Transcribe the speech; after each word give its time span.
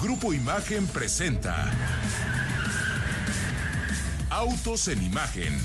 Grupo 0.00 0.34
Imagen 0.34 0.86
presenta 0.88 1.72
Autos 4.28 4.88
en 4.88 5.02
Imagen 5.02 5.58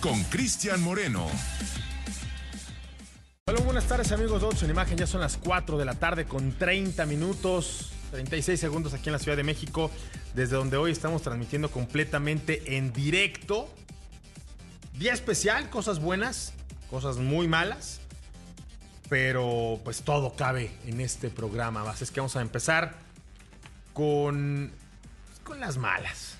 con 0.00 0.24
Cristian 0.24 0.80
Moreno. 0.80 1.26
Hola, 3.46 3.60
buenas 3.60 3.84
tardes 3.84 4.10
amigos 4.12 4.40
de 4.40 4.46
Autos 4.46 4.62
en 4.62 4.70
Imagen. 4.70 4.96
Ya 4.96 5.06
son 5.06 5.20
las 5.20 5.36
4 5.36 5.76
de 5.76 5.84
la 5.84 5.94
tarde 5.94 6.24
con 6.24 6.52
30 6.52 7.04
minutos, 7.04 7.92
36 8.12 8.58
segundos 8.58 8.94
aquí 8.94 9.10
en 9.10 9.12
la 9.12 9.18
Ciudad 9.18 9.36
de 9.36 9.44
México, 9.44 9.90
desde 10.34 10.56
donde 10.56 10.78
hoy 10.78 10.90
estamos 10.90 11.20
transmitiendo 11.20 11.70
completamente 11.70 12.78
en 12.78 12.94
directo. 12.94 13.68
Día 14.94 15.12
especial, 15.12 15.68
cosas 15.68 16.00
buenas, 16.00 16.54
cosas 16.88 17.18
muy 17.18 17.48
malas, 17.48 18.00
pero 19.10 19.78
pues 19.84 20.00
todo 20.00 20.34
cabe 20.36 20.70
en 20.86 21.02
este 21.02 21.28
programa. 21.28 21.82
Así 21.82 22.04
es 22.04 22.10
que 22.10 22.20
vamos 22.20 22.34
a 22.36 22.40
empezar 22.40 23.07
con, 23.98 24.70
con 25.42 25.58
las 25.58 25.76
malas. 25.76 26.38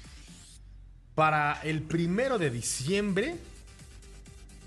Para 1.17 1.61
el 1.65 1.83
primero 1.83 2.39
de 2.39 2.51
diciembre 2.51 3.35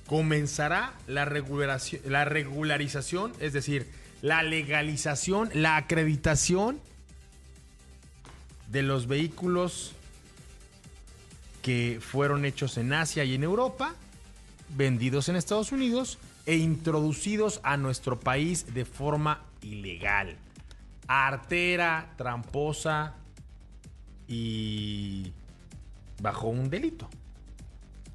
comenzará 0.07 0.91
la, 1.07 1.23
regularización, 1.23 2.11
la 2.11 2.25
regularización, 2.25 3.31
es 3.39 3.53
decir, 3.53 3.89
la 4.21 4.43
legalización, 4.43 5.51
la 5.53 5.77
acreditación 5.77 6.81
de 8.67 8.83
los 8.83 9.07
vehículos 9.07 9.93
que 11.61 11.99
fueron 12.01 12.43
hechos 12.43 12.77
en 12.77 12.91
Asia 12.91 13.23
y 13.23 13.35
en 13.35 13.43
Europa, 13.45 13.95
vendidos 14.75 15.29
en 15.29 15.37
Estados 15.37 15.71
Unidos 15.71 16.17
e 16.45 16.57
introducidos 16.57 17.61
a 17.63 17.77
nuestro 17.77 18.19
país 18.19 18.73
de 18.73 18.83
forma 18.83 19.45
ilegal 19.61 20.35
artera, 21.07 22.13
tramposa 22.17 23.15
y 24.27 25.33
bajo 26.21 26.47
un 26.47 26.69
delito. 26.69 27.09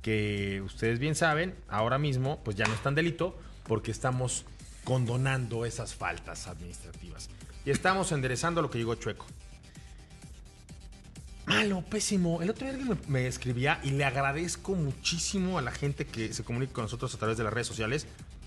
Que 0.03 0.63
ustedes 0.65 0.99
bien 0.99 1.15
saben, 1.15 1.55
ahora 1.69 1.99
mismo 1.99 2.41
pues 2.45 2.57
ya 2.57 2.67
no 2.67 2.75
es 2.75 2.83
tan 2.83 2.95
delito 2.95 3.37
porque 3.65 3.91
estamos 3.91 4.45
condonando 4.85 5.65
esas 5.65 5.95
faltas 5.95 6.47
administrativas. 6.47 7.29
Y 7.65 7.71
estamos 7.71 8.13
enderezando 8.13 8.63
lo 8.63 8.71
que 8.71 8.79
llegó 8.79 8.95
Chueco. 8.95 9.27
Malo, 11.47 11.83
pésimo. 11.83 12.43
El 12.43 12.51
otro 12.51 12.67
día 12.67 12.77
alguien 12.77 12.99
me, 13.09 13.27
escribía 13.27 13.81
y 13.85 13.91
le 13.91 14.05
agradezco 14.05 14.75
muchísimo 14.75 15.59
a 15.59 15.63
la 15.63 15.71
gente 15.71 16.07
que 16.07 16.33
se 16.33 16.45
comunica 16.45 16.73
con 16.73 16.85
nosotros 16.85 17.15
a 17.15 17.19
través 17.19 17.37
de 17.37 17.45
las 17.45 17.53
redes 17.53 17.67
sociales. 17.67 18.07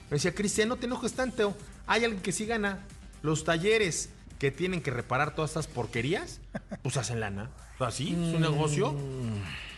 Me 0.10 0.16
decía, 0.16 0.34
Cristian, 0.34 0.70
no 0.70 0.78
te 0.78 0.86
enojes 0.86 1.14
tanto. 1.14 1.56
Hay 1.88 2.04
alguien 2.04 2.22
que 2.22 2.32
sí 2.32 2.46
gana. 2.46 2.80
Los 3.22 3.44
talleres 3.44 4.10
que 4.40 4.52
tienen 4.52 4.82
que 4.82 4.90
reparar 4.90 5.36
todas 5.36 5.52
estas 5.52 5.68
porquerías, 5.68 6.40
pues 6.82 6.98
hacen 6.98 7.20
lana. 7.20 7.52
Así, 7.78 8.10
es 8.10 8.36
un 8.36 8.42
negocio 8.42 8.96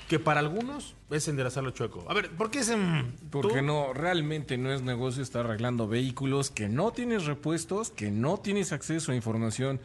que 0.08 0.20
para 0.20 0.40
algunos 0.40 0.96
es 1.10 1.28
enderezarlo 1.28 1.72
chueco. 1.72 2.06
A 2.10 2.14
ver, 2.14 2.30
¿por 2.32 2.52
qué 2.52 2.60
es 2.60 2.70
en, 2.70 3.14
Porque 3.30 3.62
no, 3.62 3.94
realmente 3.94 4.58
no 4.58 4.72
es 4.72 4.82
negocio 4.82 5.24
estar 5.24 5.46
arreglando 5.46 5.88
vehículos 5.88 6.52
que 6.52 6.70
no 6.70 6.92
tienes 6.92 7.26
repuestos, 7.26 7.92
que 7.92 8.12
no 8.12 8.38
tienes 8.38 8.72
acceso 8.72 9.12
a 9.12 9.16
información 9.16 9.80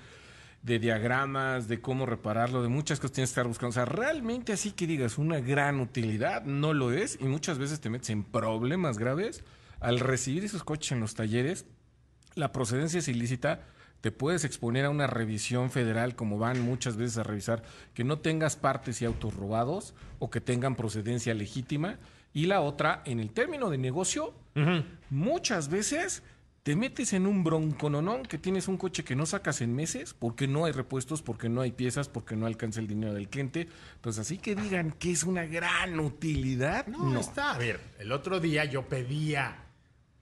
de 0.63 0.79
diagramas, 0.79 1.69
de 1.69 1.81
cómo 1.81 2.07
repararlo, 2.07 2.63
de 2.63 2.69
muchas 2.69 2.99
cosas 2.99 3.13
tienes 3.13 3.31
que 3.31 3.35
estar 3.35 3.47
buscando. 3.47 3.71
O 3.71 3.73
sea, 3.73 3.85
realmente 3.85 4.53
así 4.53 4.73
que 4.73 4.87
digas 4.87 5.17
una 5.17 5.39
gran 5.41 5.81
utilidad, 5.81 6.43
no 6.43 6.75
lo 6.75 6.93
es 6.93 7.19
y 7.21 7.25
muchas 7.25 7.59
veces 7.59 7.81
te 7.81 7.89
metes 7.89 8.11
en 8.11 8.25
problemas 8.25 8.99
graves 8.99 9.45
al 9.79 10.01
recibir 10.01 10.45
esos 10.45 10.65
coches 10.65 10.93
en 10.93 11.01
los 11.01 11.15
talleres. 11.15 11.67
La 12.35 12.51
procedencia 12.51 12.99
es 12.99 13.09
ilícita 13.09 13.63
te 14.01 14.13
puedes 14.13 14.45
exponer 14.45 14.85
a 14.85 14.91
una 14.91 15.07
revisión 15.07 15.71
federal, 15.71 16.15
como 16.15 16.39
van 16.39 16.61
muchas 16.61 16.97
veces 16.97 17.19
a 17.19 17.23
revisar, 17.23 17.63
que 17.95 18.05
no 18.05 18.19
tengas 18.19 18.57
partes 18.57 19.03
y 19.03 19.05
autos 19.05 19.35
robados 19.35 19.95
o 20.19 20.31
que 20.31 20.41
tengan 20.41 20.77
procedencia 20.77 21.35
legítima. 21.35 21.99
Y 22.33 22.47
la 22.47 22.61
otra, 22.61 23.03
en 23.07 23.19
el 23.21 23.31
término 23.31 23.71
de 23.71 23.79
negocio, 23.79 24.35
uh 24.55 24.61
-huh. 24.61 24.85
muchas 25.11 25.69
veces 25.69 26.23
te 26.67 26.75
metes 26.75 27.13
en 27.13 27.29
un 27.29 27.45
broncononón 27.45 28.25
que 28.25 28.39
tienes 28.39 28.67
un 28.67 28.77
coche 28.77 29.05
que 29.05 29.15
no 29.15 29.25
sacas 29.25 29.61
en 29.61 29.73
meses 29.73 30.15
porque 30.15 30.49
no 30.49 30.65
hay 30.65 30.73
repuestos, 30.73 31.23
porque 31.23 31.49
no 31.49 31.61
hay 31.61 31.71
piezas, 31.71 32.09
porque 32.09 32.35
no 32.35 32.45
alcanza 32.45 32.81
el 32.81 32.89
dinero 32.89 33.15
del 33.15 33.29
cliente. 33.29 33.69
Entonces, 33.95 34.21
así 34.21 34.39
que 34.39 34.57
digan 34.57 34.91
que 34.91 35.13
es 35.13 35.23
una 35.23 35.47
gran 35.47 36.01
utilidad. 36.01 36.89
No, 36.89 37.09
no. 37.09 37.21
está. 37.21 37.55
A 37.55 37.59
ver, 37.59 37.79
el 38.01 38.11
otro 38.11 38.41
día 38.41 38.65
yo 38.65 38.89
pedía 38.89 39.66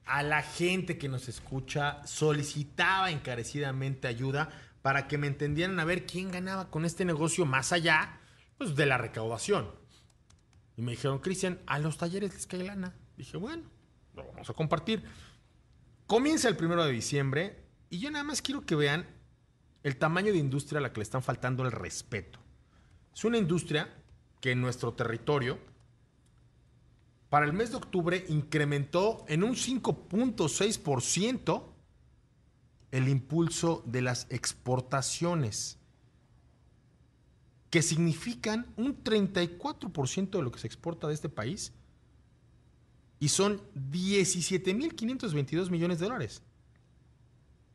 a 0.07 0.23
la 0.23 0.43
gente 0.43 0.99
que 0.99 1.09
nos 1.09 1.29
escucha 1.29 2.07
solicitaba 2.07 3.11
encarecidamente 3.11 4.09
ayuda 4.09 4.51
para 4.83 5.09
que 5.09 5.19
me 5.19 5.27
entendieran 5.27 5.81
a 5.81 5.85
ver 5.85 6.07
quién 6.07 6.31
ganaba 6.31 6.71
con 6.71 6.85
este 6.85 7.05
negocio 7.05 7.47
más 7.47 7.73
allá 7.73 8.21
pues, 8.59 8.77
de 8.77 8.87
la 8.87 8.99
recaudación. 8.99 9.71
Y 10.77 10.83
me 10.83 10.93
dijeron, 10.93 11.21
Cristian, 11.21 11.61
a 11.67 11.79
los 11.79 11.97
talleres 11.97 12.35
les 12.35 12.47
cae 12.47 12.65
lana. 12.65 12.95
Dije, 13.17 13.37
bueno, 13.37 13.63
lo 14.15 14.27
vamos 14.27 14.51
a 14.51 14.53
compartir. 14.53 15.05
Comienza 16.07 16.49
el 16.49 16.57
primero 16.57 16.85
de 16.85 16.93
diciembre 16.93 17.65
y 17.89 17.99
yo 17.99 18.11
nada 18.11 18.25
más 18.25 18.43
quiero 18.43 18.67
que 18.67 18.75
vean 18.75 19.07
el 19.85 19.97
tamaño 19.97 20.33
de 20.33 20.39
industria 20.39 20.79
a 20.79 20.83
la 20.83 20.93
que 20.93 20.99
le 20.99 21.05
están 21.05 21.23
faltando 21.23 21.65
el 21.65 21.73
respeto. 21.73 22.39
Es 23.15 23.25
una 23.25 23.39
industria 23.39 23.89
que 24.41 24.51
en 24.51 24.61
nuestro 24.61 24.93
territorio 24.93 25.59
para 27.35 27.47
el 27.47 27.53
mes 27.53 27.73
de 27.73 27.79
octubre 27.79 28.25
incrementó 28.29 29.25
en 29.27 29.43
un 29.43 29.57
5.6% 29.57 31.65
el 32.93 33.09
impulso 33.09 33.83
de 33.87 34.03
las 34.03 34.29
exportaciones, 34.31 35.81
que 37.71 37.83
significan 37.83 38.73
un 38.77 39.03
34% 39.03 40.31
de 40.31 40.43
lo 40.43 40.53
que 40.53 40.61
se 40.61 40.69
exporta 40.69 41.09
de 41.09 41.15
este 41.15 41.29
país 41.29 41.73
y 43.19 43.31
son 43.31 43.61
17.522 43.91 45.71
millones 45.71 45.99
de 45.99 46.07
dólares. 46.07 46.41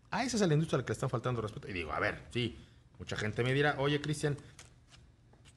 A 0.10 0.24
esa 0.24 0.38
es 0.38 0.48
la 0.48 0.54
industria 0.54 0.78
a 0.78 0.80
la 0.80 0.86
que 0.86 0.92
le 0.92 0.94
están 0.94 1.10
faltando 1.10 1.42
respeto. 1.42 1.68
Y 1.68 1.74
digo, 1.74 1.92
a 1.92 2.00
ver, 2.00 2.30
sí, 2.32 2.56
mucha 2.98 3.18
gente 3.18 3.44
me 3.44 3.54
dirá, 3.54 3.76
oye 3.78 4.00
Cristian, 4.00 4.38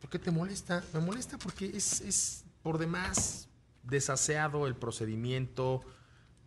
¿por 0.00 0.10
qué 0.10 0.18
te 0.18 0.32
molesta? 0.32 0.82
Me 0.92 0.98
molesta 0.98 1.38
porque 1.38 1.66
es, 1.66 2.00
es 2.00 2.44
por 2.64 2.78
demás 2.78 3.48
desaseado 3.82 4.66
el 4.66 4.76
procedimiento, 4.76 5.82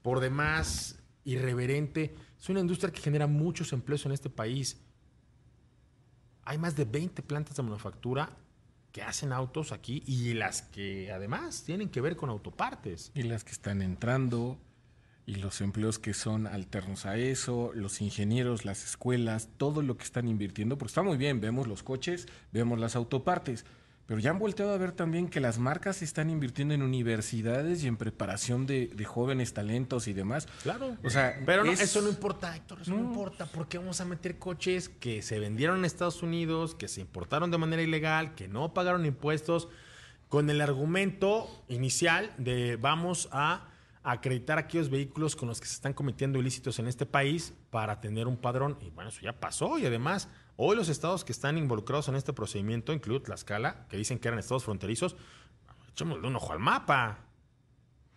por 0.01 0.19
demás 0.19 0.99
irreverente. 1.23 2.15
Es 2.39 2.49
una 2.49 2.59
industria 2.59 2.91
que 2.91 3.01
genera 3.01 3.27
muchos 3.27 3.73
empleos 3.73 4.05
en 4.05 4.11
este 4.11 4.29
país. 4.29 4.79
Hay 6.43 6.57
más 6.57 6.75
de 6.75 6.85
20 6.85 7.23
plantas 7.23 7.57
de 7.57 7.63
manufactura 7.63 8.37
que 8.91 9.01
hacen 9.01 9.33
autos 9.33 9.71
aquí 9.71 10.03
y 10.05 10.33
las 10.35 10.61
que 10.61 11.11
además 11.11 11.63
tienen 11.63 11.89
que 11.89 12.01
ver 12.01 12.15
con 12.15 12.29
autopartes. 12.29 13.11
Y 13.13 13.23
las 13.23 13.43
que 13.43 13.51
están 13.51 13.81
entrando 13.81 14.59
y 15.25 15.35
los 15.35 15.59
empleos 15.61 15.97
que 15.97 16.13
son 16.13 16.45
alternos 16.45 17.05
a 17.05 17.17
eso, 17.17 17.71
los 17.73 17.99
ingenieros, 17.99 18.63
las 18.63 18.85
escuelas, 18.85 19.49
todo 19.57 19.81
lo 19.81 19.97
que 19.97 20.03
están 20.03 20.27
invirtiendo, 20.27 20.77
porque 20.77 20.91
está 20.91 21.01
muy 21.01 21.17
bien, 21.17 21.41
vemos 21.41 21.67
los 21.67 21.81
coches, 21.81 22.27
vemos 22.51 22.79
las 22.79 22.95
autopartes 22.95 23.65
pero 24.05 24.19
ya 24.19 24.29
han 24.29 24.39
volteado 24.39 24.71
a 24.71 24.77
ver 24.77 24.91
también 24.91 25.27
que 25.27 25.39
las 25.39 25.57
marcas 25.57 26.01
están 26.01 26.29
invirtiendo 26.29 26.73
en 26.73 26.83
universidades 26.83 27.83
y 27.83 27.87
en 27.87 27.97
preparación 27.97 28.65
de, 28.67 28.87
de 28.87 29.05
jóvenes 29.05 29.53
talentos 29.53 30.07
y 30.07 30.13
demás. 30.13 30.47
Claro. 30.63 30.95
O 31.03 31.09
sea, 31.09 31.39
pero 31.45 31.63
no, 31.63 31.71
es... 31.71 31.81
eso 31.81 32.01
no 32.01 32.09
importa, 32.09 32.55
Héctor, 32.55 32.81
eso 32.81 32.91
no. 32.91 32.97
no. 32.97 33.03
importa. 33.09 33.47
¿Por 33.47 33.67
qué 33.67 33.79
vamos 33.79 34.01
a 34.01 34.05
meter 34.05 34.37
coches 34.37 34.89
que 34.89 35.21
se 35.21 35.39
vendieron 35.39 35.79
en 35.79 35.85
Estados 35.85 36.21
Unidos, 36.21 36.75
que 36.75 36.87
se 36.87 37.01
importaron 37.01 37.49
de 37.49 37.57
manera 37.57 37.81
ilegal, 37.81 38.35
que 38.35 38.47
no 38.47 38.73
pagaron 38.73 39.05
impuestos, 39.05 39.69
con 40.29 40.49
el 40.49 40.61
argumento 40.61 41.47
inicial 41.67 42.33
de 42.37 42.75
vamos 42.75 43.29
a 43.31 43.69
acreditar 44.11 44.57
aquellos 44.57 44.89
vehículos 44.89 45.35
con 45.35 45.47
los 45.47 45.59
que 45.59 45.67
se 45.67 45.73
están 45.73 45.93
cometiendo 45.93 46.39
ilícitos 46.39 46.79
en 46.79 46.87
este 46.87 47.05
país 47.05 47.53
para 47.69 47.99
tener 47.99 48.27
un 48.27 48.37
padrón? 48.37 48.77
Y 48.81 48.89
bueno, 48.91 49.09
eso 49.09 49.21
ya 49.21 49.39
pasó 49.39 49.77
y 49.77 49.85
además 49.85 50.29
Hoy 50.57 50.77
los 50.77 50.87
estados 50.87 51.25
que 51.25 51.33
están 51.33 51.57
involucrados 51.57 52.07
en 52.07 52.15
este 52.15 52.31
procedimiento, 52.31 52.93
incluido 52.93 53.21
Tlaxcala, 53.23 53.87
que 53.89 53.97
dicen 53.97 54.19
que 54.19 54.29
eran 54.29 54.39
estados 54.39 54.63
fronterizos, 54.63 55.17
echémosle 55.89 56.27
un 56.27 56.35
ojo 56.37 56.53
al 56.53 56.59
mapa. 56.59 57.19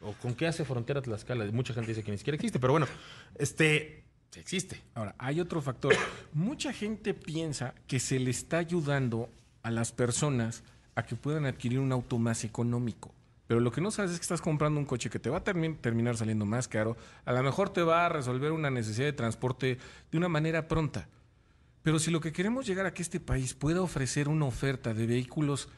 ¿O 0.00 0.12
con 0.12 0.34
qué 0.34 0.46
hace 0.46 0.64
frontera 0.64 1.02
Tlaxcala? 1.02 1.44
Mucha 1.50 1.74
gente 1.74 1.88
dice 1.88 2.04
que 2.04 2.12
ni 2.12 2.18
siquiera 2.18 2.36
existe, 2.36 2.60
pero 2.60 2.72
bueno, 2.72 2.86
este 3.34 4.04
existe. 4.36 4.80
Ahora, 4.94 5.16
hay 5.18 5.40
otro 5.40 5.60
factor. 5.60 5.94
Mucha 6.32 6.72
gente 6.72 7.12
piensa 7.12 7.74
que 7.88 7.98
se 7.98 8.20
le 8.20 8.30
está 8.30 8.58
ayudando 8.58 9.30
a 9.64 9.72
las 9.72 9.90
personas 9.90 10.62
a 10.94 11.04
que 11.04 11.16
puedan 11.16 11.44
adquirir 11.44 11.80
un 11.80 11.90
auto 11.90 12.18
más 12.18 12.44
económico. 12.44 13.12
Pero 13.48 13.60
lo 13.60 13.72
que 13.72 13.80
no 13.80 13.90
sabes 13.90 14.12
es 14.12 14.18
que 14.18 14.22
estás 14.22 14.42
comprando 14.42 14.78
un 14.78 14.84
coche 14.84 15.08
que 15.08 15.18
te 15.18 15.30
va 15.30 15.38
a 15.38 15.42
termi 15.42 15.74
terminar 15.74 16.18
saliendo 16.18 16.44
más 16.44 16.68
caro. 16.68 16.98
A 17.24 17.32
lo 17.32 17.42
mejor 17.42 17.70
te 17.70 17.82
va 17.82 18.04
a 18.04 18.10
resolver 18.10 18.52
una 18.52 18.70
necesidad 18.70 19.06
de 19.06 19.14
transporte 19.14 19.78
de 20.12 20.18
una 20.18 20.28
manera 20.28 20.68
pronta. 20.68 21.08
Pero 21.82 21.98
si 21.98 22.10
lo 22.10 22.20
que 22.20 22.30
queremos 22.30 22.66
llegar 22.66 22.84
a 22.84 22.92
que 22.92 23.00
este 23.00 23.20
país 23.20 23.54
pueda 23.54 23.80
ofrecer 23.80 24.28
una 24.28 24.44
oferta 24.44 24.92
de 24.92 25.06
vehículos 25.06 25.70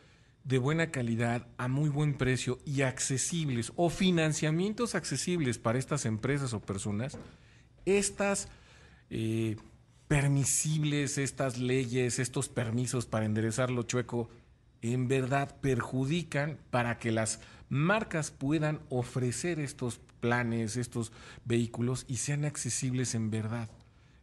de 0.43 0.59
buena 0.59 0.91
calidad, 0.91 1.47
a 1.59 1.69
muy 1.69 1.89
buen 1.89 2.15
precio 2.15 2.59
y 2.65 2.83
accesibles, 2.83 3.73
o 3.77 3.89
financiamientos 3.89 4.97
accesibles 4.97 5.59
para 5.59 5.79
estas 5.79 6.07
empresas 6.07 6.53
o 6.55 6.61
personas, 6.61 7.19
estas, 7.85 8.49
eh, 9.11 9.57
permisibles 10.09 11.19
estas 11.19 11.59
leyes, 11.59 12.19
estos 12.19 12.49
permisos 12.49 13.07
para 13.07 13.27
enderezar 13.27 13.71
lo 13.71 13.85
chueco, 13.85 14.29
en 14.83 15.07
verdad 15.07 15.57
perjudican 15.61 16.59
para 16.71 16.99
que 16.99 17.13
las 17.13 17.39
marcas 17.71 18.31
puedan 18.31 18.81
ofrecer 18.91 19.59
estos 19.59 19.99
planes, 20.21 20.77
estos 20.77 21.13
vehículos 21.47 22.05
y 22.07 22.17
sean 22.17 22.45
accesibles 22.45 23.15
en 23.15 23.31
verdad. 23.31 23.71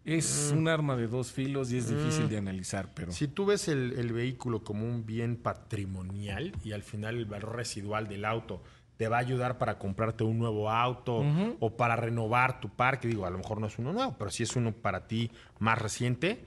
Es 0.05 0.53
un 0.55 0.69
arma 0.69 0.95
de 0.95 1.07
dos 1.07 1.33
filos 1.33 1.69
y 1.71 1.77
es 1.77 1.89
difícil 1.89 2.29
de 2.29 2.37
analizar, 2.37 2.93
pero... 2.93 3.11
Si 3.11 3.27
tú 3.27 3.45
ves 3.45 3.67
el, 3.67 3.93
el 3.97 4.13
vehículo 4.13 4.63
como 4.63 4.85
un 4.85 5.05
bien 5.05 5.35
patrimonial 5.35 6.53
y 6.63 6.71
al 6.71 6.83
final 6.83 7.17
el 7.17 7.25
valor 7.25 7.57
residual 7.57 8.07
del 8.07 8.23
auto 8.23 8.61
te 8.97 9.07
va 9.07 9.17
a 9.17 9.19
ayudar 9.19 9.57
para 9.57 9.77
comprarte 9.77 10.23
un 10.23 10.39
nuevo 10.39 10.69
auto 10.71 11.23
o 11.59 11.77
para 11.77 11.95
renovar 11.95 12.59
tu 12.59 12.69
parque, 12.69 13.07
digo, 13.07 13.25
a 13.25 13.29
lo 13.29 13.37
mejor 13.37 13.61
no 13.61 13.67
es 13.67 13.77
uno 13.77 13.93
nuevo, 13.93 14.15
pero 14.17 14.31
si 14.31 14.43
es 14.43 14.55
uno 14.55 14.71
para 14.71 15.07
ti 15.07 15.31
más 15.59 15.77
reciente, 15.77 16.45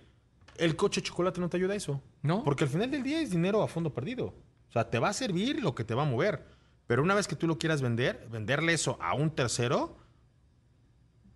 el 0.57 0.75
coche 0.75 1.01
de 1.01 1.07
chocolate 1.07 1.41
no 1.41 1.49
te 1.49 1.57
ayuda 1.57 1.75
a 1.75 1.77
eso. 1.77 2.03
¿No? 2.23 2.43
Porque 2.43 2.65
al 2.65 2.71
final 2.71 2.91
del 2.91 3.03
día 3.03 3.21
es 3.21 3.31
dinero 3.31 3.63
a 3.63 3.69
fondo 3.69 3.95
perdido. 3.95 4.35
O 4.69 4.73
sea, 4.73 4.91
te 4.91 4.99
va 4.99 5.09
a 5.09 5.13
servir 5.13 5.63
lo 5.63 5.75
que 5.75 5.85
te 5.85 5.95
va 5.95 6.03
a 6.03 6.07
mover. 6.07 6.45
Pero 6.91 7.05
una 7.05 7.15
vez 7.15 7.29
que 7.29 7.37
tú 7.37 7.47
lo 7.47 7.57
quieras 7.57 7.83
vender, 7.83 8.27
venderle 8.33 8.73
eso 8.73 8.99
a 9.01 9.15
un 9.15 9.31
tercero, 9.31 9.97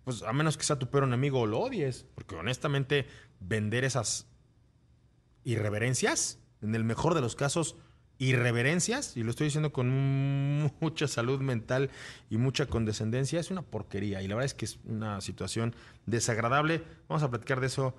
pues 0.03 0.21
a 0.21 0.33
menos 0.33 0.57
que 0.57 0.65
sea 0.65 0.77
tu 0.77 0.89
peor 0.89 1.05
enemigo 1.05 1.39
o 1.39 1.45
lo 1.45 1.59
odies. 1.59 2.05
Porque 2.13 2.35
honestamente, 2.35 3.07
vender 3.39 3.85
esas 3.85 4.27
irreverencias, 5.45 6.39
en 6.61 6.75
el 6.75 6.83
mejor 6.83 7.13
de 7.13 7.21
los 7.21 7.37
casos, 7.37 7.77
irreverencias, 8.17 9.15
y 9.15 9.23
lo 9.23 9.29
estoy 9.29 9.45
diciendo 9.45 9.71
con 9.71 9.89
mu- 10.59 10.71
mucha 10.81 11.07
salud 11.07 11.39
mental 11.39 11.89
y 12.29 12.35
mucha 12.37 12.65
condescendencia, 12.65 13.39
es 13.39 13.49
una 13.49 13.61
porquería. 13.61 14.21
Y 14.21 14.27
la 14.27 14.35
verdad 14.35 14.47
es 14.47 14.55
que 14.55 14.65
es 14.65 14.79
una 14.83 15.21
situación 15.21 15.73
desagradable. 16.05 16.83
Vamos 17.07 17.23
a 17.23 17.29
platicar 17.29 17.61
de 17.61 17.67
eso 17.67 17.95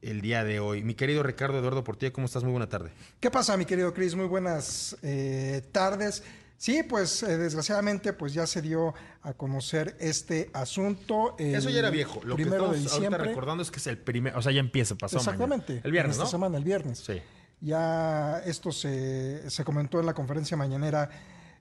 el 0.00 0.22
día 0.22 0.42
de 0.42 0.58
hoy. 0.58 0.82
Mi 0.82 0.94
querido 0.94 1.22
Ricardo 1.22 1.58
Eduardo 1.58 1.84
Portilla, 1.84 2.14
¿cómo 2.14 2.24
estás? 2.24 2.44
Muy 2.44 2.52
buena 2.52 2.70
tarde. 2.70 2.92
¿Qué 3.20 3.30
pasa, 3.30 3.58
mi 3.58 3.66
querido 3.66 3.92
Chris? 3.92 4.14
Muy 4.14 4.26
buenas 4.26 4.96
eh, 5.02 5.62
tardes. 5.70 6.22
Sí, 6.64 6.82
pues 6.82 7.22
eh, 7.22 7.36
desgraciadamente 7.36 8.14
pues 8.14 8.32
ya 8.32 8.46
se 8.46 8.62
dio 8.62 8.94
a 9.20 9.34
conocer 9.34 9.98
este 10.00 10.48
asunto. 10.54 11.36
Eso 11.38 11.68
ya 11.68 11.80
era 11.80 11.90
viejo. 11.90 12.22
Lo 12.24 12.36
que 12.36 12.44
estamos 12.44 12.70
de 12.70 12.76
ahorita 12.78 12.94
diciembre. 12.94 13.22
recordando 13.22 13.62
es 13.62 13.70
que 13.70 13.80
es 13.80 13.86
el 13.86 13.98
primer, 13.98 14.34
o 14.34 14.40
sea, 14.40 14.50
ya 14.50 14.60
empieza, 14.60 14.94
pasó 14.94 15.18
mañana. 15.18 15.32
Exactamente. 15.32 15.82
El 15.84 15.92
viernes, 15.92 16.16
en 16.16 16.22
esta 16.22 16.24
¿no? 16.24 16.30
semana, 16.30 16.56
el 16.56 16.64
viernes. 16.64 17.00
Sí. 17.00 17.20
Ya 17.60 18.38
esto 18.46 18.72
se, 18.72 19.50
se 19.50 19.62
comentó 19.62 20.00
en 20.00 20.06
la 20.06 20.14
conferencia 20.14 20.56
mañanera 20.56 21.10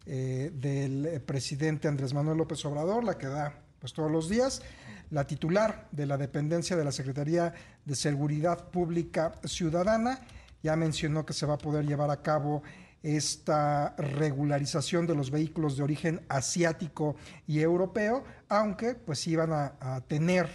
eh, 0.05 0.51
del 0.53 1.05
eh, 1.07 1.19
presidente 1.19 1.89
Andrés 1.89 2.13
Manuel 2.13 2.38
López 2.38 2.63
Obrador, 2.63 3.03
la 3.03 3.17
que 3.17 3.27
da 3.27 3.59
pues 3.79 3.91
todos 3.91 4.09
los 4.09 4.29
días. 4.29 4.61
La 5.09 5.27
titular 5.27 5.89
de 5.91 6.05
la 6.05 6.15
dependencia 6.15 6.77
de 6.77 6.85
la 6.85 6.94
Secretaría 6.94 7.53
de 7.83 7.95
Seguridad 7.97 8.69
Pública 8.69 9.33
Ciudadana 9.44 10.21
ya 10.61 10.77
mencionó 10.77 11.25
que 11.25 11.33
se 11.33 11.45
va 11.45 11.55
a 11.55 11.57
poder 11.57 11.85
llevar 11.85 12.09
a 12.09 12.21
cabo 12.21 12.63
esta 13.03 13.95
regularización 13.97 15.05
de 15.05 15.13
los 15.13 15.29
vehículos 15.29 15.75
de 15.75 15.83
origen 15.83 16.21
asiático 16.29 17.17
y 17.45 17.59
europeo, 17.59 18.23
aunque 18.47 18.95
pues 18.95 19.27
iban 19.27 19.51
a, 19.51 20.01
tener 20.07 20.50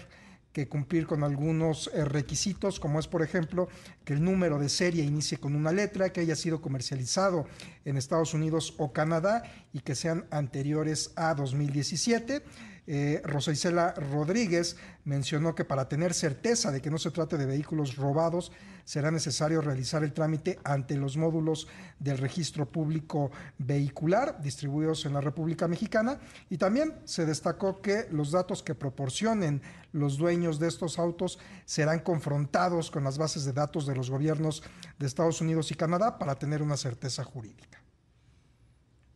que 0.53 0.67
cumplir 0.67 1.07
con 1.07 1.23
algunos 1.23 1.91
eh, 1.95 2.05
requisitos, 2.07 2.81
como 2.81 2.99
es, 2.99 3.07
por 3.07 3.23
ejemplo, 3.23 3.69
que 4.05 4.15
el 4.15 4.25
número 4.25 4.59
de 4.59 4.71
serie 4.71 5.05
inicie 5.05 5.39
con 5.39 5.55
una 5.55 5.71
letra, 5.71 6.11
que 6.11 6.21
haya 6.21 6.35
sido 6.35 6.61
comercializado 6.61 7.47
en 7.85 7.99
Estados 7.99 8.33
Unidos 8.33 8.75
o 8.79 8.93
Canadá 8.93 9.43
y 9.73 9.81
que 9.81 9.95
sean 9.95 10.27
anteriores 10.31 11.13
a 11.17 11.35
2017. 11.35 12.43
Eh, 12.91 13.21
Rosa 13.23 13.53
Isela 13.53 13.93
Rodríguez 13.93 14.77
mencionó 15.05 15.55
que 15.55 15.67
para 15.67 15.91
tener 15.91 16.15
certeza 16.15 16.73
de 16.73 16.81
que 16.81 16.91
no 16.91 16.97
se 16.97 17.11
trate 17.11 17.37
de 17.37 17.45
vehículos 17.45 17.97
robados, 17.97 18.51
será 18.87 19.11
necesario 19.11 19.61
realizar 19.61 20.03
el 20.03 20.15
trámite 20.15 20.59
ante 20.65 20.97
los 20.97 21.19
módulos 21.19 21.69
del 21.99 22.17
registro 22.17 22.65
público 22.65 23.31
vehicular 23.59 24.41
distribuidos 24.41 25.05
en 25.05 25.13
la 25.13 25.21
República 25.21 25.69
Mexicana 25.69 26.19
y 26.49 26.57
también 26.57 26.95
se 27.05 27.27
destacó 27.27 27.83
que 27.83 28.07
los 28.11 28.31
datos 28.31 28.63
que 28.63 28.75
proporcionen 28.75 29.61
los 29.93 30.17
dueños 30.17 30.59
de 30.59 30.69
estos 30.69 30.99
autos 30.99 31.39
serán 31.67 31.99
confrontados 31.99 32.91
con 32.91 33.05
las 33.05 33.19
bases 33.19 33.45
de 33.45 33.53
datos 33.53 33.87
de 33.87 33.97
los 33.97 34.09
gobiernos 34.09 34.63
de 34.99 35.07
Estados 35.07 35.43
Unidos 35.43 35.71
y 35.73 35.75
Canadá 35.75 36.19
para 36.19 36.37
tener 36.37 36.63
una 36.63 36.79
certeza 36.79 37.23
jurídica. 37.23 37.78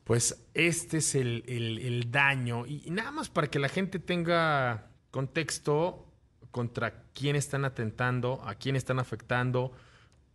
Pues 0.04 0.44
este 0.54 0.98
es 0.98 1.14
el, 1.14 1.44
el- 1.46 1.78
el 1.78 2.10
daño. 2.10 2.66
Y, 2.66 2.90
nada 2.90 3.10
más 3.12 3.28
para 3.30 3.46
que 3.48 3.58
la 3.58 3.68
gente 3.68 3.98
tenga 3.98 4.88
contexto 5.10 6.06
contra 6.50 7.04
quién 7.14 7.36
están 7.36 7.64
atentando, 7.64 8.42
a 8.44 8.54
quién 8.56 8.76
están 8.76 8.98
afectando, 8.98 9.72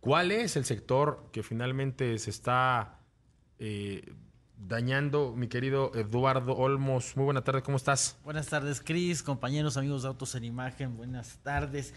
cuál 0.00 0.30
es 0.32 0.56
el 0.56 0.64
sector 0.64 1.28
que 1.32 1.42
finalmente 1.42 2.18
se 2.18 2.30
está 2.30 2.98
eh, 3.58 4.12
dañando. 4.56 5.34
Mi 5.36 5.48
querido 5.48 5.92
Eduardo 5.94 6.56
Olmos, 6.56 7.16
muy 7.16 7.24
buena 7.26 7.44
tarde, 7.44 7.62
¿cómo 7.62 7.76
estás? 7.76 8.16
Buenas 8.24 8.46
tardes, 8.48 8.80
Cris, 8.80 9.22
compañeros, 9.22 9.76
amigos 9.76 10.02
de 10.02 10.08
Autos 10.08 10.34
en 10.34 10.44
Imagen, 10.44 10.96
buenas 10.96 11.38
tardes. 11.42 11.92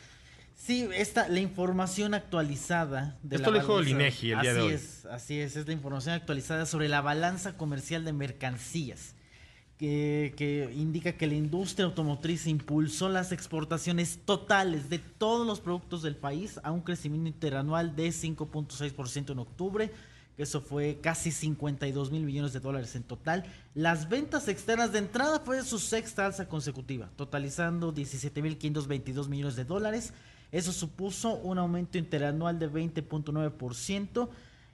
Sí, 0.63 0.87
esta, 0.93 1.27
la 1.27 1.39
información 1.39 2.13
actualizada 2.13 3.17
de 3.23 3.37
Esto 3.37 3.49
la 3.51 3.57
lo 3.57 3.61
dijo 3.61 3.73
balanza- 3.75 3.89
INEGI 3.91 4.31
el 4.33 4.41
día 4.41 4.53
de 4.53 4.59
Así 4.59 4.67
hoy. 4.67 4.73
es, 4.73 5.05
así 5.07 5.39
es, 5.39 5.55
es 5.55 5.65
la 5.67 5.73
información 5.73 6.13
actualizada 6.13 6.65
sobre 6.67 6.87
la 6.87 7.01
balanza 7.01 7.57
comercial 7.57 8.05
de 8.05 8.13
mercancías, 8.13 9.15
que, 9.79 10.35
que 10.37 10.71
indica 10.75 11.13
que 11.13 11.25
la 11.25 11.33
industria 11.33 11.85
automotriz 11.87 12.45
impulsó 12.45 13.09
las 13.09 13.31
exportaciones 13.31 14.19
totales 14.23 14.89
de 14.89 14.99
todos 14.99 15.47
los 15.47 15.59
productos 15.61 16.03
del 16.03 16.15
país 16.15 16.59
a 16.63 16.71
un 16.71 16.81
crecimiento 16.81 17.27
interanual 17.27 17.95
de 17.95 18.09
5.6% 18.09 19.31
en 19.31 19.39
octubre, 19.39 19.91
que 20.37 20.43
eso 20.43 20.61
fue 20.61 20.99
casi 21.01 21.31
52 21.31 22.11
mil 22.11 22.21
millones 22.23 22.53
de 22.53 22.59
dólares 22.59 22.95
en 22.95 23.01
total. 23.03 23.45
Las 23.73 24.09
ventas 24.09 24.47
externas 24.47 24.91
de 24.93 24.99
entrada 24.99 25.39
fue 25.39 25.63
su 25.63 25.79
sexta 25.79 26.27
alza 26.27 26.47
consecutiva, 26.47 27.09
totalizando 27.15 27.91
17.522 27.95 29.27
millones 29.27 29.55
de 29.55 29.65
dólares. 29.65 30.13
Eso 30.51 30.71
supuso 30.71 31.35
un 31.35 31.57
aumento 31.57 31.97
interanual 31.97 32.59
de 32.59 32.69
20.9% 32.69 34.29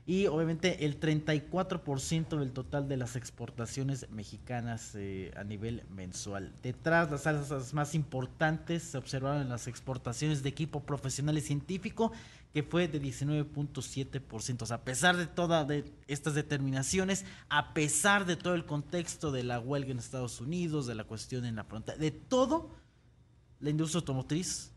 y 0.08 0.26
obviamente 0.28 0.86
el 0.86 1.02
34% 1.02 2.40
del 2.40 2.54
total 2.54 2.88
de 2.88 2.96
las 2.96 3.18
exportaciones 3.18 4.10
mexicanas 4.10 4.94
eh, 4.96 5.34
a 5.36 5.44
nivel 5.44 5.84
mensual. 5.90 6.54
Detrás, 6.64 7.12
las 7.12 7.28
alzas 7.28 7.74
más 7.74 7.94
importantes 7.94 8.84
se 8.84 8.98
observaron 8.98 9.42
en 9.42 9.50
las 9.50 9.68
exportaciones 9.68 10.44
de 10.44 10.50
equipo 10.50 10.80
profesional 10.80 11.38
y 11.38 11.42
científico, 11.42 12.14
que 12.54 12.64
fue 12.64 12.88
de 12.88 13.02
19.7%. 13.02 14.62
O 14.62 14.66
sea, 14.66 14.78
a 14.78 14.86
pesar 14.86 15.18
de 15.18 15.28
todas 15.28 15.68
estas 16.08 16.36
determinaciones, 16.36 17.26
a 17.50 17.74
pesar 17.74 18.26
de 18.26 18.38
todo 18.38 18.56
el 18.56 18.66
contexto 18.66 19.34
de 19.34 19.44
la 19.44 19.60
huelga 19.60 19.92
en 19.92 20.00
Estados 20.00 20.40
Unidos, 20.40 20.88
de 20.88 20.96
la 20.96 21.04
cuestión 21.04 21.44
en 21.44 21.58
la 21.58 21.66
frontera, 21.66 21.98
de 21.98 22.12
todo, 22.12 22.72
la 23.60 23.72
industria 23.72 24.00
automotriz 24.00 24.72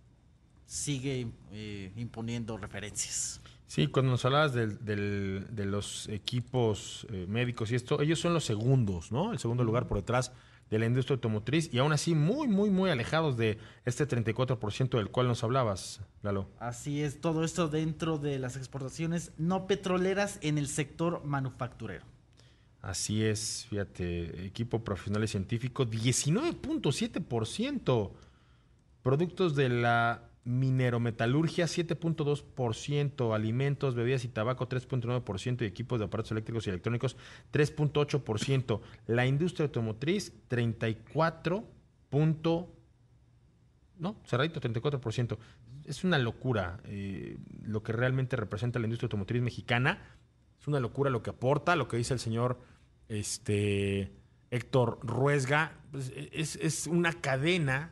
sigue 0.71 1.27
eh, 1.53 1.93
imponiendo 1.97 2.57
referencias. 2.57 3.41
Sí, 3.67 3.89
cuando 3.89 4.12
nos 4.12 4.25
hablabas 4.25 4.55
del- 4.55 4.79
del- 4.85 5.49
de 5.50 5.65
los 5.67 6.09
equipos 6.09 7.09
eh, 7.11 7.27
médicos 7.29 7.73
y 7.73 7.75
esto, 7.75 8.00
ellos 8.00 8.21
son 8.21 8.35
los 8.35 8.45
segundos, 8.45 9.11
¿no? 9.11 9.33
El 9.33 9.41
segundo 9.41 9.65
lugar 9.65 9.89
por 9.89 9.97
detrás 9.99 10.31
de 10.71 10.79
la 10.79 10.87
industria 10.87 11.15
automotriz 11.17 11.75
y 11.75 11.79
aún 11.79 11.93
así 11.93 12.15
muy, 12.15 12.47
muy, 12.47 12.71
muy 12.71 12.89
alejados 12.91 13.37
de 13.37 13.59
este 13.85 14.07
34% 14.07 14.97
del 14.99 15.09
cual 15.11 15.27
nos 15.27 15.43
hablabas, 15.43 16.03
Lalo. 16.23 16.49
Así 16.61 17.03
es, 17.03 17.21
todo 17.21 17.43
esto 17.43 17.67
dentro 17.69 18.19
de 18.19 18.39
las 18.39 18.57
exportaciones 18.57 19.33
no 19.39 19.67
petroleras 19.67 20.39
en 20.43 20.57
el 20.57 20.69
sector 20.69 21.25
manufacturero. 21.25 22.05
Así 22.81 23.25
es, 23.25 23.67
fíjate, 23.71 24.47
equipo 24.47 24.85
profesional 24.85 25.25
y 25.25 25.29
científico, 25.29 25.85
19.7%. 25.85 28.12
Productos 29.03 29.57
de 29.57 29.69
la 29.71 30.29
minerometalurgia, 30.44 31.66
7.2%. 31.66 33.35
Alimentos, 33.35 33.94
bebidas 33.94 34.25
y 34.25 34.28
tabaco, 34.28 34.68
3.9%. 34.68 35.62
Y 35.62 35.66
equipos 35.66 35.99
de 35.99 36.06
aparatos 36.06 36.32
eléctricos 36.32 36.66
y 36.66 36.70
electrónicos, 36.70 37.16
3.8%. 37.52 38.80
La 39.06 39.26
industria 39.26 39.66
automotriz, 39.66 40.32
34. 40.49 41.64
punto- 42.09 42.75
No, 43.99 44.16
cerradito, 44.25 44.61
34%. 44.61 45.38
Es 45.85 46.04
una 46.04 46.18
locura 46.18 46.80
eh, 46.85 47.37
lo 47.62 47.82
que 47.82 47.92
realmente 47.92 48.37
representa 48.37 48.78
la 48.78 48.87
industria 48.87 49.06
automotriz 49.06 49.42
mexicana. 49.42 49.99
Es 50.61 50.66
una 50.68 50.80
locura 50.80 51.11
lo 51.11 51.23
que 51.23 51.30
aporta, 51.30 51.76
lo 51.76 51.88
que 51.88 51.97
dice 51.97 52.14
el 52.14 52.20
señor 52.20 52.61
este, 53.09 54.11
Héctor 54.50 54.99
Ruesga. 55.02 55.73
Pues, 55.90 56.12
es, 56.32 56.56
es 56.56 56.87
una 56.87 57.12
cadena 57.12 57.90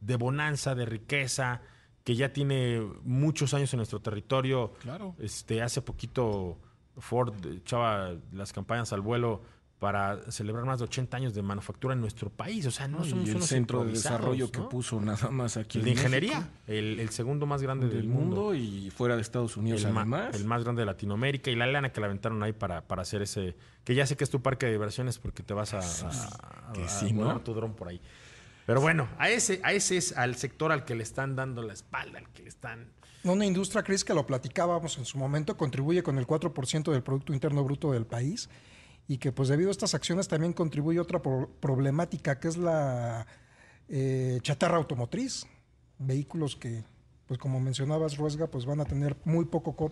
de 0.00 0.16
bonanza, 0.16 0.74
de 0.74 0.86
riqueza, 0.86 1.60
que 2.04 2.14
ya 2.16 2.32
tiene 2.32 2.80
muchos 3.02 3.52
años 3.54 3.72
en 3.74 3.78
nuestro 3.78 4.00
territorio. 4.00 4.72
Claro. 4.80 5.14
Este, 5.18 5.62
hace 5.62 5.82
poquito 5.82 6.58
Ford 6.98 7.34
echaba 7.46 8.12
las 8.32 8.52
campañas 8.52 8.92
al 8.92 9.00
vuelo 9.00 9.42
para 9.78 10.30
celebrar 10.30 10.66
más 10.66 10.78
de 10.78 10.84
80 10.84 11.16
años 11.16 11.32
de 11.34 11.40
manufactura 11.40 11.94
en 11.94 12.02
nuestro 12.02 12.28
país. 12.28 12.66
O 12.66 12.70
sea, 12.70 12.86
no, 12.86 12.98
No, 12.98 13.04
somos 13.06 13.26
y 13.26 13.30
el 13.30 13.36
unos 13.36 13.48
centro 13.48 13.82
de 13.84 13.92
desarrollo 13.92 14.50
que 14.50 14.58
¿no? 14.58 14.68
puso 14.68 15.00
nada 15.00 15.30
más 15.30 15.56
aquí 15.56 15.78
El 15.78 15.84
de 15.86 15.90
ingeniería, 15.92 16.50
el, 16.66 17.00
el 17.00 17.08
segundo 17.08 17.46
más 17.46 17.62
grande 17.62 17.88
del 17.88 18.06
mundo 18.06 18.54
y 18.54 18.90
fuera 18.90 19.16
de 19.16 19.22
Estados 19.22 19.56
Unidos 19.56 19.80
el, 19.84 19.96
además. 19.96 20.34
el 20.34 20.44
más 20.44 20.64
grande 20.64 20.82
de 20.82 20.86
Latinoamérica 20.86 21.50
y 21.50 21.56
la 21.56 21.66
lana 21.66 21.92
que 21.92 22.00
la 22.02 22.08
aventaron 22.08 22.42
ahí 22.42 22.52
para, 22.52 22.82
para 22.86 23.00
hacer 23.02 23.22
ese. 23.22 23.56
Que 23.84 23.94
ya 23.94 24.04
sé 24.06 24.18
que 24.18 24.24
es 24.24 24.28
tu 24.30 24.42
parque 24.42 24.66
de 24.66 24.72
diversiones 24.72 25.18
porque 25.18 25.42
te 25.42 25.54
vas 25.54 25.72
a, 25.72 25.78
a- 25.78 26.72
que 26.74 26.84
a 26.84 26.88
sí, 26.88 27.14
¿no? 27.14 27.20
volar 27.22 27.40
tu 27.40 27.54
dron 27.54 27.72
por 27.74 27.88
ahí. 27.88 28.02
Pero 28.70 28.80
bueno, 28.80 29.08
a 29.18 29.28
ese, 29.28 29.60
a 29.64 29.72
ese 29.72 29.96
es 29.96 30.16
al 30.16 30.36
sector 30.36 30.70
al 30.70 30.84
que 30.84 30.94
le 30.94 31.02
están 31.02 31.34
dando 31.34 31.60
la 31.60 31.72
espalda, 31.72 32.20
al 32.20 32.28
que 32.32 32.44
le 32.44 32.50
están. 32.50 32.86
Una 33.24 33.44
industria, 33.44 33.82
Cris, 33.82 34.04
que 34.04 34.14
lo 34.14 34.24
platicábamos 34.24 34.96
en 34.96 35.04
su 35.06 35.18
momento, 35.18 35.56
contribuye 35.56 36.04
con 36.04 36.18
el 36.18 36.24
4% 36.24 36.92
del 36.92 37.02
Producto 37.02 37.32
Interno 37.32 37.64
Bruto 37.64 37.90
del 37.90 38.06
país 38.06 38.48
y 39.08 39.18
que 39.18 39.32
pues 39.32 39.48
debido 39.48 39.70
a 39.70 39.72
estas 39.72 39.94
acciones 39.94 40.28
también 40.28 40.52
contribuye 40.52 41.00
otra 41.00 41.20
pro- 41.20 41.50
problemática 41.58 42.38
que 42.38 42.46
es 42.46 42.56
la 42.58 43.26
eh, 43.88 44.38
chatarra 44.42 44.76
automotriz. 44.76 45.48
Vehículos 45.98 46.54
que, 46.54 46.84
pues 47.26 47.40
como 47.40 47.58
mencionabas, 47.58 48.18
Ruesga, 48.18 48.46
pues 48.46 48.66
van 48.66 48.80
a 48.80 48.84
tener 48.84 49.16
muy 49.24 49.46
poco 49.46 49.74
co- 49.74 49.90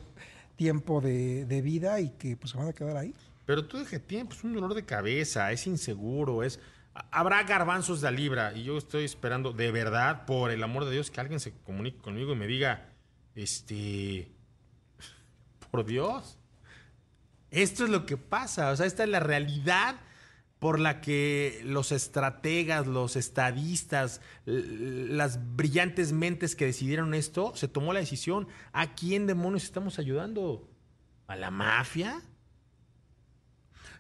tiempo 0.55 1.01
de, 1.01 1.47
de 1.47 1.63
vida 1.63 1.99
y 2.01 2.11
que 2.11 2.37
pues 2.37 2.53
se 2.53 2.57
van 2.59 2.69
a 2.69 2.73
quedar 2.73 2.97
ahí. 2.97 3.13
Pero 3.45 3.67
tú 3.67 3.77
dije, 3.81 3.99
tiene 3.99 4.27
pues, 4.27 4.45
un 4.45 4.55
dolor 4.55 4.75
de 4.75 4.85
cabeza, 4.85 5.51
es 5.51 5.67
inseguro, 5.67 6.45
es. 6.45 6.61
Ha- 6.99 7.21
Habrá 7.21 7.43
garbanzos 7.45 8.01
de 8.01 8.11
libra 8.13 8.53
y 8.55 8.65
yo 8.65 8.77
estoy 8.79 9.05
esperando, 9.05 9.53
de 9.53 9.71
verdad, 9.73 10.25
por 10.27 10.51
el 10.51 10.63
amor 10.63 10.85
de 10.85 10.93
Dios, 10.93 11.11
que 11.11 11.21
alguien 11.21 11.41
se 11.41 11.53
comunique 11.65 11.99
conmigo 11.99 12.33
y 12.33 12.37
me 12.37 12.47
diga, 12.47 12.89
este, 13.35 14.31
por 15.71 15.85
Dios, 15.85 16.39
esto 17.51 17.85
es 17.85 17.91
lo 17.91 18.05
que 18.07 18.17
pasa, 18.17 18.71
o 18.71 18.77
sea, 18.77 18.87
esta 18.87 19.05
es 19.05 19.09
la 19.09 19.21
realidad 19.21 19.97
por 20.59 20.81
la 20.81 21.01
que 21.01 21.61
los 21.65 21.93
estrategas, 21.93 22.87
los 22.89 23.15
estadistas, 23.15 24.21
las 24.45 25.55
brillantes 25.55 26.13
mentes 26.13 26.57
que 26.57 26.67
decidieron 26.67 27.15
esto, 27.15 27.53
se 27.55 27.69
tomó 27.69 27.93
la 27.93 28.01
decisión. 28.01 28.49
¿A 28.73 28.95
quién 28.97 29.29
demonios 29.29 29.63
estamos 29.63 30.01
ayudando? 30.01 30.69
¿A 31.29 31.37
la 31.37 31.53
mafia? 31.53 32.21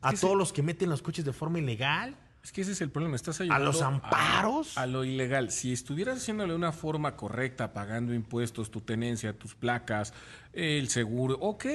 ¿A 0.00 0.12
todos 0.14 0.36
los 0.36 0.52
que 0.52 0.62
meten 0.64 0.90
los 0.90 1.00
coches 1.00 1.24
de 1.24 1.32
forma 1.32 1.60
ilegal? 1.60 2.16
Es 2.42 2.52
que 2.52 2.62
ese 2.62 2.72
es 2.72 2.80
el 2.80 2.90
problema. 2.90 3.16
Estás 3.16 3.40
ayudando 3.40 3.66
los 3.66 3.82
amparos? 3.82 4.78
A, 4.78 4.86
lo 4.86 5.04
ilegal. 5.04 5.50
Si 5.50 5.72
estuvieras 5.72 6.18
haciéndole 6.18 6.52
de 6.52 6.56
una 6.56 6.72
forma 6.72 7.16
correcta, 7.16 7.72
pagando 7.72 8.14
impuestos, 8.14 8.70
tu 8.70 8.80
tenencia, 8.80 9.36
tus 9.36 9.54
placas, 9.54 10.14
el 10.52 10.88
seguro, 10.88 11.36
ok. 11.40 11.66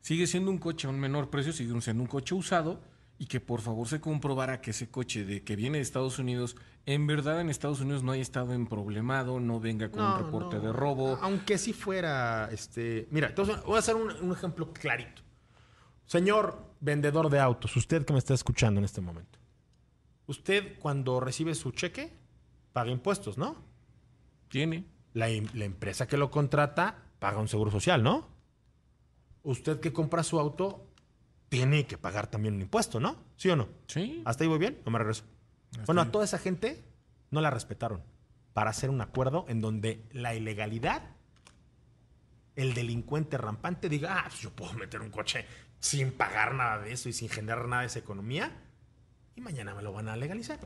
Sigue 0.00 0.26
siendo 0.26 0.50
un 0.50 0.58
coche 0.58 0.86
a 0.86 0.90
un 0.90 0.98
menor 0.98 1.30
precio, 1.30 1.52
sigue 1.52 1.80
siendo 1.80 2.02
un 2.02 2.08
coche 2.08 2.34
usado 2.34 2.80
y 3.18 3.26
que 3.26 3.40
por 3.40 3.60
favor 3.60 3.88
se 3.88 4.00
comprobara 4.00 4.60
que 4.60 4.70
ese 4.70 4.88
coche 4.88 5.24
de 5.24 5.42
que 5.42 5.56
viene 5.56 5.78
de 5.78 5.82
Estados 5.82 6.18
Unidos, 6.18 6.56
en 6.84 7.06
verdad 7.06 7.40
en 7.40 7.48
Estados 7.48 7.80
Unidos 7.80 8.02
no 8.02 8.12
haya 8.12 8.22
estado 8.22 8.52
en 8.52 8.66
problemado, 8.66 9.40
no 9.40 9.58
venga 9.58 9.90
con 9.90 10.02
un 10.02 10.18
reporte 10.18 10.56
no. 10.56 10.62
de 10.62 10.72
robo. 10.72 11.18
Aunque 11.22 11.58
si 11.58 11.72
fuera, 11.72 12.48
este, 12.52 13.08
mira, 13.10 13.28
entonces 13.28 13.62
voy 13.64 13.76
a 13.76 13.78
hacer 13.78 13.96
un, 13.96 14.10
un 14.10 14.32
ejemplo 14.32 14.72
clarito. 14.72 15.22
Señor 16.04 16.66
vendedor 16.80 17.30
de 17.30 17.40
autos, 17.40 17.74
usted 17.76 18.04
que 18.04 18.12
me 18.12 18.18
está 18.18 18.34
escuchando 18.34 18.78
en 18.78 18.84
este 18.84 19.00
momento, 19.00 19.38
usted 20.26 20.78
cuando 20.78 21.20
recibe 21.20 21.54
su 21.54 21.70
cheque 21.72 22.12
paga 22.72 22.90
impuestos, 22.90 23.38
¿no? 23.38 23.56
Tiene. 24.48 24.84
La, 25.14 25.28
em- 25.28 25.48
la 25.54 25.64
empresa 25.64 26.06
que 26.06 26.16
lo 26.16 26.30
contrata 26.30 27.04
paga 27.18 27.38
un 27.38 27.48
seguro 27.48 27.70
social, 27.70 28.02
¿no? 28.02 28.28
Usted 29.42 29.80
que 29.80 29.92
compra 29.92 30.22
su 30.22 30.38
auto 30.38 30.86
tiene 31.48 31.86
que 31.86 31.96
pagar 31.96 32.26
también 32.26 32.54
un 32.54 32.62
impuesto, 32.62 33.00
¿no? 33.00 33.16
¿Sí 33.36 33.48
o 33.48 33.56
no? 33.56 33.68
Sí. 33.86 34.22
¿Hasta 34.24 34.44
ahí 34.44 34.48
voy 34.48 34.58
bien? 34.58 34.82
No 34.84 34.90
me 34.90 34.98
regreso. 34.98 35.24
bueno, 35.86 36.02
a 36.02 36.10
toda 36.10 36.24
esa 36.24 36.38
gente 36.38 36.84
no 37.30 37.40
la 37.40 37.50
respetaron 37.50 38.02
para 38.52 38.70
hacer 38.70 38.90
un 38.90 39.00
acuerdo 39.00 39.44
en 39.48 39.60
donde 39.60 40.04
la 40.12 40.34
ilegalidad, 40.34 41.10
el 42.56 42.74
delincuente 42.74 43.38
rampante 43.38 43.88
diga, 43.88 44.18
ah, 44.18 44.24
pues 44.28 44.40
yo 44.40 44.50
puedo 44.50 44.72
meter 44.74 45.00
un 45.00 45.10
coche 45.10 45.44
sin 45.78 46.12
pagar 46.12 46.54
nada 46.54 46.78
de 46.78 46.92
eso 46.92 47.08
y 47.08 47.12
sin 47.12 47.28
generar 47.28 47.68
nada 47.68 47.82
de 47.82 47.88
esa 47.88 47.98
economía 47.98 48.65
y 49.36 49.40
mañana 49.40 49.74
me 49.74 49.82
lo 49.82 49.92
van 49.92 50.08
a 50.08 50.16
legalizar. 50.16 50.58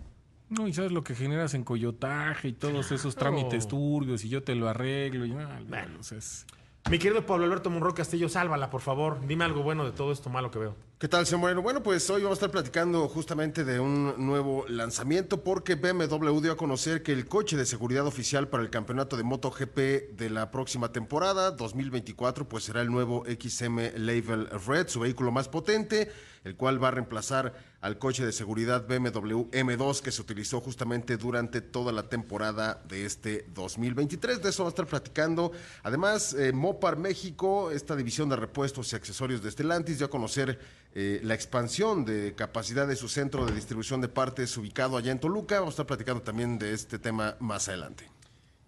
No, 0.49 0.67
y 0.67 0.73
sabes 0.73 0.91
lo 0.93 1.05
que 1.05 1.15
generas 1.15 1.55
en 1.55 1.62
coyotaje 1.65 2.49
y 2.49 2.53
todos 2.53 2.91
esos 2.91 3.15
trámites 3.15 3.69
turbios 3.69 4.25
y 4.25 4.29
yo 4.29 4.43
te 4.43 4.55
lo 4.55 4.69
arreglo. 4.69 5.25
Y, 5.27 5.33
ah, 5.33 5.61
Bueno. 5.69 6.00
es- 6.00 6.47
Mi 6.91 6.99
querido 6.99 7.25
Pablo 7.27 7.45
Alberto 7.45 7.69
Monroy 7.71 7.93
Castillo, 7.95 8.29
sálvala, 8.29 8.71
por 8.71 8.81
favor. 8.81 9.21
Dime 9.27 9.45
algo 9.45 9.62
bueno 9.62 9.85
de 9.85 9.93
todo 9.93 10.11
esto 10.12 10.31
malo 10.31 10.50
que 10.50 10.59
veo. 10.59 10.77
¿Qué 11.00 11.09
tal, 11.09 11.25
señor 11.25 11.40
Moreno? 11.40 11.62
Bueno, 11.62 11.83
pues 11.83 12.11
hoy 12.11 12.21
vamos 12.21 12.37
a 12.37 12.40
estar 12.40 12.50
platicando 12.50 13.09
justamente 13.09 13.64
de 13.64 13.80
un 13.80 14.16
nuevo 14.19 14.66
lanzamiento 14.69 15.42
porque 15.42 15.76
BMW 15.76 16.40
dio 16.40 16.52
a 16.52 16.59
conocer 16.59 17.02
que 17.02 17.12
el 17.12 17.26
coche 17.26 17.57
de 17.57 17.64
seguridad 17.64 18.07
oficial 18.07 18.49
para 18.49 18.62
el 18.62 18.69
campeonato 18.69 19.16
de 19.16 19.23
MotoGP 19.23 19.78
de 20.12 20.28
la 20.28 20.50
próxima 20.50 20.92
temporada 20.92 21.52
2024 21.52 22.47
pues 22.47 22.64
será 22.64 22.83
el 22.83 22.90
nuevo 22.90 23.25
XM 23.25 23.97
Label 23.97 24.50
Red, 24.66 24.88
su 24.88 25.00
vehículo 25.00 25.33
más 25.33 25.49
potente, 25.49 26.12
el 26.45 26.57
cual 26.57 26.83
va 26.83 26.88
a 26.88 26.90
reemplazar 26.90 27.54
al 27.80 27.97
coche 27.97 28.26
de 28.26 28.33
seguridad 28.33 28.87
BMW 28.87 29.49
M2 29.52 30.00
que 30.00 30.12
se 30.12 30.21
utilizó 30.21 30.61
justamente 30.61 31.16
durante 31.16 31.62
toda 31.62 31.92
la 31.92 32.11
temporada 32.11 32.83
de 32.87 33.07
este 33.07 33.47
2023. 33.54 34.42
De 34.42 34.50
eso 34.50 34.64
vamos 34.64 34.73
a 34.73 34.75
estar 34.75 34.87
platicando. 34.87 35.52
Además, 35.83 36.35
eh, 36.35 36.52
Mopar 36.52 36.99
México, 36.99 37.71
esta 37.71 37.97
división 37.97 38.28
de 38.28 38.37
repuestos 38.37 38.92
y 38.92 38.97
accesorios 38.97 39.42
de 39.42 39.50
Stellantis, 39.50 39.97
dio 39.97 40.07
a 40.07 40.11
conocer 40.11 40.59
eh, 40.94 41.20
la 41.23 41.35
expansión 41.35 42.04
de 42.04 42.35
capacidad 42.35 42.87
de 42.87 42.97
su 42.97 43.09
centro 43.09 43.47
de 43.47 43.52
distribución 43.52 44.00
de 44.00 44.09
partes 44.09 44.56
ubicado 44.56 44.97
allá 44.97 45.12
en 45.12 45.20
Toluca. 45.20 45.61
Vamos 45.61 45.73
a 45.73 45.75
estar 45.75 45.87
platicando 45.87 46.23
también 46.23 46.59
de 46.59 46.73
este 46.73 46.99
tema 46.99 47.37
más 47.38 47.68
adelante. 47.68 48.11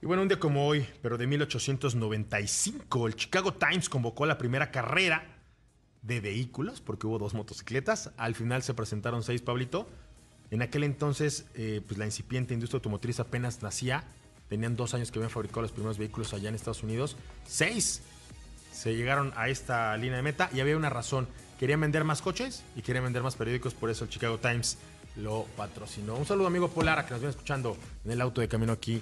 Y 0.00 0.06
bueno, 0.06 0.22
un 0.22 0.28
día 0.28 0.38
como 0.38 0.66
hoy, 0.66 0.86
pero 1.00 1.16
de 1.18 1.26
1895, 1.26 3.06
el 3.06 3.16
Chicago 3.16 3.54
Times 3.54 3.88
convocó 3.88 4.26
la 4.26 4.38
primera 4.38 4.70
carrera 4.70 5.36
de 6.02 6.20
vehículos, 6.20 6.80
porque 6.80 7.06
hubo 7.06 7.18
dos 7.18 7.34
motocicletas. 7.34 8.10
Al 8.16 8.34
final 8.34 8.62
se 8.62 8.74
presentaron 8.74 9.22
seis, 9.22 9.42
Pablito. 9.42 9.88
En 10.50 10.60
aquel 10.60 10.84
entonces, 10.84 11.46
eh, 11.54 11.80
pues 11.86 11.98
la 11.98 12.04
incipiente 12.04 12.52
industria 12.52 12.78
automotriz 12.78 13.20
apenas 13.20 13.62
nacía. 13.62 14.04
Tenían 14.48 14.76
dos 14.76 14.92
años 14.94 15.10
que 15.10 15.18
habían 15.18 15.30
fabricado 15.30 15.62
los 15.62 15.72
primeros 15.72 15.98
vehículos 15.98 16.34
allá 16.34 16.48
en 16.48 16.54
Estados 16.54 16.82
Unidos. 16.82 17.16
Seis 17.46 18.02
se 18.72 18.94
llegaron 18.94 19.32
a 19.36 19.48
esta 19.48 19.96
línea 19.96 20.16
de 20.16 20.22
meta 20.22 20.50
y 20.52 20.60
había 20.60 20.76
una 20.76 20.90
razón. 20.90 21.28
Querían 21.62 21.80
vender 21.80 22.02
más 22.02 22.20
coches 22.22 22.64
y 22.74 22.82
querían 22.82 23.04
vender 23.04 23.22
más 23.22 23.36
periódicos, 23.36 23.72
por 23.72 23.88
eso 23.88 24.02
el 24.02 24.10
Chicago 24.10 24.36
Times 24.36 24.78
lo 25.14 25.44
patrocinó. 25.56 26.16
Un 26.16 26.26
saludo 26.26 26.48
amigo 26.48 26.66
Polara 26.68 27.04
que 27.06 27.12
nos 27.12 27.20
viene 27.20 27.30
escuchando 27.30 27.76
en 28.04 28.10
el 28.10 28.20
auto 28.20 28.40
de 28.40 28.48
camino 28.48 28.72
aquí 28.72 29.00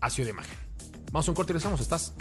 a 0.00 0.08
Ciudad 0.08 0.28
de 0.28 0.30
Imagen. 0.34 0.56
Vamos 1.10 1.26
a 1.26 1.32
un 1.32 1.34
corte 1.34 1.50
y 1.50 1.54
regresamos. 1.54 1.80
Estás 1.80 2.12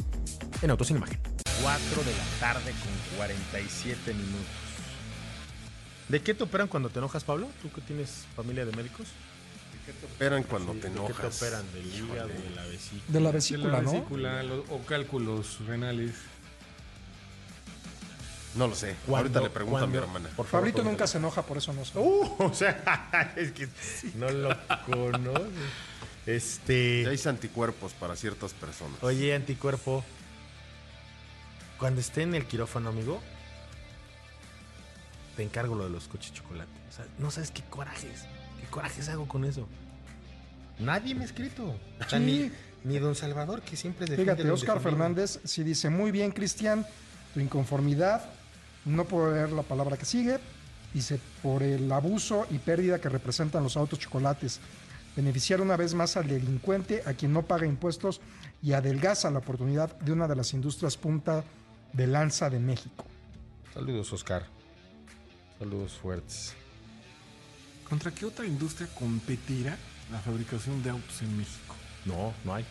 en 0.64 0.72
Autos 0.72 0.88
sin 0.88 0.98
Imagen. 0.98 1.20
4 1.62 2.04
de 2.04 2.12
la 2.18 2.26
tarde 2.40 2.72
con 2.72 3.18
47 3.18 4.12
minutos. 4.16 4.48
¿De 6.10 6.20
qué 6.24 6.34
te 6.34 6.46
operan 6.46 6.68
cuando 6.68 6.90
te 6.90 6.98
enojas, 6.98 7.24
Pablo? 7.24 7.48
¿Tú 7.62 7.72
que 7.72 7.82
tienes 7.82 8.26
familia 8.36 8.66
de 8.66 8.72
médicos? 8.76 9.06
Operan 10.16 10.42
cuando 10.42 10.74
Sí, 10.74 10.80
te 10.80 10.88
¿De 10.90 10.94
qué 10.96 11.00
enojas. 11.00 11.38
te 11.40 11.46
operan? 11.46 11.64
¿Del 11.74 11.86
hígado, 11.94 12.28
de 12.30 12.50
la 12.56 12.64
vesícula? 12.64 13.04
De 13.08 13.20
la 13.20 13.30
de 13.30 13.34
vesícula, 13.36 13.72
la 13.72 13.82
¿no? 13.84 13.92
vesícula, 13.92 14.42
lo- 14.42 14.62
o 14.72 14.84
cálculos 14.84 15.60
renales. 15.68 16.16
No 18.56 18.68
lo 18.68 18.76
sé. 18.76 18.96
¿Cuándo- 19.06 19.18
Ahorita 19.28 19.42
le 19.42 19.50
pregunto 19.50 19.84
a 19.84 19.88
mi 19.88 19.98
hermana. 19.98 20.30
Por 20.36 20.46
favor, 20.46 20.62
Pablito 20.70 20.84
nunca 20.84 21.08
se 21.08 21.18
enoja, 21.18 21.42
por 21.42 21.58
eso 21.58 21.74
no 21.74 21.84
sé. 21.86 21.92
Uh, 22.00 22.36
o 22.40 22.54
sea, 22.54 23.34
es 23.36 23.52
que 23.52 23.68
no 24.16 24.30
lo 24.30 24.56
conoces. 24.86 25.48
Este. 26.26 27.04
Ya 27.04 27.10
hay 27.10 27.20
anticuerpos 27.26 27.94
para 27.94 28.16
ciertas 28.16 28.54
personas. 28.54 28.98
Oye, 29.04 29.36
anticuerpo. 29.36 30.04
Cuando 31.78 32.00
esté 32.02 32.22
en 32.24 32.34
el 32.36 32.46
quirófano, 32.46 32.90
amigo, 32.90 33.22
te 35.36 35.44
encargo 35.44 35.76
lo 35.76 35.84
de 35.84 35.90
los 35.90 36.08
coches 36.08 36.34
chocolate. 36.34 36.72
O 36.90 36.92
sea, 36.96 37.06
no 37.20 37.30
sabes 37.32 37.52
qué 37.52 37.62
corajes. 37.70 38.24
¿Qué 38.62 38.68
corajes 38.68 39.10
hago 39.10 39.28
con 39.28 39.44
eso? 39.46 39.68
Nadie 40.80 41.14
me 41.16 41.24
ha 41.24 41.26
escrito. 41.26 41.66
O 42.00 42.10
sea, 42.10 42.20
Sí. 42.20 42.26
ni, 42.26 42.52
ni 42.94 43.00
don 43.00 43.16
Salvador, 43.16 43.62
que 43.62 43.76
siempre 43.76 44.06
defiende 44.06 44.36
Fíjate, 44.36 44.50
Oscar. 44.52 44.80
Fernández 44.80 45.40
sí 45.44 45.64
dice, 45.64 45.90
muy 45.90 46.12
bien, 46.12 46.32
Cristian, 46.32 46.86
tu 47.34 47.42
inconformidad, 47.42 48.24
no 48.86 49.06
puedo 49.06 49.34
leer 49.34 49.52
la 49.52 49.64
palabra 49.64 49.98
que 49.98 50.06
sigue, 50.06 50.40
dice, 50.94 51.20
por 51.42 51.64
el 51.64 51.92
abuso 51.92 52.46
y 52.52 52.60
pérdida 52.60 53.00
que 53.00 53.10
representan 53.10 53.64
los 53.64 53.78
autos 53.78 54.00
chocolates, 54.00 54.60
beneficiar 55.16 55.62
una 55.62 55.76
vez 55.76 55.94
más 55.94 56.18
al 56.18 56.28
delincuente, 56.28 57.04
a 57.06 57.14
quien 57.14 57.34
no 57.34 57.44
paga 57.44 57.66
impuestos 57.66 58.22
y 58.62 58.74
adelgaza 58.74 59.32
la 59.32 59.40
oportunidad 59.40 59.96
de 60.00 60.12
una 60.12 60.28
de 60.28 60.36
las 60.36 60.54
industrias 60.54 60.98
punta 60.98 61.44
de 61.94 62.08
lanza 62.08 62.50
de 62.50 62.60
México. 62.60 63.06
Saludos, 63.74 64.12
Oscar. 64.14 64.46
Saludos 65.60 65.94
fuertes. 65.94 66.54
¿Contra 67.88 68.12
qué 68.12 68.26
otra 68.26 68.46
industria 68.46 68.88
competirá 68.98 69.78
la 70.12 70.20
fabricación 70.20 70.82
de 70.84 70.90
autos 70.90 71.22
en 71.22 71.38
México? 71.38 71.76
No, 72.06 72.34
no 72.44 72.56
hay. 72.56 72.66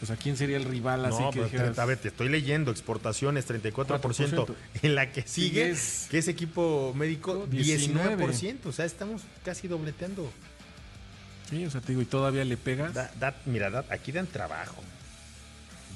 O 0.00 0.06
sea, 0.06 0.16
¿quién 0.16 0.36
sería 0.36 0.56
el 0.56 0.64
rival 0.64 1.04
así 1.06 1.18
No, 1.20 1.30
que 1.30 1.40
pero 1.40 1.44
dijeras? 1.50 1.74
te- 1.74 1.80
a 1.80 1.84
ver, 1.84 1.98
te 1.98 2.08
estoy 2.08 2.28
leyendo, 2.28 2.70
exportaciones 2.70 3.46
34%, 3.46 4.46
4%. 4.46 4.54
en 4.82 4.94
la 4.94 5.10
que 5.10 5.22
sigue, 5.22 5.74
que 6.10 6.18
es 6.18 6.28
equipo 6.28 6.92
médico 6.94 7.46
19. 7.50 8.16
19%, 8.24 8.66
o 8.68 8.72
sea, 8.72 8.84
estamos 8.84 9.22
casi 9.44 9.66
dobleteando. 9.66 10.30
Sí, 11.50 11.64
o 11.66 11.70
sea, 11.70 11.80
te 11.80 11.88
digo, 11.88 12.02
y 12.02 12.04
todavía 12.04 12.44
le 12.44 12.56
pegas. 12.56 12.94
Da- 12.94 13.10
da- 13.18 13.36
mira, 13.46 13.70
da- 13.70 13.84
aquí 13.90 14.12
dan 14.12 14.26
trabajo, 14.28 14.76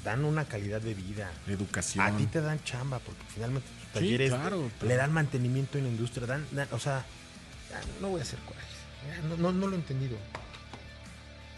dan 0.03 0.25
una 0.25 0.45
calidad 0.45 0.81
de 0.81 0.93
vida. 0.95 1.31
Educación. 1.47 2.05
A 2.05 2.17
ti 2.17 2.25
te 2.25 2.41
dan 2.41 2.61
chamba, 2.63 2.99
porque 2.99 3.21
finalmente 3.33 3.67
tus 3.69 3.87
Sí, 3.87 3.93
talleres 3.93 4.31
claro, 4.31 4.69
le 4.81 4.95
dan 4.95 5.13
mantenimiento 5.13 5.77
en 5.77 5.85
la 5.85 5.89
industria, 5.91 6.27
dan, 6.27 6.45
dan- 6.51 6.67
o 6.71 6.79
sea, 6.79 7.05
no 8.01 8.09
voy 8.09 8.19
a 8.19 8.23
hacer 8.23 8.39
no, 9.29 9.37
no, 9.37 9.51
no 9.53 9.67
lo 9.67 9.73
he 9.73 9.79
entendido. 9.79 10.17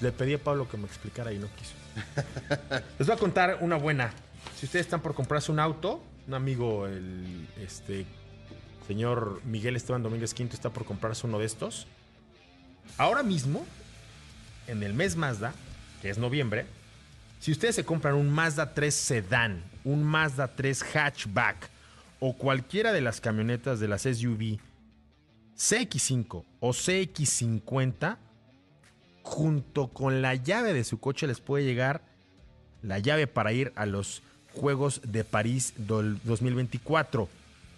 Le 0.01 0.11
pedí 0.11 0.33
a 0.33 0.43
Pablo 0.43 0.67
que 0.69 0.77
me 0.77 0.85
explicara 0.87 1.31
y 1.31 1.39
no 1.39 1.47
quiso. 1.55 1.73
Les 2.99 3.07
voy 3.07 3.15
a 3.15 3.19
contar 3.19 3.57
una 3.61 3.77
buena. 3.77 4.11
Si 4.57 4.65
ustedes 4.65 4.85
están 4.85 5.01
por 5.01 5.13
comprarse 5.13 5.51
un 5.51 5.59
auto, 5.59 6.01
un 6.27 6.33
amigo, 6.33 6.87
el 6.87 7.47
este 7.61 8.05
señor 8.87 9.41
Miguel 9.45 9.75
Esteban 9.75 10.03
Domínguez 10.03 10.33
Quinto 10.33 10.55
está 10.55 10.71
por 10.71 10.85
comprarse 10.85 11.25
uno 11.27 11.39
de 11.39 11.45
estos. 11.45 11.87
Ahora 12.97 13.23
mismo, 13.23 13.65
en 14.67 14.83
el 14.83 14.93
mes 14.93 15.15
Mazda, 15.15 15.53
que 16.01 16.09
es 16.09 16.17
noviembre, 16.17 16.65
si 17.39 17.51
ustedes 17.51 17.75
se 17.75 17.83
compran 17.83 18.15
un 18.15 18.29
Mazda 18.29 18.73
3 18.73 18.93
Sedan, 18.93 19.63
un 19.83 20.03
Mazda 20.03 20.47
3 20.47 20.83
Hatchback 20.95 21.69
o 22.19 22.35
cualquiera 22.37 22.93
de 22.93 23.01
las 23.01 23.21
camionetas 23.21 23.79
de 23.79 23.87
las 23.87 24.03
SUV 24.03 24.59
CX5 25.57 26.43
o 26.59 26.69
CX50, 26.69 28.17
junto 29.25 29.87
con 29.87 30.21
la 30.21 30.35
llave 30.35 30.71
de 30.71 30.83
su 30.83 30.99
coche 30.99 31.25
les 31.25 31.41
puede 31.41 31.65
llegar 31.65 32.01
la 32.83 32.99
llave 32.99 33.25
para 33.25 33.51
ir 33.53 33.73
a 33.75 33.87
los 33.87 34.21
Juegos 34.53 35.01
de 35.03 35.23
París 35.23 35.73
del 35.75 36.19
2024. 36.23 37.27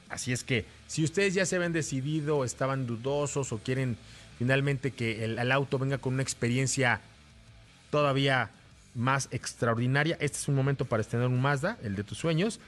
Así 0.09 0.33
es 0.33 0.43
que 0.43 0.65
si 0.87 1.05
ustedes 1.05 1.33
ya 1.33 1.45
se 1.45 1.55
habían 1.55 1.71
decidido, 1.71 2.43
estaban 2.43 2.85
dudosos 2.85 3.53
o 3.53 3.59
quieren 3.59 3.97
finalmente 4.37 4.91
que 4.91 5.23
el, 5.23 5.39
el 5.39 5.51
auto 5.53 5.79
venga 5.79 5.97
con 5.97 6.15
una 6.15 6.21
experiencia 6.21 6.99
todavía 7.91 8.51
más 8.93 9.29
extraordinaria, 9.31 10.17
este 10.19 10.37
es 10.37 10.47
un 10.49 10.55
momento 10.55 10.83
para 10.83 11.01
estrenar 11.01 11.27
un 11.27 11.41
Mazda, 11.41 11.77
el 11.81 11.95
de 11.95 12.03
tus 12.03 12.17
sueños, 12.17 12.59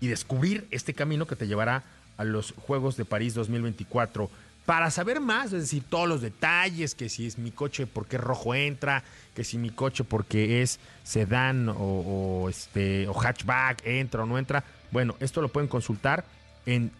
y 0.00 0.06
descubrir 0.06 0.66
este 0.70 0.94
camino 0.94 1.26
que 1.26 1.36
te 1.36 1.46
llevará 1.46 1.84
a 2.16 2.24
los 2.24 2.52
Juegos 2.52 2.96
de 2.96 3.04
París 3.04 3.34
2024. 3.34 4.30
Para 4.66 4.90
saber 4.90 5.20
más, 5.20 5.46
es 5.46 5.62
decir, 5.62 5.82
todos 5.88 6.08
los 6.08 6.22
detalles, 6.22 6.94
que 6.94 7.10
si 7.10 7.26
es 7.26 7.38
mi 7.38 7.50
coche 7.50 7.86
porque 7.86 8.16
rojo 8.16 8.54
entra, 8.54 9.04
que 9.34 9.44
si 9.44 9.58
mi 9.58 9.70
coche 9.70 10.04
porque 10.04 10.62
es 10.62 10.80
sedán 11.02 11.68
o, 11.68 11.74
o, 11.74 12.48
este, 12.48 13.06
o 13.08 13.12
hatchback 13.12 13.86
entra 13.86 14.22
o 14.22 14.26
no 14.26 14.38
entra, 14.38 14.64
bueno, 14.90 15.16
esto 15.20 15.42
lo 15.42 15.48
pueden 15.48 15.68
consultar 15.68 16.24
en 16.66 16.90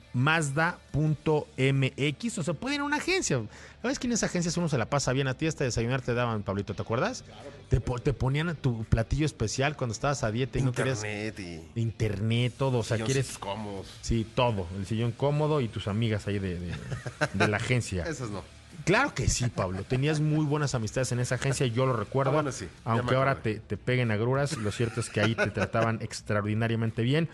Mazda.mx, 1.04 2.38
o 2.38 2.42
sea, 2.42 2.54
pueden 2.54 2.76
ir 2.76 2.80
a 2.80 2.84
una 2.84 2.96
agencia. 2.96 3.40
¿Sabes 3.82 3.98
que 3.98 4.06
en 4.06 4.12
esas 4.12 4.30
agencias 4.30 4.56
uno 4.56 4.68
se 4.68 4.78
la 4.78 4.86
pasa 4.86 5.12
bien 5.12 5.26
a 5.28 5.34
ti 5.34 5.46
hasta 5.46 5.64
desayunar 5.64 6.00
te 6.02 6.14
daban, 6.14 6.42
Pablito, 6.42 6.74
¿te 6.74 6.82
acuerdas? 6.82 7.24
Te, 7.68 7.80
po- 7.80 7.98
te 7.98 8.12
ponían 8.12 8.54
tu 8.56 8.84
platillo 8.84 9.26
especial 9.26 9.76
cuando 9.76 9.92
estabas 9.92 10.22
a 10.24 10.30
dieta 10.30 10.58
y 10.58 10.62
no 10.62 10.72
querías 10.72 10.98
Internet 11.04 11.40
y 11.74 11.80
internet, 11.80 12.52
todo, 12.56 12.78
o 12.78 12.82
sea, 12.82 12.98
quieres 12.98 13.36
cómodos. 13.38 13.86
Sí, 14.02 14.26
todo. 14.34 14.66
El 14.76 14.86
sillón 14.86 15.12
cómodo 15.12 15.60
y 15.60 15.68
tus 15.68 15.88
amigas 15.88 16.26
ahí 16.26 16.38
de, 16.38 16.58
de- 16.60 16.74
de 17.34 17.48
la 17.48 17.56
agencia. 17.56 18.04
Esas 18.04 18.30
no. 18.30 18.42
Claro 18.84 19.14
que 19.14 19.28
sí, 19.28 19.46
Pablo. 19.48 19.82
Tenías 19.84 20.20
muy 20.20 20.44
buenas 20.44 20.74
amistades 20.74 21.10
en 21.12 21.18
esa 21.20 21.36
agencia, 21.36 21.66
yo 21.66 21.86
lo 21.86 21.94
recuerdo. 21.94 22.32
Ah, 22.32 22.34
bueno, 22.34 22.52
sí, 22.52 22.68
Aunque 22.84 23.14
ahora 23.14 23.36
te, 23.42 23.58
te 23.60 23.76
peguen 23.78 24.10
agruras, 24.10 24.58
lo 24.58 24.70
cierto 24.72 25.00
es 25.00 25.08
que 25.08 25.20
ahí 25.22 25.34
te 25.34 25.46
trataban 25.50 26.00
extraordinariamente 26.02 27.02
bien. 27.02 27.30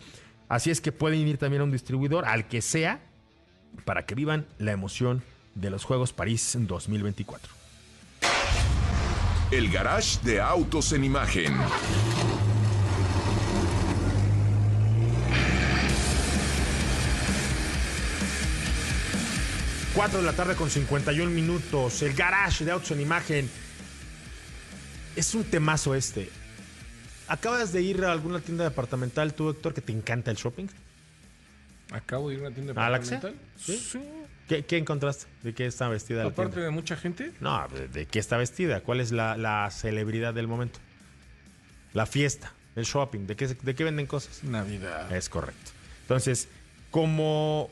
Así 0.50 0.72
es 0.72 0.80
que 0.80 0.90
pueden 0.90 1.28
ir 1.28 1.38
también 1.38 1.60
a 1.60 1.64
un 1.64 1.70
distribuidor, 1.70 2.24
al 2.24 2.48
que 2.48 2.60
sea, 2.60 3.00
para 3.84 4.04
que 4.04 4.16
vivan 4.16 4.48
la 4.58 4.72
emoción 4.72 5.22
de 5.54 5.70
los 5.70 5.84
Juegos 5.84 6.12
París 6.12 6.56
2024. 6.58 7.52
El 9.52 9.70
garage 9.70 10.18
de 10.24 10.40
autos 10.40 10.92
en 10.92 11.04
imagen. 11.04 11.56
Cuatro 19.94 20.18
de 20.18 20.26
la 20.26 20.32
tarde 20.32 20.56
con 20.56 20.68
51 20.68 21.30
minutos. 21.30 22.02
El 22.02 22.14
garage 22.14 22.64
de 22.64 22.72
autos 22.72 22.90
en 22.90 23.00
imagen. 23.00 23.48
Es 25.14 25.32
un 25.36 25.44
temazo 25.44 25.94
este. 25.94 26.39
¿Acabas 27.30 27.72
de 27.72 27.80
ir 27.80 28.04
a 28.04 28.10
alguna 28.10 28.40
tienda 28.40 28.64
departamental 28.64 29.32
tú, 29.34 29.50
Héctor, 29.50 29.72
que 29.72 29.80
te 29.80 29.92
encanta 29.92 30.32
el 30.32 30.36
shopping? 30.36 30.66
Acabo 31.92 32.28
de 32.28 32.34
ir 32.34 32.40
a 32.40 32.46
una 32.48 32.54
tienda 32.54 32.72
departamental. 32.72 33.34
¿Sí? 33.56 34.00
¿Qué, 34.48 34.64
qué 34.64 34.78
encontraste? 34.78 35.26
¿De 35.44 35.54
qué 35.54 35.66
está 35.66 35.88
vestida 35.88 36.24
la 36.24 36.30
Aparte 36.30 36.58
de 36.58 36.70
mucha 36.70 36.96
gente, 36.96 37.32
No, 37.38 37.68
¿de, 37.68 37.86
de 37.86 38.06
qué 38.06 38.18
está 38.18 38.36
vestida? 38.36 38.80
¿Cuál 38.80 38.98
es 38.98 39.12
la, 39.12 39.36
la 39.36 39.70
celebridad 39.70 40.34
del 40.34 40.48
momento? 40.48 40.80
La 41.92 42.04
fiesta, 42.04 42.52
el 42.74 42.84
shopping. 42.84 43.28
¿De 43.28 43.36
qué, 43.36 43.46
de 43.46 43.74
qué 43.76 43.84
venden 43.84 44.06
cosas? 44.06 44.42
Navidad. 44.42 45.14
Es 45.14 45.28
correcto. 45.28 45.70
Entonces, 46.02 46.48
como 46.90 47.70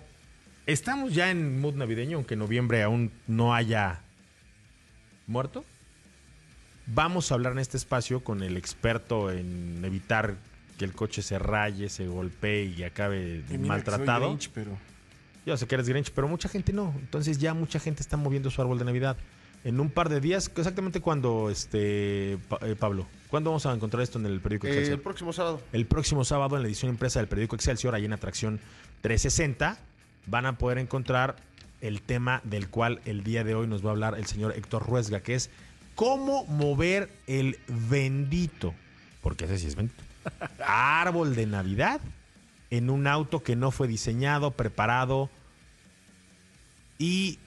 estamos 0.66 1.14
ya 1.14 1.32
en 1.32 1.60
mood 1.60 1.74
navideño, 1.74 2.18
aunque 2.18 2.36
noviembre 2.36 2.84
aún 2.84 3.10
no 3.26 3.54
haya 3.56 4.02
muerto, 5.26 5.64
vamos 6.94 7.30
a 7.30 7.34
hablar 7.34 7.52
en 7.52 7.58
este 7.58 7.76
espacio 7.76 8.22
con 8.24 8.42
el 8.42 8.56
experto 8.56 9.30
en 9.30 9.82
evitar 9.84 10.34
que 10.78 10.84
el 10.84 10.92
coche 10.92 11.22
se 11.22 11.38
raye, 11.38 11.88
se 11.88 12.06
golpee 12.06 12.66
y 12.76 12.82
acabe 12.84 13.18
Y 13.18 13.28
mira 13.28 13.42
que 13.46 13.56
soy 13.56 13.58
maltratado. 13.68 14.26
Grinch, 14.28 14.50
pero 14.54 14.78
Yo 15.44 15.56
sé 15.56 15.66
que 15.66 15.74
eres 15.74 15.88
Grinch, 15.88 16.10
pero 16.12 16.28
mucha 16.28 16.48
gente 16.48 16.72
no. 16.72 16.94
Entonces 16.98 17.38
ya 17.38 17.54
mucha 17.54 17.80
gente 17.80 18.02
está 18.02 18.16
moviendo 18.16 18.50
su 18.50 18.60
árbol 18.62 18.78
de 18.78 18.84
Navidad. 18.84 19.16
En 19.64 19.80
un 19.80 19.90
par 19.90 20.08
de 20.08 20.20
días, 20.20 20.50
exactamente 20.56 21.00
cuando, 21.00 21.50
este, 21.50 22.38
Pa- 22.48 22.58
eh, 22.62 22.76
Pablo, 22.78 23.08
¿cuándo 23.28 23.50
vamos 23.50 23.66
a 23.66 23.72
encontrar 23.74 24.02
esto 24.04 24.18
en 24.20 24.26
el 24.26 24.40
periódico 24.40 24.68
Eh, 24.68 24.70
Excelsior? 24.70 24.98
el 24.98 25.02
próximo 25.02 25.32
sábado. 25.32 25.60
El 25.72 25.84
próximo 25.86 26.24
sábado 26.24 26.54
en 26.56 26.62
la 26.62 26.68
edición 26.68 26.90
impresa 26.92 27.18
del 27.18 27.28
periódico 27.28 27.56
Excelsior, 27.56 27.92
ahí 27.94 28.04
en 28.04 28.12
Atracción 28.12 28.60
360, 29.02 29.76
van 30.26 30.46
a 30.46 30.58
poder 30.58 30.78
encontrar 30.78 31.36
el 31.80 32.02
tema 32.02 32.40
del 32.44 32.68
cual 32.68 33.00
el 33.04 33.24
día 33.24 33.42
de 33.42 33.54
hoy 33.56 33.66
nos 33.66 33.84
va 33.84 33.88
a 33.88 33.92
hablar 33.92 34.14
el 34.16 34.26
señor 34.26 34.52
Héctor 34.56 34.86
Ruesga, 34.86 35.20
que 35.20 35.34
es 35.34 35.50
cómo 35.98 36.44
mover 36.46 37.10
el 37.26 37.58
bendito, 37.66 38.72
porque 39.20 39.46
ese 39.46 39.58
sí 39.58 39.66
es 39.66 39.74
bendito, 39.74 40.00
árbol 40.64 41.34
de 41.34 41.46
Navidad 41.46 42.00
en 42.70 42.88
un 42.88 43.08
auto 43.08 43.42
que 43.42 43.56
no 43.56 43.72
fue 43.72 43.88
diseñado, 43.88 44.52
preparado 44.52 45.28
y 46.98 47.40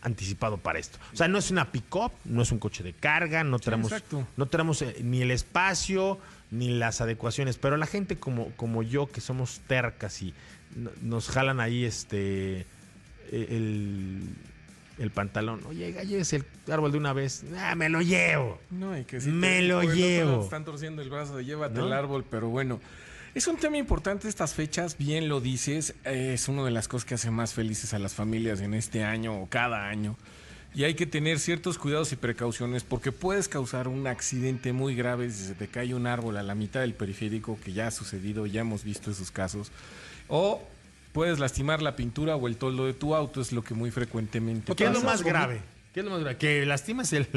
anticipado 0.00 0.56
para 0.56 0.78
esto. 0.78 0.98
O 1.12 1.16
sea, 1.16 1.28
no 1.28 1.36
es 1.38 1.50
una 1.50 1.72
pick-up, 1.72 2.10
no 2.24 2.40
es 2.40 2.52
un 2.52 2.58
coche 2.58 2.82
de 2.82 2.94
carga, 2.94 3.44
no 3.44 3.58
tenemos, 3.58 3.90
no 4.38 4.46
tenemos 4.46 4.80
eh, 4.80 4.96
ni 5.02 5.20
el 5.20 5.30
espacio 5.30 6.18
ni 6.50 6.70
las 6.70 7.02
adecuaciones, 7.02 7.58
pero 7.58 7.76
la 7.76 7.86
gente 7.86 8.16
como, 8.16 8.48
como 8.52 8.82
yo, 8.82 9.10
que 9.10 9.20
somos 9.20 9.60
tercas 9.66 10.22
y 10.22 10.32
no- 10.74 10.90
nos 11.02 11.28
jalan 11.28 11.60
ahí 11.60 11.84
este 11.84 12.60
eh, 12.60 12.66
el, 13.50 14.22
el 14.98 15.10
pantalón. 15.10 15.60
Oye, 15.66 15.92
llévese 16.06 16.36
el 16.36 16.72
árbol 16.72 16.92
de 16.92 16.98
una 16.98 17.12
vez. 17.12 17.44
Ah, 17.58 17.74
me 17.74 17.88
lo 17.88 18.00
llevo. 18.00 18.60
No, 18.70 18.96
y 18.96 19.04
que 19.04 19.20
si 19.20 19.30
Me 19.30 19.58
te- 19.60 19.62
lo 19.68 19.78
otro 19.78 19.94
llevo. 19.94 20.44
Están 20.44 20.64
torciendo 20.64 21.02
el 21.02 21.10
brazo, 21.10 21.36
de 21.36 21.44
llévate 21.44 21.78
¿No? 21.80 21.86
el 21.86 21.92
árbol, 21.92 22.24
pero 22.30 22.48
bueno. 22.48 22.80
Es 23.34 23.48
un 23.48 23.56
tema 23.56 23.76
importante 23.78 24.28
estas 24.28 24.54
fechas, 24.54 24.96
bien 24.96 25.28
lo 25.28 25.40
dices, 25.40 25.94
es 26.04 26.46
una 26.46 26.64
de 26.64 26.70
las 26.70 26.86
cosas 26.86 27.04
que 27.04 27.14
hace 27.14 27.32
más 27.32 27.52
felices 27.52 27.92
a 27.92 27.98
las 27.98 28.14
familias 28.14 28.60
en 28.60 28.74
este 28.74 29.02
año 29.02 29.40
o 29.42 29.48
cada 29.48 29.88
año. 29.88 30.16
Y 30.72 30.84
hay 30.84 30.94
que 30.94 31.06
tener 31.06 31.40
ciertos 31.40 31.76
cuidados 31.78 32.12
y 32.12 32.16
precauciones 32.16 32.84
porque 32.84 33.10
puedes 33.10 33.48
causar 33.48 33.88
un 33.88 34.06
accidente 34.06 34.72
muy 34.72 34.94
grave 34.94 35.30
si 35.30 35.44
se 35.46 35.54
te 35.54 35.66
cae 35.66 35.94
un 35.94 36.06
árbol 36.06 36.36
a 36.36 36.44
la 36.44 36.54
mitad 36.54 36.80
del 36.80 36.94
periférico, 36.94 37.58
que 37.64 37.72
ya 37.72 37.88
ha 37.88 37.90
sucedido, 37.90 38.46
ya 38.46 38.60
hemos 38.60 38.84
visto 38.84 39.10
esos 39.10 39.32
casos. 39.32 39.72
O 40.28 40.62
puedes 41.14 41.38
lastimar 41.38 41.80
la 41.80 41.94
pintura 41.94 42.34
o 42.34 42.48
el 42.48 42.56
toldo 42.56 42.86
de 42.86 42.92
tu 42.92 43.14
auto, 43.14 43.40
es 43.40 43.52
lo 43.52 43.62
que 43.62 43.72
muy 43.72 43.92
frecuentemente 43.92 44.74
¿Qué 44.74 44.84
es 44.84 44.90
lo 44.90 44.96
pasa. 44.96 45.06
más 45.06 45.22
grave? 45.22 45.62
¿Qué 45.92 46.00
es 46.00 46.06
lo 46.06 46.10
más 46.10 46.20
grave? 46.20 46.38
¿Que 46.38 46.66
lastimes 46.66 47.12
el, 47.12 47.28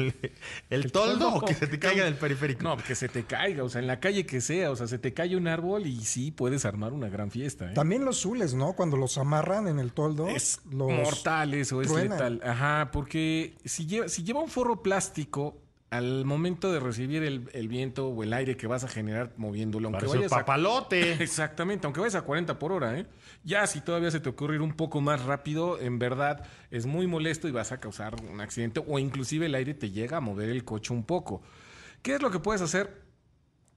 el, 0.68 0.90
toldo 0.92 1.32
o 1.32 1.40
que 1.42 1.54
se 1.54 1.68
te 1.68 1.78
caiga 1.78 2.04
del 2.04 2.16
periférico? 2.16 2.64
No, 2.64 2.76
que 2.76 2.96
se 2.96 3.08
te 3.08 3.22
caiga, 3.22 3.62
o 3.62 3.68
sea, 3.68 3.80
en 3.80 3.86
la 3.86 4.00
calle 4.00 4.26
que 4.26 4.40
sea, 4.40 4.72
o 4.72 4.76
sea, 4.76 4.88
se 4.88 4.98
te 4.98 5.14
cae 5.14 5.36
un 5.36 5.46
árbol 5.46 5.86
y 5.86 6.04
sí 6.04 6.32
puedes 6.32 6.64
armar 6.64 6.92
una 6.92 7.08
gran 7.08 7.30
fiesta. 7.30 7.70
¿eh? 7.70 7.74
También 7.74 8.04
los 8.04 8.16
zules, 8.18 8.52
¿no? 8.52 8.72
Cuando 8.72 8.96
los 8.96 9.16
amarran 9.16 9.68
en 9.68 9.78
el 9.78 9.92
toldo. 9.92 10.26
Es 10.26 10.60
los 10.68 10.90
mortal 10.90 11.54
eso, 11.54 11.80
es 11.80 11.86
truenan. 11.86 12.18
letal. 12.34 12.50
Ajá, 12.50 12.90
porque 12.92 13.54
si 13.64 13.86
lleva, 13.86 14.08
si 14.08 14.24
lleva 14.24 14.40
un 14.40 14.48
forro 14.48 14.82
plástico, 14.82 15.56
al 15.90 16.24
momento 16.26 16.70
de 16.70 16.80
recibir 16.80 17.22
el, 17.22 17.48
el 17.54 17.66
viento 17.68 18.08
o 18.08 18.22
el 18.22 18.32
aire 18.34 18.56
que 18.58 18.66
vas 18.66 18.84
a 18.84 18.88
generar 18.88 19.32
moviéndolo, 19.38 19.88
aunque 19.88 20.00
Parece 20.00 20.16
vayas 20.18 20.32
a- 20.32 20.36
papalote. 20.40 21.12
Exactamente, 21.22 21.86
aunque 21.86 22.00
vayas 22.00 22.14
a 22.16 22.22
40 22.22 22.58
por 22.58 22.72
hora, 22.72 22.98
¿eh? 22.98 23.06
Ya 23.44 23.66
si 23.66 23.80
todavía 23.80 24.10
se 24.10 24.20
te 24.20 24.28
ocurre 24.28 24.56
ir 24.56 24.60
un 24.60 24.74
poco 24.74 25.00
más 25.00 25.24
rápido, 25.24 25.80
en 25.80 25.98
verdad 25.98 26.44
es 26.70 26.84
muy 26.86 27.06
molesto 27.06 27.48
y 27.48 27.52
vas 27.52 27.72
a 27.72 27.80
causar 27.80 28.16
un 28.22 28.40
accidente 28.42 28.82
o 28.86 28.98
inclusive 28.98 29.46
el 29.46 29.54
aire 29.54 29.72
te 29.74 29.90
llega 29.90 30.18
a 30.18 30.20
mover 30.20 30.50
el 30.50 30.64
coche 30.64 30.92
un 30.92 31.04
poco. 31.04 31.40
¿Qué 32.02 32.14
es 32.16 32.22
lo 32.22 32.30
que 32.30 32.38
puedes 32.40 32.60
hacer? 32.60 33.06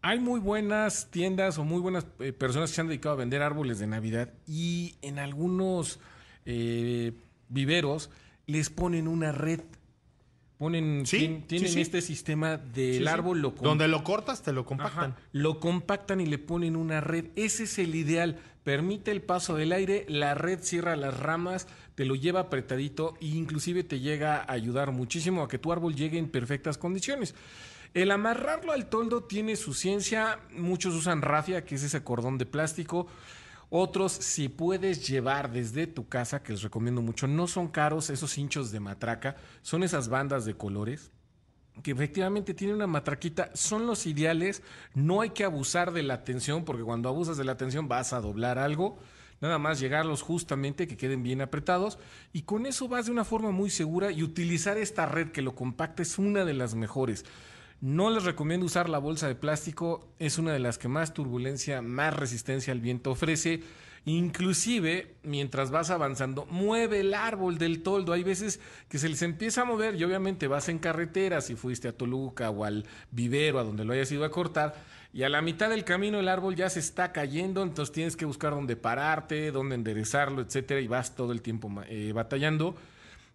Hay 0.02 0.20
muy 0.20 0.40
buenas 0.40 1.10
tiendas 1.12 1.58
o 1.60 1.64
muy 1.64 1.80
buenas 1.80 2.08
eh, 2.20 2.34
personas 2.34 2.72
que 2.72 2.76
se 2.76 2.82
han 2.82 2.88
dedicado 2.88 3.14
a 3.14 3.18
vender 3.20 3.42
árboles 3.42 3.78
de 3.80 3.88
Navidad 3.88 4.34
y 4.48 4.96
en 5.04 5.20
algunos 5.20 6.00
eh, 6.46 7.14
viveros 7.50 8.10
les 8.48 8.70
ponen 8.70 9.08
una 9.08 9.32
red. 9.32 9.62
Ponen, 10.62 11.08
Sí, 11.08 11.44
tienen 11.48 11.72
sí. 11.72 11.82
este 11.82 12.02
sistema 12.04 12.56
del 12.56 13.08
árbol 13.08 13.42
lo 13.42 13.50
Donde 13.50 13.88
lo 13.88 14.04
cortas, 14.04 14.44
te 14.44 14.54
lo 14.54 14.64
compactan. 14.64 15.14
Ajá, 15.14 15.20
lo 15.32 15.60
compactan 15.60 16.22
y 16.22 16.28
le 16.28 16.38
ponen 16.38 16.76
una 16.76 17.02
red. 17.02 17.30
Ese 17.36 17.64
es 17.64 17.80
el 17.80 17.96
ideal. 17.96 18.38
Permite 18.64 19.10
el 19.10 19.24
paso 19.24 19.56
del 19.56 19.72
aire, 19.72 20.06
la 20.08 20.36
red 20.36 20.60
cierra 20.62 20.96
las 20.96 21.20
ramas, 21.20 21.66
te 21.96 22.06
lo 22.06 22.14
lleva 22.14 22.42
apretadito 22.42 23.16
e 23.20 23.26
inclusive 23.26 23.84
te 23.84 24.02
llega 24.02 24.38
a 24.38 24.52
ayudar 24.52 24.92
muchísimo 24.92 25.42
a 25.42 25.48
que 25.48 25.58
tu 25.58 25.72
árbol 25.72 25.96
llegue 25.96 26.20
en 26.20 26.30
perfectas 26.30 26.78
condiciones. 26.78 27.34
El 27.96 28.12
amarrarlo 28.12 28.72
al 28.72 28.88
toldo 28.88 29.24
tiene 29.24 29.56
su 29.56 29.74
ciencia. 29.74 30.42
Muchos 30.56 30.94
usan 30.94 31.24
rafia, 31.24 31.66
que 31.66 31.74
es 31.74 31.82
ese 31.82 32.04
cordón 32.04 32.38
de 32.38 32.46
plástico. 32.46 33.08
Otros, 33.74 34.12
si 34.12 34.50
puedes 34.50 35.08
llevar 35.08 35.50
desde 35.50 35.88
tu 35.88 36.10
casa, 36.10 36.44
que 36.44 36.52
les 36.52 36.62
recomiendo 36.62 37.02
mucho, 37.02 37.26
no 37.26 37.48
son 37.48 37.70
caros 37.70 38.10
esos 38.10 38.38
hinchos 38.38 38.70
de 38.70 38.82
matraca, 38.82 39.38
son 39.62 39.84
esas 39.84 40.10
bandas 40.10 40.44
de 40.44 40.56
colores 40.56 41.10
que 41.82 41.92
efectivamente 41.92 42.54
tiene 42.54 42.74
una 42.74 42.86
matraquita, 42.86 43.50
son 43.54 43.88
los 43.88 44.06
ideales. 44.06 44.62
No 44.94 45.22
hay 45.22 45.30
que 45.30 45.46
abusar 45.46 45.94
de 45.94 46.04
la 46.04 46.26
tensión, 46.26 46.66
porque 46.66 46.84
cuando 46.84 47.08
abusas 47.08 47.38
de 47.38 47.46
la 47.46 47.56
tensión 47.56 47.88
vas 47.88 48.12
a 48.12 48.20
doblar 48.20 48.60
algo. 48.60 49.00
Nada 49.40 49.58
más 49.58 49.80
llegarlos 49.80 50.22
justamente 50.22 50.86
que 50.86 50.98
queden 50.98 51.24
bien 51.24 51.42
apretados. 51.42 51.98
Y 52.34 52.42
con 52.42 52.66
eso 52.66 52.90
vas 52.90 53.06
de 53.06 53.14
una 53.14 53.24
forma 53.24 53.52
muy 53.52 53.70
segura 53.70 54.12
y 54.12 54.22
utilizar 54.22 54.78
esta 54.78 55.06
red 55.06 55.32
que 55.32 55.42
lo 55.42 55.56
compacta 55.56 56.04
es 56.04 56.20
una 56.20 56.46
de 56.46 56.54
las 56.54 56.76
mejores. 56.76 57.26
No 57.82 58.12
les 58.12 58.26
recomiendo 58.26 58.68
usar 58.68 58.90
la 58.90 59.00
bolsa 59.00 59.28
de 59.28 59.34
plástico, 59.34 60.08
es 60.20 60.38
una 60.38 60.54
de 60.54 60.60
las 60.60 60.78
que 60.78 60.88
más 60.88 61.16
turbulencia, 61.16 61.82
más 61.82 62.16
resistencia 62.16 62.72
al 62.74 62.80
viento 62.80 63.10
ofrece. 63.10 63.62
Inclusive, 64.06 65.16
mientras 65.24 65.72
vas 65.72 65.90
avanzando, 65.90 66.46
mueve 66.46 67.00
el 67.00 67.16
árbol 67.16 67.58
del 67.58 67.82
toldo. 67.82 68.14
Hay 68.14 68.22
veces 68.22 68.60
que 68.88 69.00
se 69.00 69.10
les 69.10 69.24
empieza 69.24 69.62
a 69.62 69.66
mover 69.66 69.96
y 69.96 70.04
obviamente 70.04 70.48
vas 70.48 70.70
en 70.70 70.78
carretera, 70.78 71.42
si 71.42 71.56
fuiste 71.56 71.88
a 71.88 71.98
Toluca 71.98 72.52
o 72.52 72.66
al 72.66 72.86
vivero, 73.10 73.58
a 73.58 73.64
donde 73.64 73.84
lo 73.84 73.94
hayas 73.94 74.12
ido 74.12 74.26
a 74.26 74.32
cortar, 74.32 74.76
y 75.12 75.24
a 75.24 75.30
la 75.30 75.42
mitad 75.42 75.72
del 75.72 75.84
camino 75.84 76.20
el 76.20 76.28
árbol 76.28 76.56
ya 76.56 76.70
se 76.70 76.80
está 76.80 77.12
cayendo, 77.12 77.64
entonces 77.64 77.92
tienes 77.92 78.16
que 78.16 78.26
buscar 78.26 78.54
dónde 78.54 78.76
pararte, 78.76 79.52
dónde 79.52 79.74
enderezarlo, 79.74 80.44
etcétera, 80.44 80.82
y 80.82 80.88
vas 80.88 81.16
todo 81.16 81.32
el 81.32 81.42
tiempo 81.42 81.72
eh, 81.88 82.12
batallando. 82.14 82.76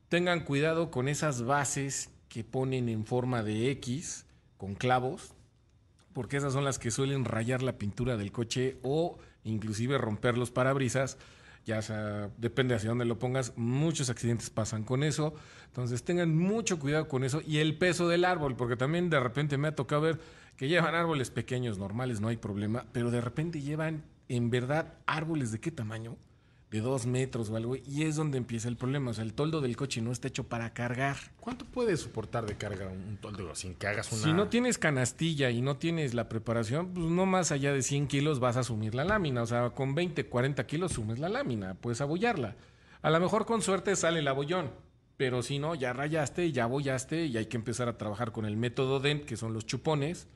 Tengan 0.08 0.44
cuidado 0.44 0.92
con 0.92 1.08
esas 1.08 1.42
bases 1.42 2.10
que 2.28 2.44
ponen 2.44 2.88
en 2.88 3.06
forma 3.06 3.42
de 3.42 3.72
X 3.72 4.25
con 4.56 4.74
clavos, 4.74 5.34
porque 6.12 6.36
esas 6.36 6.52
son 6.52 6.64
las 6.64 6.78
que 6.78 6.90
suelen 6.90 7.24
rayar 7.24 7.62
la 7.62 7.78
pintura 7.78 8.16
del 8.16 8.32
coche 8.32 8.78
o 8.82 9.18
inclusive 9.44 9.98
romper 9.98 10.38
los 10.38 10.50
parabrisas. 10.50 11.18
Ya 11.64 11.82
sea, 11.82 12.30
depende 12.38 12.74
hacia 12.74 12.90
dónde 12.90 13.04
lo 13.04 13.18
pongas, 13.18 13.52
muchos 13.56 14.08
accidentes 14.08 14.50
pasan 14.50 14.84
con 14.84 15.02
eso. 15.02 15.34
Entonces 15.66 16.04
tengan 16.04 16.36
mucho 16.36 16.78
cuidado 16.78 17.08
con 17.08 17.24
eso 17.24 17.42
y 17.44 17.58
el 17.58 17.76
peso 17.76 18.08
del 18.08 18.24
árbol, 18.24 18.56
porque 18.56 18.76
también 18.76 19.10
de 19.10 19.20
repente 19.20 19.58
me 19.58 19.68
ha 19.68 19.74
tocado 19.74 20.02
ver 20.02 20.20
que 20.56 20.68
llevan 20.68 20.94
árboles 20.94 21.30
pequeños, 21.30 21.78
normales, 21.78 22.20
no 22.20 22.28
hay 22.28 22.36
problema, 22.36 22.86
pero 22.92 23.10
de 23.10 23.20
repente 23.20 23.60
llevan 23.60 24.04
en 24.28 24.48
verdad 24.48 24.94
árboles 25.06 25.52
de 25.52 25.60
qué 25.60 25.70
tamaño? 25.70 26.16
De 26.76 26.82
dos 26.82 27.06
metros 27.06 27.48
o 27.48 27.56
algo, 27.56 27.74
y 27.76 28.02
es 28.02 28.16
donde 28.16 28.36
empieza 28.36 28.68
el 28.68 28.76
problema. 28.76 29.10
O 29.12 29.14
sea, 29.14 29.24
el 29.24 29.32
toldo 29.32 29.60
del 29.62 29.76
coche 29.76 30.02
no 30.02 30.12
está 30.12 30.28
hecho 30.28 30.44
para 30.44 30.74
cargar. 30.74 31.16
¿Cuánto 31.40 31.64
puede 31.64 31.96
soportar 31.96 32.44
de 32.44 32.56
carga 32.56 32.88
un 32.88 33.16
toldo 33.16 33.54
sin 33.54 33.74
que 33.74 33.86
hagas 33.86 34.12
una... 34.12 34.22
Si 34.22 34.32
no 34.34 34.48
tienes 34.48 34.76
canastilla 34.76 35.50
y 35.50 35.62
no 35.62 35.76
tienes 35.78 36.12
la 36.12 36.28
preparación, 36.28 36.88
pues 36.92 37.06
no 37.06 37.24
más 37.24 37.50
allá 37.52 37.72
de 37.72 37.82
100 37.82 38.08
kilos 38.08 38.40
vas 38.40 38.56
a 38.56 38.60
asumir 38.60 38.94
la 38.94 39.04
lámina. 39.04 39.42
O 39.42 39.46
sea, 39.46 39.70
con 39.70 39.94
20, 39.94 40.26
40 40.26 40.66
kilos 40.66 40.92
sumes 40.92 41.18
la 41.18 41.28
lámina, 41.30 41.74
puedes 41.74 42.00
abollarla. 42.02 42.56
A 43.02 43.10
lo 43.10 43.20
mejor 43.20 43.46
con 43.46 43.62
suerte 43.62 43.96
sale 43.96 44.18
el 44.18 44.28
abollón, 44.28 44.70
pero 45.16 45.42
si 45.42 45.58
no, 45.58 45.74
ya 45.74 45.92
rayaste, 45.94 46.52
ya 46.52 46.64
abollaste 46.64 47.24
y 47.26 47.36
hay 47.38 47.46
que 47.46 47.56
empezar 47.56 47.88
a 47.88 47.96
trabajar 47.96 48.32
con 48.32 48.44
el 48.44 48.56
método 48.58 49.00
DENT, 49.00 49.24
que 49.24 49.36
son 49.38 49.52
los 49.54 49.64
chupones 49.64 50.26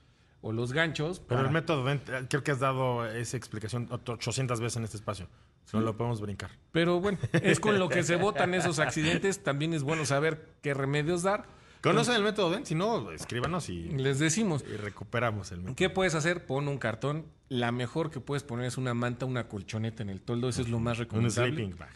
o 0.42 0.52
los 0.52 0.72
ganchos. 0.72 1.18
Pero 1.20 1.40
para- 1.40 1.48
el 1.48 1.52
método, 1.52 1.84
Dent, 1.84 2.08
eh, 2.08 2.26
creo 2.30 2.42
que 2.42 2.50
has 2.52 2.60
dado 2.60 3.04
esa 3.06 3.36
explicación 3.36 3.88
800 3.90 4.58
veces 4.60 4.78
en 4.78 4.84
este 4.84 4.96
espacio. 4.96 5.26
No 5.72 5.80
lo 5.80 5.96
podemos 5.96 6.20
brincar. 6.20 6.50
Pero 6.72 7.00
bueno, 7.00 7.18
es 7.32 7.60
con 7.60 7.78
lo 7.78 7.88
que 7.88 8.02
se 8.02 8.16
botan 8.16 8.54
esos 8.54 8.78
accidentes. 8.78 9.42
También 9.42 9.74
es 9.74 9.82
bueno 9.82 10.04
saber 10.04 10.48
qué 10.62 10.74
remedios 10.74 11.22
dar. 11.22 11.46
¿Conocen 11.82 12.14
el 12.16 12.22
método 12.22 12.50
Dent? 12.50 12.66
Si 12.66 12.74
no, 12.74 13.10
escríbanos 13.10 13.70
y, 13.70 13.84
Les 13.88 14.18
decimos, 14.18 14.62
y 14.70 14.76
recuperamos 14.76 15.50
el 15.50 15.60
método. 15.60 15.76
¿Qué 15.76 15.88
puedes 15.88 16.14
hacer? 16.14 16.44
Pon 16.44 16.68
un 16.68 16.76
cartón. 16.78 17.24
La 17.48 17.72
mejor 17.72 18.10
que 18.10 18.20
puedes 18.20 18.42
poner 18.42 18.66
es 18.66 18.76
una 18.76 18.92
manta, 18.92 19.24
una 19.24 19.48
colchoneta 19.48 20.02
en 20.02 20.10
el 20.10 20.20
toldo. 20.20 20.48
Eso 20.50 20.60
es 20.60 20.68
lo 20.68 20.78
más 20.78 20.98
Un 20.98 21.04
recomendable. 21.04 21.52
sleeping 21.54 21.78
bag. 21.78 21.92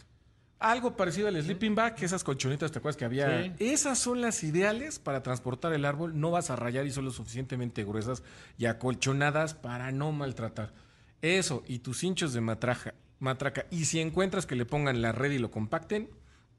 Algo 0.57 0.95
parecido 0.95 1.27
al 1.27 1.39
sleeping 1.43 1.75
bag, 1.75 1.95
esas 2.01 2.23
colchonetas, 2.23 2.71
¿te 2.71 2.79
acuerdas 2.79 2.97
que 2.97 3.05
había? 3.05 3.43
Sí. 3.43 3.51
Esas 3.59 3.99
son 3.99 4.21
las 4.21 4.41
ideales 4.43 4.97
para 4.97 5.21
transportar 5.21 5.71
el 5.73 5.85
árbol. 5.85 6.19
No 6.19 6.31
vas 6.31 6.49
a 6.49 6.55
rayar 6.55 6.87
y 6.87 6.91
son 6.91 7.05
lo 7.05 7.11
suficientemente 7.11 7.83
gruesas 7.83 8.23
y 8.57 8.65
acolchonadas 8.65 9.53
para 9.53 9.91
no 9.91 10.11
maltratar. 10.11 10.73
Eso 11.21 11.63
y 11.67 11.79
tus 11.79 12.03
hinchos 12.03 12.33
de 12.33 12.41
matraja, 12.41 12.93
matraca. 13.19 13.65
Y 13.71 13.85
si 13.85 13.99
encuentras 13.99 14.45
que 14.45 14.55
le 14.55 14.65
pongan 14.65 15.01
la 15.01 15.11
red 15.11 15.31
y 15.31 15.39
lo 15.39 15.51
compacten, 15.51 16.09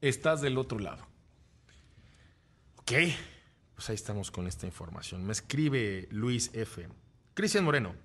estás 0.01 0.41
del 0.41 0.57
otro 0.57 0.79
lado. 0.79 1.05
Ok, 2.77 2.91
pues 3.75 3.89
ahí 3.89 3.95
estamos 3.95 4.31
con 4.31 4.47
esta 4.47 4.65
información. 4.65 5.25
Me 5.25 5.33
escribe 5.33 6.07
Luis 6.11 6.51
F. 6.53 6.87
Cristian 7.33 7.65
Moreno. 7.65 7.95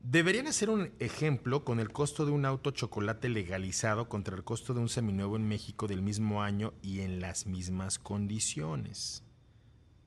Deberían 0.00 0.46
hacer 0.46 0.70
un 0.70 0.92
ejemplo 1.00 1.64
con 1.64 1.80
el 1.80 1.90
costo 1.90 2.24
de 2.24 2.30
un 2.30 2.44
auto 2.44 2.70
chocolate 2.70 3.28
legalizado 3.28 4.08
contra 4.08 4.36
el 4.36 4.44
costo 4.44 4.72
de 4.72 4.80
un 4.80 4.88
seminuevo 4.88 5.36
en 5.36 5.48
México 5.48 5.88
del 5.88 6.02
mismo 6.02 6.42
año 6.42 6.72
y 6.82 7.00
en 7.00 7.20
las 7.20 7.46
mismas 7.46 7.98
condiciones. 7.98 9.24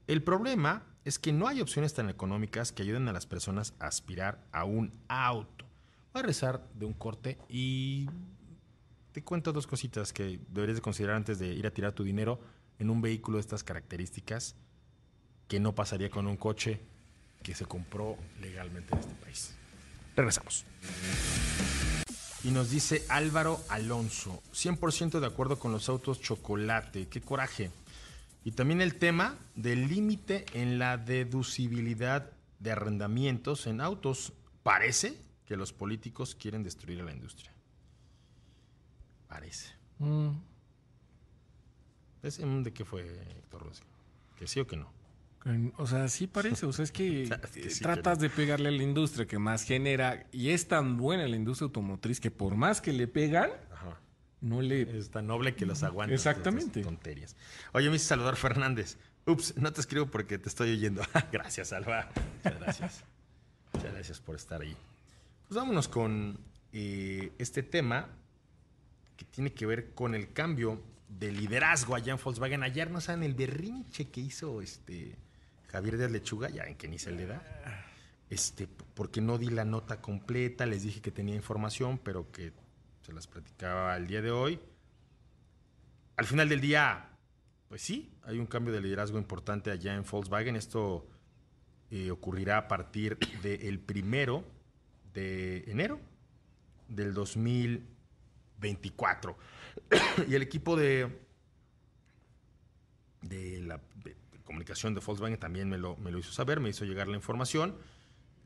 El 0.08 0.24
problema 0.24 0.86
es 1.04 1.20
que 1.20 1.34
no 1.34 1.48
hay 1.48 1.62
opciones 1.62 1.94
tan 1.94 2.10
económicas 2.10 2.72
que 2.72 2.84
ayuden 2.84 3.08
a 3.08 3.14
las 3.14 3.26
personas 3.26 3.74
a 3.80 3.88
aspirar 3.88 4.48
a 4.52 4.64
un 4.64 4.94
auto. 5.08 5.71
A 6.14 6.22
rezar 6.22 6.68
de 6.74 6.86
un 6.86 6.94
corte 6.94 7.38
y 7.48 8.10
te 9.14 9.24
cuento 9.24 9.54
dos 9.54 9.68
cositas 9.68 10.12
que 10.12 10.40
deberías 10.50 10.78
de 10.78 10.82
considerar 10.82 11.16
antes 11.16 11.40
de 11.40 11.48
ir 11.48 11.66
a 11.66 11.72
tirar 11.72 11.94
tu 11.94 12.04
dinero 12.04 12.40
en 12.80 12.90
un 12.90 13.02
vehículo 13.02 13.38
de 13.38 13.42
estas 13.42 13.64
características 13.64 14.56
que 15.48 15.60
no 15.60 15.74
pasaría 15.74 16.10
con 16.10 16.28
un 16.28 16.38
coche 16.38 16.82
que 17.44 17.56
se 17.56 17.66
compró 17.66 18.18
legalmente 18.42 18.94
en 18.94 19.00
este 19.00 19.16
país. 19.16 19.56
Regresamos. 20.16 20.66
Y 22.44 22.52
nos 22.52 22.72
dice 22.72 23.06
Álvaro 23.08 23.62
Alonso, 23.70 24.42
100% 24.54 25.20
de 25.20 25.28
acuerdo 25.28 25.60
con 25.60 25.72
los 25.72 25.90
autos 25.90 26.22
chocolate, 26.22 27.08
qué 27.08 27.22
coraje. 27.22 27.72
Y 28.44 28.52
también 28.52 28.82
el 28.82 28.96
tema 28.96 29.38
del 29.56 29.88
límite 29.88 30.46
en 30.54 30.80
la 30.80 30.98
deducibilidad 30.98 32.32
de 32.60 32.72
arrendamientos 32.72 33.68
en 33.68 33.80
autos. 33.80 34.34
Parece 34.64 35.18
que 35.52 35.58
los 35.58 35.74
políticos 35.74 36.34
quieren 36.34 36.64
destruir 36.64 37.02
a 37.02 37.04
la 37.04 37.12
industria. 37.12 37.52
Parece. 39.28 39.76
¿Ese 42.24 42.46
mm, 42.46 42.64
de 42.64 42.72
qué 42.72 42.86
fue, 42.86 43.02
Héctor 43.38 43.64
Rossi? 43.64 43.84
¿Que 44.38 44.48
sí 44.48 44.62
o 44.62 44.66
que 44.66 44.78
no? 44.78 44.90
O 45.76 45.86
sea, 45.88 46.08
sí 46.08 46.28
parece. 46.28 46.66
O 46.66 46.72
sea, 46.72 46.84
es 46.84 46.94
que 46.94 47.28
Sabes 47.28 47.52
que 47.52 47.70
sí, 47.70 47.84
tratas 47.84 48.20
de 48.20 48.30
pegarle 48.30 48.70
a 48.70 48.72
la 48.72 48.82
industria 48.82 49.28
que 49.28 49.40
más 49.40 49.64
genera 49.64 50.26
y 50.32 50.52
es 50.52 50.70
tan 50.70 50.96
buena 50.96 51.28
la 51.28 51.36
industria 51.36 51.66
automotriz 51.66 52.22
que 52.22 52.32
por 52.32 52.56
más 52.56 52.80
que 52.80 52.94
le 52.94 53.10
pegan, 53.10 53.50
Ajá. 53.74 54.00
no 54.40 54.62
le... 54.62 54.84
Es 54.98 55.10
tan 55.10 55.28
noble 55.28 55.54
que 55.54 55.66
los 55.66 55.84
aguanta. 55.84 56.16
Exactamente. 56.16 56.82
Tonterías. 56.82 57.36
Oye, 57.74 57.88
me 57.88 57.94
dice 57.96 58.06
Salvador 58.06 58.38
Fernández. 58.38 58.98
Ups, 59.26 59.58
no 59.58 59.74
te 59.74 59.82
escribo 59.82 60.06
porque 60.06 60.38
te 60.38 60.48
estoy 60.48 60.72
oyendo. 60.72 61.02
gracias, 61.34 61.74
Alba. 61.74 62.10
Muchas 62.38 62.58
gracias. 62.62 63.04
Muchas 63.74 63.92
gracias 63.92 64.22
por 64.22 64.38
estar 64.38 64.62
ahí. 64.62 64.78
Pues 65.52 65.60
vámonos 65.60 65.90
con 65.90 66.40
eh, 66.72 67.34
este 67.38 67.62
tema 67.62 68.08
que 69.18 69.26
tiene 69.26 69.52
que 69.52 69.66
ver 69.66 69.94
con 69.94 70.16
el 70.16 70.32
cambio 70.32 70.82
de 71.10 71.30
liderazgo 71.30 71.94
allá 71.94 72.14
en 72.14 72.20
Volkswagen. 72.24 72.64
Ayer 72.64 72.90
no 72.90 73.02
saben 73.02 73.24
el 73.24 73.34
berrinche 73.34 74.10
que 74.10 74.22
hizo 74.22 74.62
este 74.62 75.18
Javier 75.68 75.98
de 75.98 76.10
Lechuga, 76.10 76.50
ya 76.50 76.64
en 76.64 76.78
que 76.78 76.88
ni 76.88 76.98
se 76.98 77.12
le 77.12 77.26
da. 77.26 77.44
Este, 78.30 78.66
porque 78.94 79.20
no 79.20 79.38
di 79.38 79.50
la 79.50 79.66
nota 79.66 80.00
completa, 80.00 80.66
les 80.66 80.84
dije 80.84 81.02
que 81.02 81.12
tenía 81.12 81.36
información, 81.36 81.98
pero 81.98 82.32
que 82.32 82.54
se 83.02 83.12
las 83.12 83.28
platicaba 83.28 83.98
el 83.98 84.08
día 84.08 84.22
de 84.22 84.32
hoy. 84.32 84.58
Al 86.16 86.28
final 86.28 86.48
del 86.48 86.62
día, 86.62 87.10
pues 87.68 87.82
sí, 87.82 88.10
hay 88.24 88.40
un 88.40 88.46
cambio 88.46 88.74
de 88.74 88.80
liderazgo 88.80 89.18
importante 89.18 89.70
allá 89.70 89.96
en 89.96 90.06
Volkswagen. 90.10 90.56
Esto 90.56 91.10
eh, 91.90 92.10
ocurrirá 92.10 92.58
a 92.58 92.68
partir 92.70 93.18
del 93.44 93.82
primero 93.82 94.46
de 95.14 95.64
enero 95.68 96.00
del 96.88 97.14
2024. 97.14 99.38
y 100.28 100.36
el 100.36 100.42
equipo 100.42 100.76
de, 100.76 101.20
de 103.22 103.62
la 103.62 103.80
comunicación 104.44 104.94
de 104.94 105.00
Volkswagen 105.00 105.40
también 105.40 105.70
me 105.70 105.78
lo, 105.78 105.96
me 105.98 106.12
lo 106.12 106.20
hizo 106.20 106.32
saber, 106.32 106.60
me 106.60 106.70
hizo 106.70 106.86
llegar 106.86 107.08
la 107.08 107.16
información. 107.16 107.76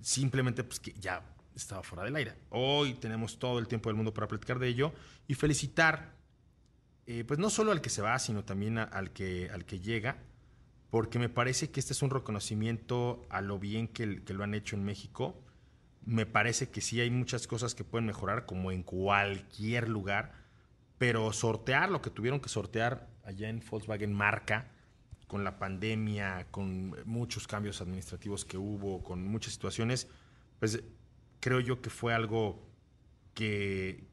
simplemente 0.02 0.64
pues 0.64 0.80
que 0.80 0.94
ya 0.94 1.24
estaba 1.56 1.84
fuera 1.84 2.04
del 2.04 2.16
aire. 2.16 2.36
Hoy 2.50 2.96
tenemos 2.96 3.40
todo 3.40 3.60
el 3.60 3.68
tiempo 3.68 3.90
del 3.90 3.96
mundo 3.96 4.14
para 4.14 4.28
platicar 4.28 4.60
de 4.60 4.68
ello 4.68 4.94
y 5.28 5.34
felicitar, 5.34 6.14
eh, 7.08 7.24
pues 7.24 7.40
no 7.40 7.50
solo 7.50 7.72
al 7.72 7.82
que 7.82 7.90
se 7.90 8.02
va, 8.02 8.20
sino 8.20 8.44
también 8.44 8.78
al, 8.78 9.12
que, 9.12 9.50
al 9.52 9.66
que 9.66 9.80
llega, 9.80 10.18
porque 10.90 11.18
me 11.18 11.30
parece 11.30 11.72
que 11.72 11.80
este 11.80 11.94
es 11.94 12.02
un 12.02 12.10
reconocimiento 12.10 13.26
a 13.30 13.42
lo 13.42 13.58
bien 13.58 13.88
que, 13.88 14.24
que 14.24 14.34
lo 14.34 14.44
han 14.44 14.54
hecho 14.54 14.76
en 14.76 14.84
México. 14.84 15.42
Me 16.06 16.26
parece 16.26 16.70
que 16.70 16.82
sí 16.82 17.02
hay 17.02 17.10
muchas 17.10 17.48
cosas 17.48 17.76
que 17.76 17.84
pueden 17.84 18.06
mejorar, 18.06 18.46
como 18.46 18.72
en 18.72 18.84
cualquier 18.84 19.90
lugar, 19.90 20.34
pero 20.98 21.34
sortear 21.34 21.90
lo 21.90 22.02
que 22.02 22.10
tuvieron 22.10 22.40
que 22.40 22.50
sortear 22.50 23.08
allá 23.24 23.50
en 23.50 23.62
Volkswagen 23.70 24.14
Marca, 24.14 24.72
con 25.28 25.44
la 25.44 25.58
pandemia, 25.58 26.48
con 26.52 26.96
muchos 27.06 27.48
cambios 27.48 27.82
administrativos 27.82 28.46
que 28.46 28.58
hubo, 28.58 29.04
con 29.04 29.26
muchas 29.26 29.54
situaciones, 29.54 30.08
pues 30.60 30.84
creo 31.40 31.60
yo 31.60 31.82
que 31.82 31.90
fue 31.90 32.14
algo 32.14 32.64
que 33.34 34.04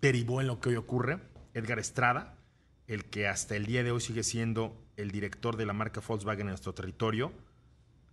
derivó 0.00 0.40
en 0.40 0.46
lo 0.46 0.60
que 0.60 0.70
hoy 0.70 0.76
ocurre. 0.76 1.20
Edgar 1.54 1.78
Estrada, 1.78 2.38
el 2.86 3.04
que 3.04 3.28
hasta 3.28 3.56
el 3.56 3.66
día 3.66 3.82
de 3.82 3.92
hoy 3.92 4.00
sigue 4.00 4.22
siendo 4.22 4.76
el 4.96 5.10
director 5.10 5.56
de 5.56 5.66
la 5.66 5.72
marca 5.72 6.00
Volkswagen 6.06 6.42
en 6.42 6.48
nuestro 6.48 6.74
territorio, 6.74 7.32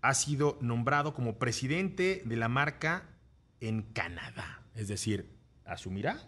ha 0.02 0.14
sido 0.14 0.58
nombrado 0.62 1.14
como 1.14 1.38
presidente 1.40 2.22
de 2.26 2.36
la 2.36 2.48
marca 2.48 3.10
en 3.60 3.82
Canadá. 3.82 4.62
Es 4.76 4.88
decir, 4.88 5.30
asumirá 5.66 6.22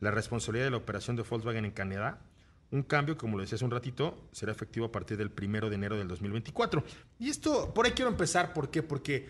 la 0.00 0.10
responsabilidad 0.10 0.66
de 0.66 0.70
la 0.70 0.76
operación 0.76 1.16
de 1.16 1.22
Volkswagen 1.22 1.64
en 1.64 1.70
Canadá. 1.70 2.20
Un 2.70 2.82
cambio, 2.82 3.16
como 3.16 3.36
lo 3.36 3.42
decía 3.42 3.56
hace 3.56 3.64
un 3.64 3.70
ratito, 3.70 4.28
será 4.32 4.52
efectivo 4.52 4.86
a 4.86 4.92
partir 4.92 5.16
del 5.16 5.30
primero 5.30 5.68
de 5.68 5.76
enero 5.76 5.96
del 5.96 6.08
2024. 6.08 6.84
Y 7.18 7.30
esto, 7.30 7.72
por 7.72 7.86
ahí 7.86 7.92
quiero 7.92 8.10
empezar. 8.10 8.52
¿Por 8.52 8.70
qué? 8.70 8.82
Porque 8.82 9.28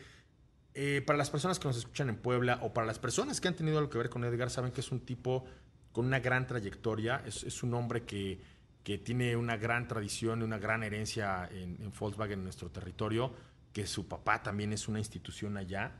eh, 0.74 1.02
para 1.06 1.16
las 1.16 1.30
personas 1.30 1.58
que 1.58 1.68
nos 1.68 1.76
escuchan 1.76 2.08
en 2.08 2.16
Puebla 2.16 2.58
o 2.62 2.72
para 2.72 2.86
las 2.86 2.98
personas 2.98 3.40
que 3.40 3.48
han 3.48 3.54
tenido 3.54 3.78
algo 3.78 3.90
que 3.90 3.98
ver 3.98 4.10
con 4.10 4.24
Edgar, 4.24 4.50
saben 4.50 4.72
que 4.72 4.80
es 4.80 4.90
un 4.90 5.00
tipo 5.00 5.44
con 5.92 6.06
una 6.06 6.20
gran 6.20 6.46
trayectoria. 6.46 7.22
Es, 7.26 7.62
un 7.62 7.74
hombre 7.74 8.04
que, 8.04 8.40
que 8.82 8.98
tiene 8.98 9.36
una 9.36 9.56
gran 9.56 9.86
tradición, 9.86 10.42
una 10.42 10.58
gran 10.58 10.82
herencia 10.82 11.48
en, 11.52 11.76
en 11.80 11.92
Volkswagen 11.98 12.38
en 12.38 12.44
nuestro 12.44 12.70
territorio, 12.70 13.32
que 13.76 13.86
su 13.86 14.08
papá 14.08 14.42
también 14.42 14.72
es 14.72 14.88
una 14.88 15.00
institución 15.00 15.58
allá 15.58 15.92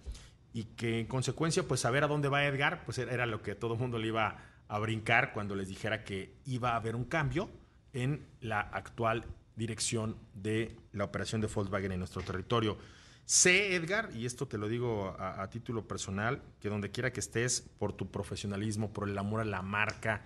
y 0.55 0.65
que 0.65 0.99
en 0.99 1.07
consecuencia, 1.07 1.69
pues 1.69 1.81
saber 1.81 2.05
a 2.05 2.07
dónde 2.07 2.31
va 2.31 2.47
Edgar, 2.47 2.87
pues 2.87 2.97
era 2.97 3.27
lo 3.27 3.43
que 3.43 3.55
todo 3.55 3.75
el 3.75 3.81
mundo 3.81 3.99
le 3.99 4.07
iba 4.07 4.39
a 4.67 4.79
brincar 4.79 5.35
cuando 5.35 5.55
les 5.55 5.69
dijera 5.69 6.03
que 6.03 6.33
iba 6.47 6.71
a 6.71 6.77
haber 6.77 6.97
un 6.97 7.05
cambio 7.05 7.51
en 7.93 8.27
la 8.41 8.61
actual 8.61 9.27
dirección 9.57 10.17
de 10.33 10.75
la 10.93 11.05
operación 11.05 11.43
de 11.43 11.49
Volkswagen 11.49 11.93
en 11.93 11.99
nuestro 11.99 12.23
territorio. 12.23 12.79
Sé, 13.27 13.75
Edgar, 13.75 14.09
y 14.15 14.25
esto 14.25 14.49
te 14.49 14.57
lo 14.57 14.69
digo 14.69 15.15
a, 15.19 15.43
a 15.43 15.51
título 15.51 15.87
personal, 15.87 16.41
que 16.61 16.71
donde 16.71 16.91
quiera 16.91 17.12
que 17.12 17.21
estés, 17.21 17.61
por 17.61 17.93
tu 17.93 18.11
profesionalismo, 18.11 18.91
por 18.91 19.07
el 19.07 19.19
amor 19.19 19.43
a 19.43 19.45
la 19.45 19.61
marca, 19.61 20.25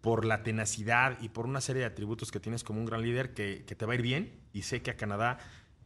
por 0.00 0.24
la 0.24 0.44
tenacidad 0.44 1.18
y 1.20 1.30
por 1.30 1.46
una 1.46 1.60
serie 1.60 1.80
de 1.80 1.86
atributos 1.86 2.30
que 2.30 2.38
tienes 2.38 2.62
como 2.62 2.78
un 2.78 2.86
gran 2.86 3.02
líder, 3.02 3.34
que, 3.34 3.64
que 3.66 3.74
te 3.74 3.84
va 3.84 3.94
a 3.94 3.96
ir 3.96 4.02
bien. 4.02 4.38
Y 4.52 4.62
sé 4.62 4.80
que 4.80 4.92
a 4.92 4.96
Canadá, 4.96 5.38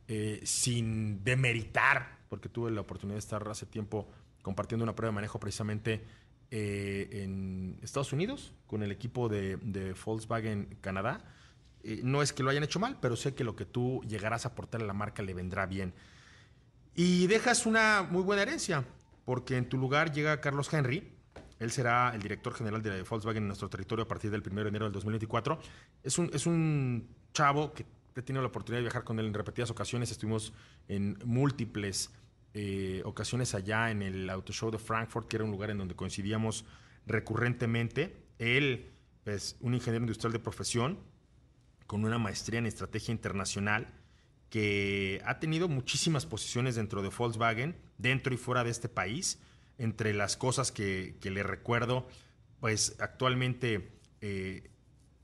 eh, 0.09 0.41
sin 0.43 1.23
demeritar, 1.23 2.19
porque 2.31 2.49
tuve 2.49 2.71
la 2.71 2.81
oportunidad 2.81 3.17
de 3.17 3.21
estar 3.21 3.47
hace 3.49 3.67
tiempo 3.67 4.09
compartiendo 4.43 4.83
una 4.83 4.95
prueba 4.95 5.13
de 5.13 5.17
manejo 5.17 5.39
precisamente 5.39 6.03
eh, 6.51 7.09
en 7.25 7.79
Estados 7.83 8.15
Unidos 8.15 8.55
con 8.67 8.83
el 8.83 8.91
equipo 8.91 9.29
de, 9.29 9.59
de 9.59 9.93
Volkswagen 9.93 10.79
Canadá. 10.81 11.23
Eh, 11.83 12.01
no 12.03 12.23
es 12.23 12.33
que 12.33 12.43
lo 12.43 12.49
hayan 12.49 12.65
hecho 12.65 12.81
mal, 12.81 12.97
pero 13.03 13.17
sé 13.17 13.35
que 13.35 13.45
lo 13.45 13.55
que 13.55 13.67
tú 13.67 14.01
llegarás 14.09 14.47
a 14.47 14.49
aportar 14.49 14.81
a 14.81 14.87
la 14.87 14.95
marca 14.95 15.23
le 15.23 15.35
vendrá 15.35 15.67
bien. 15.67 15.93
Y 16.95 17.27
dejas 17.27 17.67
una 17.67 18.03
muy 18.03 18.23
buena 18.23 18.43
herencia, 18.43 18.87
porque 19.27 19.59
en 19.59 19.69
tu 19.69 19.77
lugar 19.77 20.11
llega 20.11 20.41
Carlos 20.41 20.73
Henry. 20.73 21.13
Él 21.59 21.71
será 21.71 22.15
el 22.15 22.23
director 22.23 22.55
general 22.55 22.83
de 22.83 23.03
Volkswagen 23.03 23.43
en 23.43 23.49
nuestro 23.49 23.69
territorio 23.69 24.05
a 24.05 24.09
partir 24.09 24.31
del 24.31 24.43
1 24.45 24.63
de 24.63 24.69
enero 24.69 24.87
del 24.87 24.93
2024. 24.95 25.59
Es 26.03 26.19
un, 26.19 26.31
es 26.33 26.47
un 26.47 27.15
chavo 27.35 27.75
que 27.75 27.85
he 28.19 28.23
tenido 28.23 28.43
la 28.43 28.49
oportunidad 28.49 28.79
de 28.79 28.83
viajar 28.83 29.05
con 29.05 29.19
él 29.19 29.27
en 29.27 29.35
repetidas 29.35 29.71
ocasiones. 29.71 30.11
Estuvimos 30.11 30.53
en 30.89 31.19
múltiples 31.25 32.11
eh, 32.55 33.03
ocasiones 33.05 33.55
allá 33.55 33.91
en 33.91 34.03
el 34.03 34.29
Auto 34.31 34.53
Show 34.53 34.71
de 34.71 34.79
Frankfurt, 34.79 35.29
que 35.29 35.37
era 35.37 35.45
un 35.45 35.51
lugar 35.51 35.71
en 35.71 35.79
donde 35.79 35.95
coincidíamos 35.95 36.65
recurrentemente. 37.07 38.17
Él 38.39 38.91
es 39.25 39.57
un 39.61 39.75
ingeniero 39.75 40.03
industrial 40.03 40.33
de 40.33 40.39
profesión, 40.39 40.99
con 41.87 42.05
una 42.05 42.19
maestría 42.19 42.59
en 42.59 42.67
estrategia 42.67 43.13
internacional 43.13 43.95
que 44.51 45.21
ha 45.25 45.39
tenido 45.39 45.69
muchísimas 45.69 46.27
posiciones 46.27 46.75
dentro 46.75 47.03
de 47.03 47.11
Volkswagen, 47.11 47.77
dentro 47.99 48.35
y 48.35 48.39
fuera 48.39 48.65
de 48.65 48.71
este 48.71 48.89
país. 48.89 49.41
Entre 49.77 50.13
las 50.13 50.37
cosas 50.37 50.73
que, 50.73 51.17
que 51.21 51.31
le 51.31 51.45
recuerdo, 51.45 52.09
pues 52.59 52.97
actualmente 52.99 53.93
eh, 54.21 54.71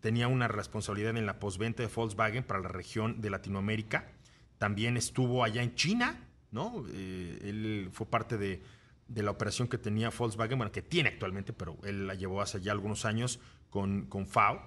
tenía 0.05 0.29
una 0.29 0.49
responsabilidad 0.49 1.17
en 1.17 1.25
la 1.25 1.39
postventa 1.39 1.83
de 1.83 1.89
Volkswagen 1.89 2.45
para 2.45 2.61
la 2.61 2.69
región 2.69 3.23
de 3.23 3.31
Latinoamérica. 3.31 4.13
También 4.59 4.99
estuvo 4.99 5.43
allá 5.43 5.63
en 5.63 5.77
China, 5.77 6.29
¿no? 6.51 6.85
Eh, 6.93 7.39
él 7.45 7.89
fue 7.91 8.05
parte 8.05 8.37
de, 8.37 8.63
de, 9.09 9.23
la 9.23 9.31
operación 9.31 9.67
que 9.67 9.79
tenía 9.79 10.11
Volkswagen, 10.11 10.59
bueno, 10.59 10.73
que 10.73 10.83
tiene 10.83 11.09
actualmente, 11.09 11.55
pero 11.55 11.79
él 11.85 12.07
la 12.07 12.13
llevó 12.13 12.43
hace 12.43 12.61
ya 12.61 12.73
algunos 12.73 13.07
años 13.07 13.41
con, 13.71 14.05
con 14.05 14.27
FAO. 14.27 14.61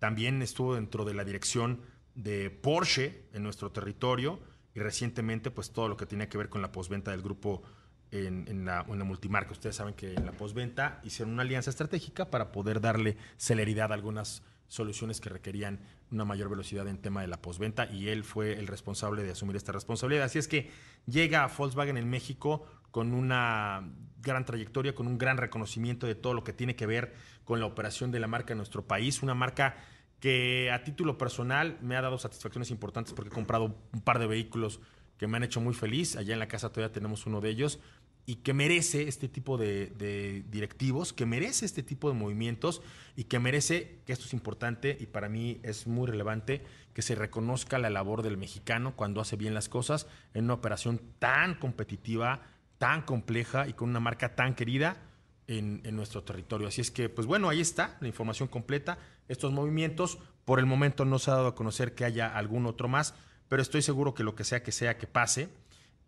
También 0.00 0.42
estuvo 0.42 0.74
dentro 0.74 1.04
de 1.04 1.14
la 1.14 1.22
dirección 1.22 1.82
de 2.16 2.50
Porsche 2.50 3.28
en 3.32 3.44
nuestro 3.44 3.70
territorio 3.70 4.40
y 4.74 4.80
recientemente 4.80 5.52
pues 5.52 5.70
todo 5.70 5.86
lo 5.86 5.96
que 5.96 6.06
tenía 6.06 6.28
que 6.28 6.36
ver 6.36 6.48
con 6.48 6.62
la 6.62 6.72
postventa 6.72 7.12
del 7.12 7.22
grupo 7.22 7.62
en, 8.10 8.44
en, 8.48 8.64
la, 8.64 8.84
en, 8.88 8.98
la, 8.98 9.04
multimarca. 9.04 9.52
Ustedes 9.52 9.76
saben 9.76 9.94
que 9.94 10.14
en 10.14 10.26
la 10.26 10.32
postventa 10.32 11.00
hicieron 11.04 11.32
una 11.34 11.42
alianza 11.42 11.70
estratégica 11.70 12.28
para 12.28 12.50
poder 12.50 12.80
darle 12.80 13.16
celeridad 13.36 13.92
a 13.92 13.94
algunas 13.94 14.42
soluciones 14.70 15.20
que 15.20 15.28
requerían 15.28 15.80
una 16.12 16.24
mayor 16.24 16.48
velocidad 16.48 16.86
en 16.88 16.98
tema 16.98 17.20
de 17.20 17.26
la 17.26 17.42
postventa 17.42 17.90
y 17.90 18.08
él 18.08 18.22
fue 18.24 18.52
el 18.58 18.68
responsable 18.68 19.24
de 19.24 19.32
asumir 19.32 19.56
esta 19.56 19.72
responsabilidad. 19.72 20.24
Así 20.24 20.38
es 20.38 20.46
que 20.46 20.70
llega 21.06 21.42
a 21.42 21.48
Volkswagen 21.48 21.96
en 21.96 22.08
México 22.08 22.64
con 22.92 23.12
una 23.12 23.92
gran 24.22 24.44
trayectoria, 24.44 24.94
con 24.94 25.08
un 25.08 25.18
gran 25.18 25.38
reconocimiento 25.38 26.06
de 26.06 26.14
todo 26.14 26.34
lo 26.34 26.44
que 26.44 26.52
tiene 26.52 26.76
que 26.76 26.86
ver 26.86 27.14
con 27.44 27.58
la 27.58 27.66
operación 27.66 28.12
de 28.12 28.20
la 28.20 28.28
marca 28.28 28.52
en 28.52 28.58
nuestro 28.58 28.86
país, 28.86 29.22
una 29.22 29.34
marca 29.34 29.76
que 30.20 30.70
a 30.70 30.84
título 30.84 31.18
personal 31.18 31.76
me 31.82 31.96
ha 31.96 32.02
dado 32.02 32.18
satisfacciones 32.18 32.70
importantes 32.70 33.12
porque 33.12 33.30
he 33.30 33.34
comprado 33.34 33.76
un 33.92 34.00
par 34.02 34.20
de 34.20 34.28
vehículos 34.28 34.80
que 35.18 35.26
me 35.26 35.36
han 35.36 35.42
hecho 35.42 35.60
muy 35.60 35.74
feliz. 35.74 36.14
Allá 36.16 36.32
en 36.32 36.38
la 36.38 36.48
casa 36.48 36.70
todavía 36.70 36.92
tenemos 36.92 37.26
uno 37.26 37.40
de 37.40 37.50
ellos 37.50 37.80
y 38.26 38.36
que 38.36 38.54
merece 38.54 39.08
este 39.08 39.28
tipo 39.28 39.56
de, 39.58 40.44
directivos, 40.48 41.12
que 41.12 41.26
merece 41.26 41.64
este 41.64 41.82
tipo 41.82 42.08
de 42.08 42.14
movimientos 42.14 42.82
y 43.16 43.24
que 43.24 43.38
merece, 43.38 44.00
que 44.06 44.12
esto 44.12 44.26
es 44.26 44.32
importante 44.32 44.96
y 45.00 45.06
para 45.06 45.28
mí 45.28 45.60
es 45.62 45.86
muy 45.86 46.06
relevante, 46.06 46.62
que 46.94 47.02
se 47.02 47.14
reconozca 47.14 47.78
la 47.78 47.90
labor 47.90 48.22
del 48.22 48.36
mexicano 48.36 48.94
cuando 48.94 49.20
hace 49.20 49.36
bien 49.36 49.54
las 49.54 49.68
cosas 49.68 50.06
en 50.34 50.44
una 50.44 50.54
operación 50.54 51.00
tan 51.18 51.54
competitiva, 51.54 52.42
tan 52.78 53.02
compleja 53.02 53.68
y 53.68 53.72
con 53.72 53.90
una 53.90 54.00
marca 54.00 54.34
tan 54.34 54.54
querida 54.54 55.02
en, 55.46 55.80
en, 55.84 55.96
nuestro 55.96 56.22
territorio. 56.22 56.68
Así 56.68 56.80
es 56.80 56.90
que, 56.90 57.08
pues 57.08 57.26
bueno, 57.26 57.48
ahí 57.48 57.60
está 57.60 57.96
la 58.00 58.06
información 58.06 58.48
completa. 58.48 58.98
Estos 59.28 59.52
movimientos, 59.52 60.18
por 60.44 60.60
el 60.60 60.66
momento 60.66 61.04
no 61.04 61.18
se 61.18 61.30
ha 61.30 61.34
dado 61.34 61.48
a 61.48 61.54
conocer 61.54 61.94
que 61.94 62.04
haya 62.04 62.28
algún 62.28 62.66
otro 62.66 62.86
más, 62.86 63.14
pero 63.48 63.62
estoy 63.62 63.82
seguro 63.82 64.14
que 64.14 64.22
lo 64.22 64.36
que 64.36 64.44
sea 64.44 64.62
que 64.62 64.70
sea 64.70 64.96
que 64.96 65.08
pase, 65.08 65.48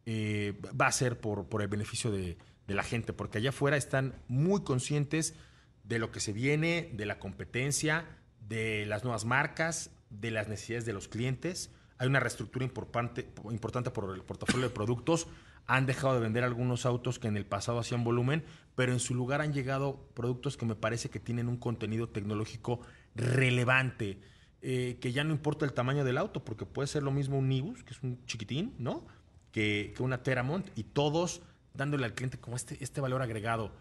eh, 0.04 0.60
va 0.78 0.86
a 0.86 0.92
ser 0.92 1.20
por, 1.20 1.46
el 1.60 1.68
beneficio 1.68 2.10
de, 2.10 2.36
la 2.66 2.82
gente, 2.82 3.12
porque 3.12 3.36
allá 3.36 3.50
afuera 3.50 3.76
están 3.76 4.14
muy 4.28 4.62
conscientes 4.62 5.34
de 5.84 5.98
lo 5.98 6.10
que 6.10 6.20
se 6.20 6.32
viene, 6.32 6.90
de 6.94 7.04
la 7.04 7.18
competencia, 7.18 8.06
de 8.48 8.86
las 8.86 9.04
nuevas 9.04 9.26
marcas, 9.26 9.90
de 10.08 10.30
las 10.30 10.48
necesidades 10.48 10.86
de 10.86 10.94
los 10.94 11.06
clientes. 11.06 11.70
Hay 11.98 12.08
una 12.08 12.18
reestructura 12.18 12.64
importante, 12.64 13.28
importante 13.50 13.90
por 13.90 14.14
el 14.14 14.22
portafolio 14.22 14.68
de 14.68 14.74
productos. 14.74 15.26
Han 15.66 15.84
dejado 15.84 16.14
de 16.14 16.20
vender 16.20 16.44
algunos 16.44 16.86
autos 16.86 17.18
que 17.18 17.28
en 17.28 17.36
el 17.36 17.44
pasado 17.44 17.78
hacían 17.78 18.04
volumen, 18.04 18.42
pero 18.74 18.92
en 18.92 19.00
su 19.00 19.14
lugar 19.14 19.42
han 19.42 19.52
llegado 19.52 20.08
productos 20.14 20.56
que 20.56 20.64
me 20.64 20.74
parece 20.74 21.10
que 21.10 21.20
tienen 21.20 21.48
un 21.48 21.58
contenido 21.58 22.08
tecnológico 22.08 22.80
relevante. 23.14 24.18
Eh, 24.62 24.98
que 25.00 25.12
ya 25.12 25.24
no 25.24 25.32
importa 25.32 25.66
el 25.66 25.72
tamaño 25.72 26.04
del 26.04 26.16
auto, 26.16 26.42
porque 26.44 26.64
puede 26.64 26.86
ser 26.86 27.02
lo 27.02 27.10
mismo 27.10 27.36
un 27.36 27.48
Nibus, 27.48 27.82
que 27.82 27.92
es 27.92 28.02
un 28.02 28.24
chiquitín, 28.26 28.74
¿no? 28.78 29.06
Que, 29.52 29.92
que 29.96 30.02
una 30.02 30.22
Teramont, 30.22 30.66
y 30.76 30.84
todos 30.84 31.42
dándole 31.74 32.04
al 32.04 32.14
cliente 32.14 32.38
como 32.38 32.56
este, 32.56 32.82
este 32.82 33.00
valor 33.00 33.22
agregado. 33.22 33.72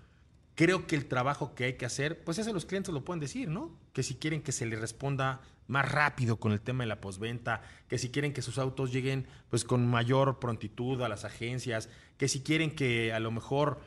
Creo 0.55 0.85
que 0.85 0.95
el 0.95 1.07
trabajo 1.07 1.55
que 1.55 1.63
hay 1.63 1.73
que 1.73 1.85
hacer, 1.85 2.23
pues 2.23 2.37
eso 2.37 2.53
los 2.53 2.65
clientes 2.65 2.93
lo 2.93 3.05
pueden 3.05 3.19
decir, 3.19 3.47
¿no? 3.49 3.71
Que 3.93 4.03
si 4.03 4.15
quieren 4.15 4.41
que 4.41 4.51
se 4.51 4.65
les 4.65 4.79
responda 4.79 5.41
más 5.67 5.89
rápido 5.89 6.37
con 6.37 6.51
el 6.51 6.59
tema 6.59 6.83
de 6.83 6.87
la 6.87 6.99
postventa, 6.99 7.61
que 7.87 7.97
si 7.97 8.09
quieren 8.09 8.33
que 8.33 8.41
sus 8.41 8.57
autos 8.57 8.91
lleguen 8.91 9.25
pues 9.49 9.63
con 9.63 9.87
mayor 9.87 10.39
prontitud 10.39 11.01
a 11.01 11.09
las 11.09 11.23
agencias, 11.23 11.89
que 12.17 12.27
si 12.27 12.41
quieren 12.41 12.75
que 12.75 13.13
a 13.13 13.19
lo 13.21 13.31
mejor 13.31 13.79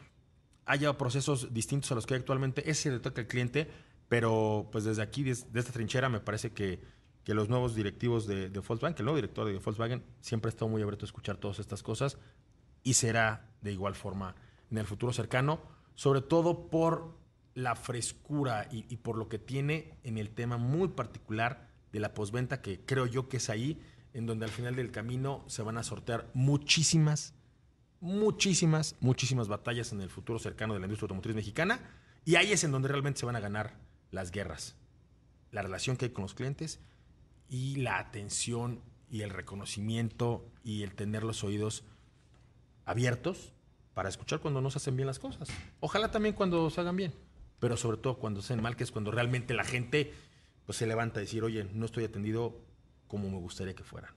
haya 0.64 0.96
procesos 0.96 1.52
distintos 1.52 1.92
a 1.92 1.94
los 1.94 2.06
que 2.06 2.14
hay 2.14 2.20
actualmente, 2.20 2.70
ese 2.70 2.90
le 2.90 3.00
toca 3.00 3.20
al 3.20 3.26
cliente, 3.26 3.68
pero 4.08 4.68
pues 4.72 4.84
desde 4.84 5.02
aquí, 5.02 5.22
desde, 5.22 5.58
esta 5.58 5.72
trinchera, 5.72 6.08
me 6.08 6.20
parece 6.20 6.52
que, 6.52 6.80
que 7.24 7.34
los 7.34 7.48
nuevos 7.48 7.74
directivos 7.74 8.26
de, 8.26 8.48
Volkswagen, 8.48 8.94
que 8.94 9.02
el 9.02 9.06
nuevo 9.06 9.16
director 9.16 9.46
de 9.46 9.58
Volkswagen 9.58 10.04
siempre 10.20 10.48
ha 10.48 10.50
estado 10.50 10.68
muy 10.68 10.82
abierto 10.82 11.04
a 11.04 11.08
escuchar 11.08 11.38
todas 11.38 11.58
estas 11.58 11.82
cosas 11.82 12.18
y 12.82 12.94
será 12.94 13.50
de 13.62 13.72
igual 13.72 13.94
forma 13.94 14.34
en 14.70 14.78
el 14.78 14.86
futuro 14.86 15.12
cercano, 15.12 15.60
sobre 15.94 16.20
todo 16.20 16.68
por 16.68 17.16
la 17.54 17.76
frescura 17.76 18.68
y, 18.70 18.84
y 18.92 18.96
por 18.96 19.16
lo 19.16 19.28
que 19.28 19.38
tiene 19.38 19.96
en 20.02 20.18
el 20.18 20.30
tema 20.30 20.58
muy 20.58 20.88
particular 20.88 21.68
de 21.92 22.00
la 22.00 22.12
posventa, 22.12 22.60
que 22.60 22.80
creo 22.84 23.06
yo 23.06 23.28
que 23.28 23.38
es 23.38 23.48
ahí 23.48 23.80
en 24.12 24.26
donde 24.26 24.44
al 24.44 24.50
final 24.50 24.76
del 24.76 24.90
camino 24.90 25.44
se 25.46 25.62
van 25.62 25.78
a 25.78 25.82
sortear 25.82 26.30
muchísimas, 26.34 27.34
muchísimas, 28.00 28.96
muchísimas 29.00 29.48
batallas 29.48 29.92
en 29.92 30.00
el 30.00 30.10
futuro 30.10 30.38
cercano 30.38 30.74
de 30.74 30.80
la 30.80 30.86
industria 30.86 31.06
automotriz 31.06 31.34
mexicana. 31.34 31.80
Y 32.24 32.36
ahí 32.36 32.52
es 32.52 32.64
en 32.64 32.70
donde 32.70 32.88
realmente 32.88 33.20
se 33.20 33.26
van 33.26 33.36
a 33.36 33.40
ganar 33.40 33.76
las 34.10 34.30
guerras. 34.30 34.76
La 35.50 35.62
relación 35.62 35.96
que 35.96 36.06
hay 36.06 36.10
con 36.12 36.22
los 36.22 36.34
clientes 36.34 36.80
y 37.48 37.76
la 37.76 37.98
atención 37.98 38.80
y 39.10 39.22
el 39.22 39.30
reconocimiento 39.30 40.44
y 40.64 40.82
el 40.82 40.94
tener 40.94 41.22
los 41.22 41.44
oídos 41.44 41.84
abiertos 42.84 43.52
para 43.94 44.08
escuchar 44.08 44.40
cuando 44.40 44.60
no 44.60 44.70
se 44.70 44.78
hacen 44.78 44.96
bien 44.96 45.06
las 45.06 45.18
cosas. 45.18 45.48
Ojalá 45.80 46.10
también 46.10 46.34
cuando 46.34 46.68
se 46.70 46.80
hagan 46.80 46.96
bien, 46.96 47.14
pero 47.60 47.76
sobre 47.76 47.98
todo 47.98 48.18
cuando 48.18 48.42
se 48.42 48.52
hacen 48.52 48.62
mal, 48.62 48.76
que 48.76 48.84
es 48.84 48.90
cuando 48.90 49.10
realmente 49.10 49.54
la 49.54 49.64
gente 49.64 50.12
pues, 50.66 50.78
se 50.78 50.86
levanta 50.86 51.20
a 51.20 51.22
decir, 51.22 51.44
oye, 51.44 51.64
no 51.72 51.86
estoy 51.86 52.04
atendido 52.04 52.60
como 53.06 53.30
me 53.30 53.38
gustaría 53.38 53.74
que 53.74 53.84
fuera. 53.84 54.12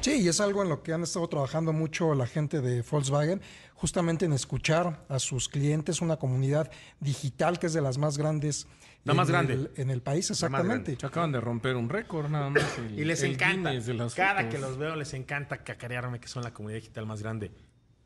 Sí, 0.00 0.22
y 0.22 0.28
es 0.28 0.40
algo 0.40 0.62
en 0.62 0.68
lo 0.70 0.82
que 0.82 0.92
han 0.94 1.02
estado 1.02 1.28
trabajando 1.28 1.72
mucho 1.74 2.14
la 2.14 2.26
gente 2.26 2.60
de 2.62 2.80
Volkswagen, 2.82 3.42
justamente 3.74 4.24
en 4.24 4.32
escuchar 4.32 5.04
a 5.10 5.18
sus 5.18 5.48
clientes, 5.48 6.00
una 6.00 6.16
comunidad 6.16 6.70
digital 7.00 7.58
que 7.58 7.66
es 7.66 7.74
de 7.74 7.82
las 7.82 7.98
más 7.98 8.16
grandes 8.16 8.66
La 9.04 9.12
en 9.12 9.16
más 9.18 9.28
el- 9.28 9.32
grande. 9.32 9.70
en 9.76 9.90
el 9.90 10.00
país, 10.00 10.30
exactamente. 10.30 10.96
Se 10.98 11.04
acaban 11.06 11.32
de 11.32 11.40
romper 11.40 11.76
un 11.76 11.90
récord 11.90 12.30
nada 12.30 12.48
más. 12.48 12.62
el- 12.78 12.98
Y 12.98 13.04
les 13.04 13.22
el 13.22 13.32
encanta. 13.32 13.70
Guinness 13.70 13.86
de 13.86 13.94
las 13.94 14.14
Cada 14.14 14.36
fotos. 14.42 14.54
que 14.54 14.58
los 14.60 14.78
veo 14.78 14.96
les 14.96 15.12
encanta 15.12 15.58
cacarearme 15.64 16.18
que 16.18 16.28
son 16.28 16.44
la 16.44 16.54
comunidad 16.54 16.80
digital 16.80 17.04
más 17.04 17.20
grande. 17.22 17.50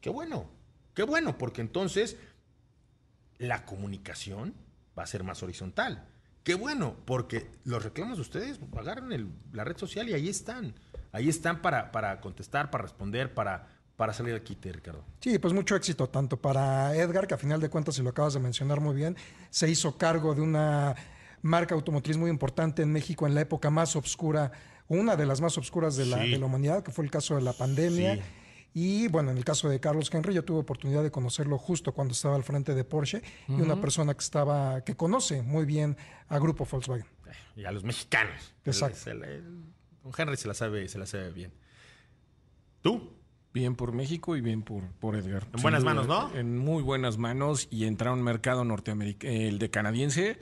Qué 0.01 0.11
bueno, 0.11 0.51
qué 0.95 1.05
bueno, 1.05 1.39
porque 1.39 1.61
entonces 1.61 2.17
la 3.39 3.65
comunicación 3.67 4.55
va 4.99 5.05
a 5.05 5.07
ser 5.07 5.23
más 5.23 5.43
horizontal. 5.45 6.09
Qué 6.43 6.55
bueno, 6.55 6.97
porque 7.05 7.51
los 7.65 7.85
reclamos 7.85 8.17
de 8.17 8.23
ustedes 8.23 8.59
agarran 8.77 9.13
el- 9.13 9.29
la 9.53 9.63
red 9.63 9.77
social 9.77 10.09
y 10.09 10.15
ahí 10.15 10.29
están. 10.29 10.75
Ahí 11.15 11.29
están 11.29 11.63
para, 11.63 11.93
para 11.93 12.21
contestar, 12.21 12.71
para 12.71 12.83
responder, 12.83 13.33
para, 13.33 13.69
para 13.97 14.13
salir 14.13 14.35
al 14.35 14.43
quite, 14.43 14.73
Ricardo. 14.73 15.05
Sí, 15.21 15.39
pues 15.39 15.55
mucho 15.55 15.77
éxito, 15.77 16.09
tanto 16.09 16.37
para 16.37 16.95
Edgar, 16.97 17.27
que 17.29 17.35
a 17.35 17.39
final 17.39 17.61
de 17.61 17.69
cuentas, 17.71 17.95
si 17.95 18.03
lo 18.03 18.11
acabas 18.11 18.35
de 18.35 18.41
mencionar 18.41 18.81
muy 18.81 18.97
bien, 18.97 19.17
se 19.49 19.71
hizo 19.71 19.97
cargo 19.97 20.35
de 20.35 20.41
una 20.41 20.97
marca 21.41 21.75
automotriz 21.77 22.17
muy 22.17 22.31
importante 22.31 22.83
en 22.83 22.91
México 22.93 23.27
en 23.29 23.35
la 23.35 23.43
época 23.43 23.71
más 23.71 23.95
oscura, 23.95 24.51
una 24.89 25.15
de 25.15 25.25
las 25.25 25.41
más 25.41 25.57
oscuras 25.57 25.95
de 25.97 26.07
la, 26.07 26.21
Sí. 26.23 26.33
de 26.33 26.39
la 26.39 26.47
humanidad, 26.47 26.83
que 26.83 26.91
fue 26.91 27.05
el 27.05 27.11
caso 27.13 27.37
de 27.37 27.43
la 27.43 27.53
pandemia. 27.53 28.17
Sí. 28.17 28.23
Y 28.77 29.07
bueno, 29.07 29.31
en 29.31 29.37
el 29.39 29.45
caso 29.45 29.69
de 29.69 29.79
Carlos 29.79 30.11
Henry, 30.13 30.35
yo 30.35 30.45
tuve 30.45 30.59
oportunidad 30.59 31.05
de 31.05 31.13
conocerlo 31.13 31.59
justo 31.59 31.93
cuando 31.93 32.11
estaba 32.11 32.35
al 32.35 32.43
frente 32.43 32.75
de 32.75 32.83
Porsche 32.83 33.23
y 33.47 33.53
una 33.61 33.81
persona 33.81 34.15
que 34.15 34.25
estaba, 34.25 34.81
que 34.83 34.97
conoce 34.97 35.43
muy 35.43 35.65
bien 35.65 35.97
a 36.29 36.41
Grupo 36.41 36.67
Volkswagen. 36.69 37.07
Y 37.55 37.65
a 37.67 37.71
los 37.71 37.85
mexicanos. 37.85 38.53
Exacto. 38.65 39.13
El- 39.13 39.23
el- 39.23 39.31
el- 39.31 39.65
don 40.05 40.13
Henry 40.17 40.37
se 40.37 40.47
la 40.47 40.55
sabe, 40.55 40.87
se 40.89 40.99
la 40.99 41.07
sabe 41.07 41.31
bien. 41.33 41.53
¿Tú? 42.83 43.11
Bien 43.53 43.75
por 43.75 43.93
México 43.93 44.37
y 44.37 44.41
bien 44.41 44.63
por, 44.63 44.85
por 45.01 45.17
Edgar. 45.17 45.47
En 45.55 45.63
buenas 45.63 45.83
duda, 45.83 45.95
manos, 45.95 46.07
¿no? 46.07 46.37
En 46.39 46.59
muy 46.59 46.83
buenas 46.83 47.19
manos 47.19 47.69
y 47.71 47.87
entrar 47.87 48.11
a 48.11 48.15
un 48.15 48.23
mercado 48.23 48.65
norteamericano, 48.65 49.33
el 49.33 49.59
de 49.59 49.71
canadiense. 49.71 50.39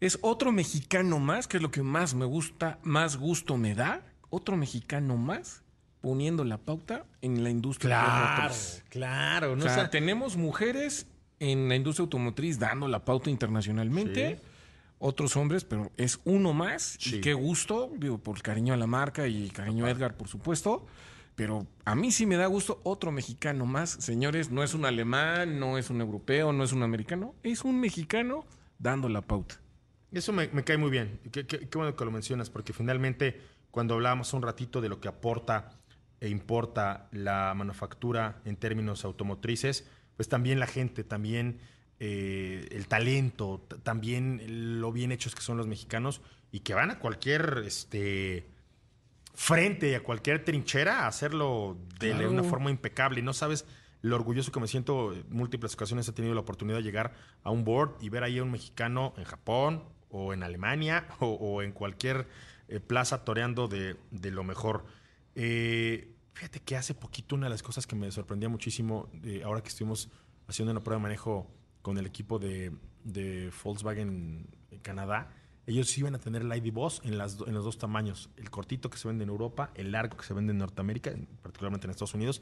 Es 0.00 0.18
otro 0.20 0.52
mexicano 0.52 1.18
más, 1.18 1.48
que 1.48 1.56
es 1.56 1.62
lo 1.62 1.70
que 1.70 1.82
más 1.82 2.14
me 2.14 2.24
gusta, 2.24 2.78
más 2.82 3.16
gusto 3.16 3.56
me 3.56 3.74
da. 3.74 4.02
Otro 4.30 4.56
mexicano 4.56 5.16
más 5.16 5.62
poniendo 6.00 6.44
la 6.44 6.58
pauta 6.58 7.06
en 7.22 7.42
la 7.42 7.50
industria 7.50 8.02
automotriz. 8.02 8.84
claro. 8.90 9.52
O 9.52 9.56
No 9.56 9.62
sea, 9.62 9.74
sea, 9.74 9.90
tenemos 9.90 10.36
mujeres 10.36 11.06
en 11.38 11.68
la 11.68 11.76
industria 11.76 12.02
automotriz 12.02 12.58
dando 12.58 12.88
la 12.88 13.04
pauta 13.04 13.30
internacionalmente. 13.30 14.36
Sí. 14.36 14.42
Otros 15.06 15.36
hombres, 15.36 15.64
pero 15.64 15.92
es 15.98 16.18
uno 16.24 16.54
más. 16.54 16.96
Sí. 16.98 17.16
Y 17.16 17.20
qué 17.20 17.34
gusto, 17.34 17.90
digo, 17.98 18.16
por 18.16 18.40
cariño 18.40 18.72
a 18.72 18.78
la 18.78 18.86
marca 18.86 19.28
y 19.28 19.50
cariño 19.50 19.84
a 19.84 19.90
Edgar, 19.90 20.16
por 20.16 20.28
supuesto. 20.28 20.86
Pero 21.34 21.66
a 21.84 21.94
mí 21.94 22.10
sí 22.10 22.24
me 22.24 22.36
da 22.36 22.46
gusto 22.46 22.80
otro 22.84 23.12
mexicano 23.12 23.66
más. 23.66 23.90
Señores, 23.90 24.50
no 24.50 24.62
es 24.62 24.72
un 24.72 24.86
alemán, 24.86 25.58
no 25.60 25.76
es 25.76 25.90
un 25.90 26.00
europeo, 26.00 26.52
no 26.54 26.64
es 26.64 26.72
un 26.72 26.82
americano. 26.82 27.34
Es 27.42 27.64
un 27.64 27.80
mexicano 27.80 28.46
dando 28.78 29.08
la 29.10 29.20
pauta. 29.20 29.60
Eso 30.10 30.32
me, 30.32 30.48
me 30.48 30.64
cae 30.64 30.78
muy 30.78 30.90
bien. 30.90 31.20
Qué, 31.32 31.44
qué- 31.46 31.68
qué 31.68 31.76
bueno 31.78 31.94
que 31.96 32.04
lo 32.06 32.10
mencionas, 32.10 32.48
porque 32.48 32.72
finalmente, 32.72 33.42
cuando 33.70 33.94
hablábamos 33.94 34.32
un 34.32 34.40
ratito 34.42 34.80
de 34.80 34.88
lo 34.88 35.00
que 35.00 35.08
aporta 35.08 35.72
e 36.20 36.28
importa 36.30 37.08
la 37.12 37.52
manufactura 37.54 38.40
en 38.46 38.56
términos 38.56 39.04
automotrices, 39.04 39.86
pues 40.16 40.28
también 40.30 40.60
la 40.60 40.66
gente, 40.68 41.04
también 41.04 41.58
eh, 42.00 42.68
el 42.72 42.86
talento, 42.88 43.66
también 43.82 44.80
lo 44.80 44.92
bien 44.92 45.12
hechos 45.12 45.34
que 45.34 45.40
son 45.42 45.56
los 45.56 45.66
mexicanos 45.66 46.20
y 46.52 46.60
que 46.60 46.74
van 46.74 46.90
a 46.90 46.98
cualquier 46.98 47.62
este, 47.66 48.46
frente, 49.34 49.96
a 49.96 50.02
cualquier 50.02 50.44
trinchera, 50.44 51.00
a 51.04 51.06
hacerlo 51.08 51.76
de 52.00 52.10
Claro. 52.10 52.30
una 52.30 52.42
forma 52.44 52.70
impecable. 52.70 53.20
Y 53.20 53.22
no 53.22 53.32
sabes 53.32 53.64
lo 54.02 54.16
orgulloso 54.16 54.52
que 54.52 54.60
me 54.60 54.68
siento. 54.68 55.12
En 55.12 55.24
múltiples 55.30 55.74
ocasiones 55.74 56.08
he 56.08 56.12
tenido 56.12 56.34
la 56.34 56.40
oportunidad 56.40 56.78
de 56.78 56.82
llegar 56.84 57.14
a 57.42 57.50
un 57.50 57.64
board 57.64 57.96
y 58.00 58.08
ver 58.08 58.22
ahí 58.22 58.38
a 58.38 58.42
un 58.42 58.50
mexicano 58.50 59.14
en 59.16 59.24
Japón 59.24 59.84
o 60.10 60.32
en 60.32 60.42
Alemania 60.42 61.06
o, 61.20 61.26
o 61.28 61.62
en 61.62 61.72
cualquier 61.72 62.28
eh, 62.68 62.80
plaza 62.80 63.24
toreando 63.24 63.66
de, 63.68 63.96
de 64.10 64.30
lo 64.30 64.44
mejor. 64.44 64.84
Eh, 65.34 66.12
fíjate 66.34 66.60
que 66.60 66.76
hace 66.76 66.94
poquito 66.94 67.34
una 67.34 67.46
de 67.46 67.50
las 67.50 67.62
cosas 67.62 67.86
que 67.86 67.96
me 67.96 68.10
sorprendía 68.12 68.48
muchísimo, 68.48 69.08
eh, 69.24 69.42
ahora 69.44 69.62
que 69.62 69.68
estuvimos 69.68 70.08
haciendo 70.46 70.70
una 70.72 70.82
prueba 70.82 70.98
de 70.98 71.02
manejo 71.02 71.50
con 71.84 71.98
el 71.98 72.06
equipo 72.06 72.38
de, 72.38 72.72
de 73.04 73.52
Volkswagen 73.62 74.46
en 74.70 74.78
Canadá, 74.80 75.28
ellos 75.66 75.96
iban 75.98 76.14
a 76.14 76.18
tener 76.18 76.40
el 76.40 76.50
ID 76.56 76.72
Boss 76.72 77.02
en, 77.04 77.18
las, 77.18 77.36
en 77.46 77.52
los 77.52 77.62
dos 77.64 77.76
tamaños, 77.76 78.30
el 78.38 78.48
cortito 78.48 78.88
que 78.88 78.96
se 78.96 79.06
vende 79.06 79.24
en 79.24 79.28
Europa, 79.28 79.70
el 79.74 79.92
largo 79.92 80.16
que 80.16 80.24
se 80.24 80.32
vende 80.32 80.52
en 80.52 80.58
Norteamérica, 80.58 81.10
en- 81.10 81.26
particularmente 81.42 81.86
en 81.86 81.90
Estados 81.90 82.14
Unidos, 82.14 82.40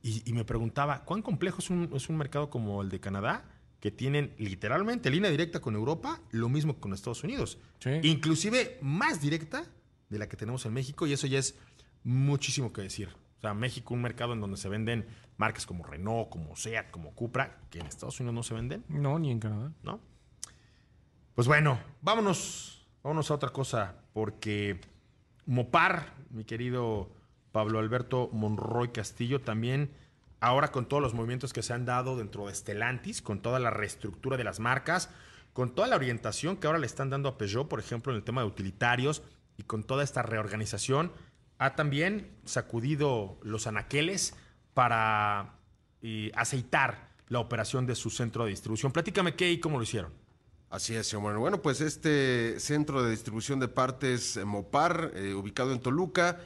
y, 0.00 0.22
y 0.30 0.32
me 0.32 0.44
preguntaba, 0.44 1.04
¿cuán 1.04 1.22
complejo 1.22 1.58
es 1.58 1.70
un, 1.70 1.90
es 1.92 2.08
un 2.08 2.16
mercado 2.16 2.50
como 2.50 2.82
el 2.82 2.88
de 2.88 3.00
Canadá? 3.00 3.44
Que 3.80 3.90
tienen 3.90 4.32
literalmente 4.38 5.10
línea 5.10 5.28
directa 5.28 5.58
con 5.60 5.74
Europa, 5.74 6.20
lo 6.30 6.48
mismo 6.48 6.74
que 6.74 6.80
con 6.80 6.92
Estados 6.92 7.24
Unidos. 7.24 7.58
Sí. 7.80 7.90
Inclusive 8.04 8.78
más 8.80 9.20
directa 9.20 9.64
de 10.08 10.18
la 10.20 10.28
que 10.28 10.36
tenemos 10.36 10.64
en 10.66 10.72
México, 10.72 11.04
y 11.08 11.12
eso 11.12 11.26
ya 11.26 11.40
es 11.40 11.56
muchísimo 12.04 12.72
que 12.72 12.82
decir. 12.82 13.08
O 13.38 13.40
sea, 13.40 13.54
México, 13.54 13.92
un 13.94 14.02
mercado 14.02 14.34
en 14.34 14.40
donde 14.40 14.56
se 14.56 14.68
venden 14.68 15.04
marcas 15.36 15.66
como 15.66 15.84
Renault, 15.84 16.28
como 16.28 16.56
Seat, 16.56 16.90
como 16.90 17.14
Cupra, 17.14 17.58
que 17.70 17.80
en 17.80 17.86
Estados 17.86 18.18
Unidos 18.20 18.34
no 18.34 18.42
se 18.42 18.54
venden, 18.54 18.84
No, 18.88 19.18
ni 19.18 19.30
en 19.30 19.40
Canadá. 19.40 19.72
¿no? 19.82 20.00
Pues 21.34 21.46
bueno, 21.46 21.78
vámonos, 22.00 22.86
vámonos 23.02 23.30
a 23.30 23.34
otra 23.34 23.50
cosa, 23.50 23.96
porque 24.12 24.80
Mopar, 25.46 26.14
mi 26.30 26.44
querido 26.44 27.10
Pablo 27.52 27.78
Alberto 27.78 28.28
Monroy 28.32 28.88
Castillo, 28.88 29.40
también 29.40 29.90
ahora 30.40 30.68
con 30.68 30.86
todos 30.86 31.02
los 31.02 31.14
movimientos 31.14 31.52
que 31.52 31.62
se 31.62 31.72
han 31.72 31.84
dado 31.84 32.16
dentro 32.16 32.46
de 32.46 32.54
Stellantis, 32.54 33.22
con 33.22 33.40
toda 33.40 33.58
la 33.58 33.70
reestructura 33.70 34.36
de 34.36 34.44
las 34.44 34.60
marcas, 34.60 35.10
con 35.52 35.74
toda 35.74 35.86
la 35.88 35.96
orientación 35.96 36.56
que 36.56 36.66
ahora 36.66 36.78
le 36.78 36.86
están 36.86 37.10
dando 37.10 37.28
a 37.28 37.38
Peugeot, 37.38 37.68
por 37.68 37.78
ejemplo, 37.78 38.12
en 38.12 38.16
el 38.16 38.24
tema 38.24 38.40
de 38.42 38.48
utilitarios, 38.48 39.22
y 39.56 39.64
con 39.64 39.84
toda 39.84 40.02
esta 40.02 40.22
reorganización, 40.22 41.12
ha 41.58 41.76
también 41.76 42.36
sacudido 42.44 43.38
los 43.42 43.66
anaqueles 43.66 44.34
para 44.74 45.54
eh, 46.02 46.30
aceitar 46.34 47.12
la 47.28 47.38
operación 47.38 47.86
de 47.86 47.94
su 47.94 48.10
centro 48.10 48.44
de 48.44 48.50
distribución. 48.50 48.92
Platícame 48.92 49.34
qué 49.34 49.50
y 49.50 49.60
cómo 49.60 49.78
lo 49.78 49.84
hicieron. 49.84 50.12
Así 50.70 50.94
es, 50.94 51.06
señor 51.06 51.22
Moreno. 51.22 51.40
Bueno, 51.40 51.62
pues 51.62 51.80
este 51.80 52.58
centro 52.58 53.02
de 53.02 53.10
distribución 53.10 53.60
de 53.60 53.68
partes 53.68 54.36
eh, 54.36 54.44
Mopar, 54.44 55.12
eh, 55.14 55.34
ubicado 55.34 55.72
en 55.72 55.80
Toluca, 55.80 56.40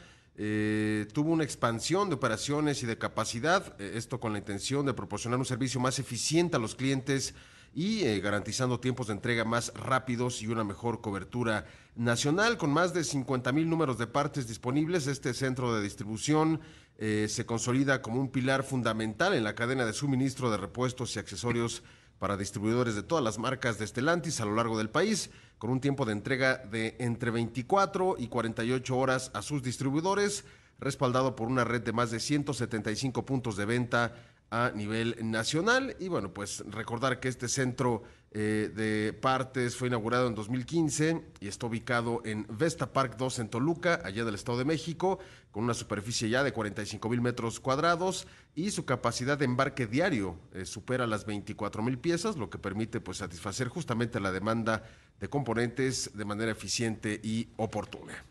tuvo 1.15 1.31
una 1.31 1.45
expansión 1.45 2.11
de 2.11 2.17
operaciones 2.17 2.83
y 2.83 2.87
de 2.87 2.99
capacidad, 2.99 3.81
esto 3.81 4.21
con 4.21 4.35
la 4.35 4.39
intención 4.39 4.85
de 4.85 4.93
proporcionar 4.93 5.39
un 5.39 5.47
servicio 5.47 5.81
más 5.81 5.99
eficiente 5.99 6.57
a 6.57 6.59
los 6.59 6.75
clientes 6.75 7.35
y 7.75 8.21
garantizando 8.21 8.79
tiempos 8.79 9.07
de 9.07 9.15
entrega 9.15 9.47
más 9.47 9.73
rápidos 9.75 10.43
y 10.43 10.49
una 10.49 10.63
mejor 10.63 11.01
cobertura 11.01 11.65
nacional. 11.95 12.59
Con 12.59 12.71
más 12.71 12.93
de 12.93 13.03
50 13.03 13.51
mil 13.53 13.71
números 13.71 13.97
de 13.97 14.07
partes 14.07 14.47
disponibles, 14.47 15.07
este 15.07 15.33
centro 15.33 15.75
de 15.75 15.83
distribución 15.83 16.61
eh, 16.99 17.27
se 17.29 17.45
consolida 17.45 18.01
como 18.01 18.21
un 18.21 18.31
pilar 18.31 18.63
fundamental 18.63 19.35
en 19.35 19.45
la 19.45 19.55
cadena 19.55 19.85
de 19.85 19.93
suministro 19.93 20.51
de 20.51 20.57
repuestos 20.57 21.15
y 21.15 21.19
accesorios 21.19 21.83
para 22.19 22.37
distribuidores 22.37 22.95
de 22.95 23.03
todas 23.03 23.23
las 23.23 23.39
marcas 23.39 23.79
de 23.79 23.87
Stellantis 23.87 24.41
a 24.41 24.47
lo 24.47 24.55
largo 24.55 24.79
del 24.79 24.89
país, 24.89 25.31
con 25.59 25.71
un 25.71 25.81
tiempo 25.81 26.07
de 26.07 26.13
entrega 26.13 26.57
de 26.57 26.97
entre 26.99 27.31
24 27.31 28.17
y 28.19 28.29
48 28.29 28.97
horas 28.97 29.31
a 29.35 29.43
sus 29.43 29.63
distribuidores, 29.63 30.45
respaldado 30.79 31.37
por 31.37 31.49
una 31.49 31.65
red 31.65 31.83
de 31.83 31.93
más 31.93 32.11
de 32.11 32.21
175 32.21 33.27
puntos 33.27 33.57
de 33.57 33.65
venta 33.67 34.15
a 34.51 34.71
nivel 34.75 35.17
nacional. 35.23 35.97
Y 35.99 36.09
bueno, 36.09 36.33
pues 36.33 36.65
recordar 36.69 37.21
que 37.21 37.29
este 37.29 37.49
centro 37.49 38.03
eh, 38.39 38.71
de 38.75 39.13
partes 39.15 39.77
fue 39.77 39.89
inaugurado 39.89 40.27
en 40.29 40.35
2015 40.35 41.25
y 41.41 41.49
está 41.49 41.67
ubicado 41.67 42.21
en 42.25 42.47
Vesta 42.51 42.93
Park 42.93 43.17
2 43.17 43.39
en 43.39 43.49
Toluca, 43.49 44.03
allá 44.05 44.25
del 44.25 44.35
Estado 44.35 44.59
de 44.59 44.67
México, 44.67 45.19
con 45.51 45.65
una 45.65 45.73
superficie 45.73 46.29
ya 46.29 46.45
de 46.45 46.53
45 46.53 47.09
mil 47.09 47.23
metros 47.23 47.61
cuadrados 47.61 48.27
y 48.55 48.73
su 48.73 48.85
capacidad 48.85 49.39
de 49.39 49.47
embarque 49.47 49.87
diario 49.87 50.39
eh, 50.53 50.67
supera 50.67 51.07
las 51.07 51.25
24 51.25 51.83
mil 51.83 51.99
piezas, 51.99 52.37
lo 52.37 52.51
que 52.51 52.59
permite 52.59 53.01
pues 53.01 53.19
satisfacer 53.19 53.69
justamente 53.69 54.21
la 54.21 54.33
demanda 54.33 54.85
de 55.19 55.29
componentes 55.29 56.11
de 56.15 56.25
manera 56.27 56.53
eficiente 56.53 57.19
y 57.23 57.49
oportuna. 57.57 58.23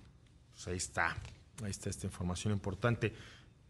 Pues 0.53 0.67
ahí 0.67 0.77
está, 0.77 1.17
ahí 1.63 1.71
está 1.71 1.89
esta 1.89 2.05
información 2.05 2.53
importante. 2.53 3.11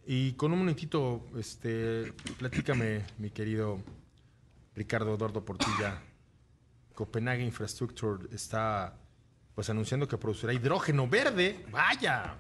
Y 0.08 0.34
con 0.34 0.54
un 0.54 0.60
momentito, 0.60 1.26
este, 1.36 2.14
platícame, 2.38 3.04
mi 3.18 3.32
querido 3.32 3.80
Ricardo 4.76 5.16
Eduardo 5.16 5.44
Portilla. 5.44 6.00
Copenhague 6.94 7.44
Infrastructure 7.44 8.28
está 8.32 8.98
pues 9.56 9.70
anunciando 9.70 10.08
que 10.08 10.18
producirá 10.18 10.54
hidrógeno 10.54 11.08
verde. 11.08 11.66
Vaya. 11.72 12.36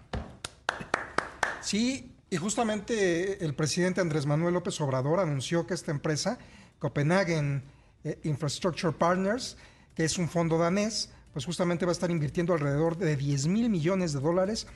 Sí, 1.61 2.13
y 2.29 2.37
justamente 2.37 3.43
el 3.43 3.55
presidente 3.55 3.99
Andrés 3.99 4.27
Manuel 4.27 4.53
López 4.53 4.79
Obrador 4.81 5.19
anunció 5.19 5.65
que 5.65 5.73
esta 5.73 5.91
empresa, 5.91 6.37
Copenhagen 6.77 7.63
eh, 8.03 8.19
Infrastructure 8.25 8.93
Partners, 8.93 9.57
que 9.95 10.05
es 10.05 10.19
un 10.19 10.29
fondo 10.29 10.59
danés, 10.59 11.09
pues 11.33 11.45
justamente 11.45 11.85
va 11.85 11.91
a 11.91 11.93
estar 11.93 12.11
invirtiendo 12.11 12.53
alrededor 12.53 12.97
de 12.97 13.15
10 13.15 13.47
mil 13.47 13.69
millones 13.69 14.13
de 14.13 14.19
dólares 14.19 14.67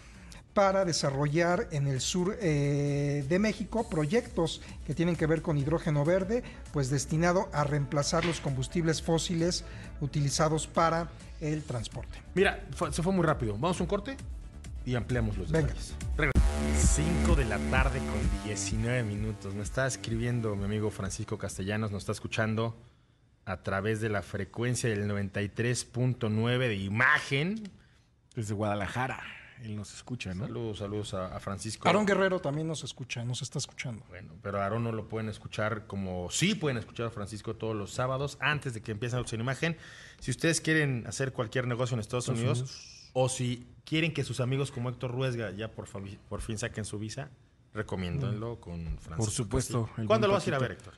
para 0.59 0.83
desarrollar 0.83 1.69
en 1.71 1.87
el 1.87 2.01
sur 2.01 2.37
eh, 2.41 3.23
de 3.29 3.39
México 3.39 3.87
proyectos 3.89 4.61
que 4.85 4.93
tienen 4.93 5.15
que 5.15 5.25
ver 5.25 5.41
con 5.41 5.57
hidrógeno 5.57 6.03
verde, 6.03 6.43
pues 6.73 6.89
destinado 6.89 7.47
a 7.53 7.63
reemplazar 7.63 8.25
los 8.25 8.41
combustibles 8.41 9.01
fósiles 9.01 9.63
utilizados 10.01 10.67
para 10.67 11.07
el 11.39 11.63
transporte. 11.63 12.21
Mira, 12.35 12.67
fue- 12.75 12.91
se 12.91 13.01
fue 13.01 13.13
muy 13.13 13.23
rápido. 13.25 13.53
Vamos 13.53 13.79
a 13.79 13.83
un 13.83 13.87
corte 13.87 14.17
y 14.85 14.95
ampliamos 14.95 15.37
los 15.37 15.49
Venga. 15.49 15.67
detalles. 15.67 15.93
Regresamos. 16.17 16.49
5 17.23 17.35
de 17.37 17.45
la 17.45 17.57
tarde 17.71 17.99
con 17.99 18.43
19 18.43 19.03
minutos. 19.03 19.55
Me 19.55 19.63
está 19.63 19.87
escribiendo 19.87 20.57
mi 20.57 20.65
amigo 20.65 20.91
Francisco 20.91 21.37
Castellanos, 21.37 21.89
nos 21.89 22.01
está 22.03 22.11
escuchando 22.11 22.75
a 23.45 23.63
través 23.63 24.01
de 24.01 24.09
la 24.09 24.21
frecuencia 24.23 24.89
del 24.89 25.07
93.9 25.07 26.57
de 26.67 26.75
imagen. 26.75 27.71
Desde 28.35 28.53
Guadalajara. 28.53 29.21
Él 29.63 29.75
nos 29.75 29.93
escucha, 29.93 30.33
¿no? 30.33 30.45
Saludos, 30.45 30.77
saludos 30.77 31.13
a, 31.13 31.35
a 31.35 31.39
Francisco. 31.39 31.87
Aarón 31.87 32.05
Guerrero 32.05 32.39
también 32.39 32.67
nos 32.67 32.83
escucha, 32.83 33.23
nos 33.25 33.41
está 33.41 33.59
escuchando. 33.59 34.05
Bueno, 34.09 34.33
pero 34.41 34.61
Aarón 34.61 34.83
no 34.83 34.91
lo 34.91 35.07
pueden 35.07 35.29
escuchar 35.29 35.85
como 35.87 36.29
sí 36.31 36.55
pueden 36.55 36.77
escuchar 36.77 37.07
a 37.07 37.09
Francisco 37.09 37.55
todos 37.55 37.75
los 37.75 37.91
sábados 37.91 38.37
antes 38.39 38.73
de 38.73 38.81
que 38.81 38.91
empiecen 38.91 39.23
en 39.31 39.41
imagen. 39.41 39.77
Si 40.19 40.31
ustedes 40.31 40.61
quieren 40.61 41.05
hacer 41.07 41.33
cualquier 41.33 41.67
negocio 41.67 41.95
en 41.95 41.99
Estados 41.99 42.27
Unidos 42.27 43.09
o 43.13 43.29
si 43.29 43.67
quieren 43.85 44.13
que 44.13 44.23
sus 44.23 44.39
amigos 44.39 44.71
como 44.71 44.89
Héctor 44.89 45.11
Ruesga 45.11 45.51
ya 45.51 45.71
por, 45.71 45.87
fin 46.41 46.57
saquen 46.57 46.85
su 46.85 46.99
visa, 46.99 47.29
recomiéndolo 47.73 48.59
con 48.59 48.97
Francisco. 48.99 49.15
Por 49.17 49.31
supuesto, 49.31 49.89
¿Cuándo 50.07 50.27
lo 50.27 50.33
vas 50.33 50.45
a 50.45 50.49
ir 50.49 50.55
a 50.55 50.59
ver. 50.59 50.71
Héctor? 50.71 50.93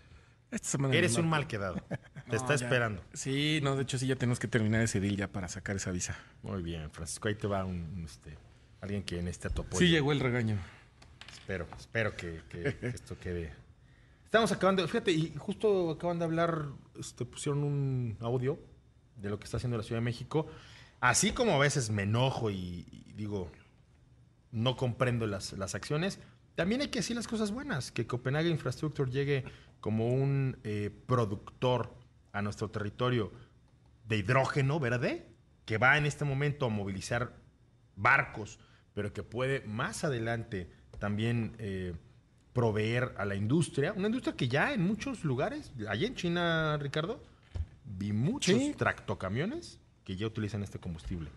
Esta 0.51 0.67
semana 0.67 0.93
Eres 0.93 1.17
un 1.17 1.29
mal 1.29 1.47
quedado. 1.47 1.75
Te 1.89 1.97
No, 2.27 2.35
está 2.35 2.49
ya. 2.49 2.65
esperando. 2.65 3.01
Sí, 3.13 3.59
no, 3.63 3.77
de 3.77 3.83
hecho 3.83 3.97
sí 3.97 4.07
ya 4.07 4.17
tenemos 4.17 4.37
que 4.39 4.47
terminar 4.49 4.81
ese 4.81 4.99
deal 4.99 5.15
ya 5.15 5.29
para 5.29 5.47
sacar 5.47 5.77
esa 5.77 5.91
visa. 5.91 6.17
Muy 6.43 6.61
bien, 6.61 6.91
Francisco. 6.91 7.29
Ahí 7.29 7.35
te 7.35 7.47
va 7.47 7.63
un, 7.63 7.89
un, 7.95 8.03
este, 8.03 8.37
alguien 8.81 9.03
que 9.03 9.21
necesita 9.21 9.49
tu 9.49 9.61
apoyo. 9.61 9.79
Sí 9.79 9.87
llegó 9.87 10.11
el 10.11 10.19
regaño. 10.19 10.57
Espero, 11.31 11.67
espero 11.77 12.15
que, 12.15 12.41
que 12.49 12.77
esto 12.87 13.17
quede. 13.17 13.53
Estamos 14.25 14.51
acabando, 14.51 14.85
fíjate, 14.87 15.11
y 15.11 15.33
justo 15.37 15.91
acaban 15.91 16.19
de 16.19 16.25
hablar, 16.25 16.65
este, 16.99 17.25
pusieron 17.25 17.63
un 17.63 18.17
audio 18.21 18.59
de 19.17 19.29
lo 19.29 19.39
que 19.39 19.45
está 19.45 19.57
haciendo 19.57 19.77
la 19.77 19.83
Ciudad 19.83 19.99
de 19.99 20.05
México. 20.05 20.47
Así 20.99 21.31
como 21.31 21.53
a 21.53 21.59
veces 21.59 21.89
me 21.89 22.03
enojo 22.03 22.49
y, 22.49 22.85
y 22.91 23.13
digo, 23.13 23.51
no 24.51 24.75
comprendo 24.75 25.27
las, 25.27 25.53
las 25.53 25.75
acciones, 25.75 26.19
también 26.55 26.81
hay 26.81 26.89
que 26.89 26.99
decir 26.99 27.15
las 27.15 27.27
cosas 27.27 27.51
buenas, 27.51 27.91
que 27.91 28.07
Copenhague 28.07 28.49
Infrastructure 28.49 29.09
llegue 29.09 29.45
como 29.79 30.09
un 30.09 30.59
eh, 30.63 30.91
productor 31.07 31.93
a 32.33 32.41
nuestro 32.41 32.69
territorio 32.69 33.31
de 34.07 34.17
hidrógeno 34.17 34.79
verde, 34.79 35.27
que 35.65 35.77
va 35.77 35.97
en 35.97 36.05
este 36.05 36.25
momento 36.25 36.65
a 36.65 36.69
movilizar 36.69 37.35
barcos, 37.95 38.59
pero 38.93 39.13
que 39.13 39.23
puede 39.23 39.61
más 39.61 40.03
adelante 40.03 40.69
también 40.99 41.55
eh, 41.59 41.93
proveer 42.53 43.13
a 43.17 43.25
la 43.25 43.35
industria, 43.35 43.93
una 43.93 44.07
industria 44.07 44.35
que 44.35 44.47
ya 44.47 44.73
en 44.73 44.81
muchos 44.83 45.23
lugares, 45.23 45.71
allá 45.87 46.07
en 46.07 46.15
China, 46.15 46.77
Ricardo, 46.77 47.21
vi 47.85 48.11
muchos 48.13 48.55
Sí. 48.55 48.73
tractocamiones 48.77 49.79
que 50.03 50.15
ya 50.15 50.27
utilizan 50.27 50.63
este 50.63 50.79
combustible. 50.79 51.29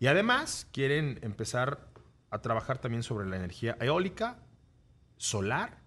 Y 0.00 0.06
además 0.06 0.66
quieren 0.72 1.18
empezar 1.22 1.86
a 2.30 2.40
trabajar 2.40 2.78
también 2.78 3.02
sobre 3.02 3.26
la 3.28 3.36
energía 3.36 3.76
eólica, 3.80 4.38
solar 5.16 5.78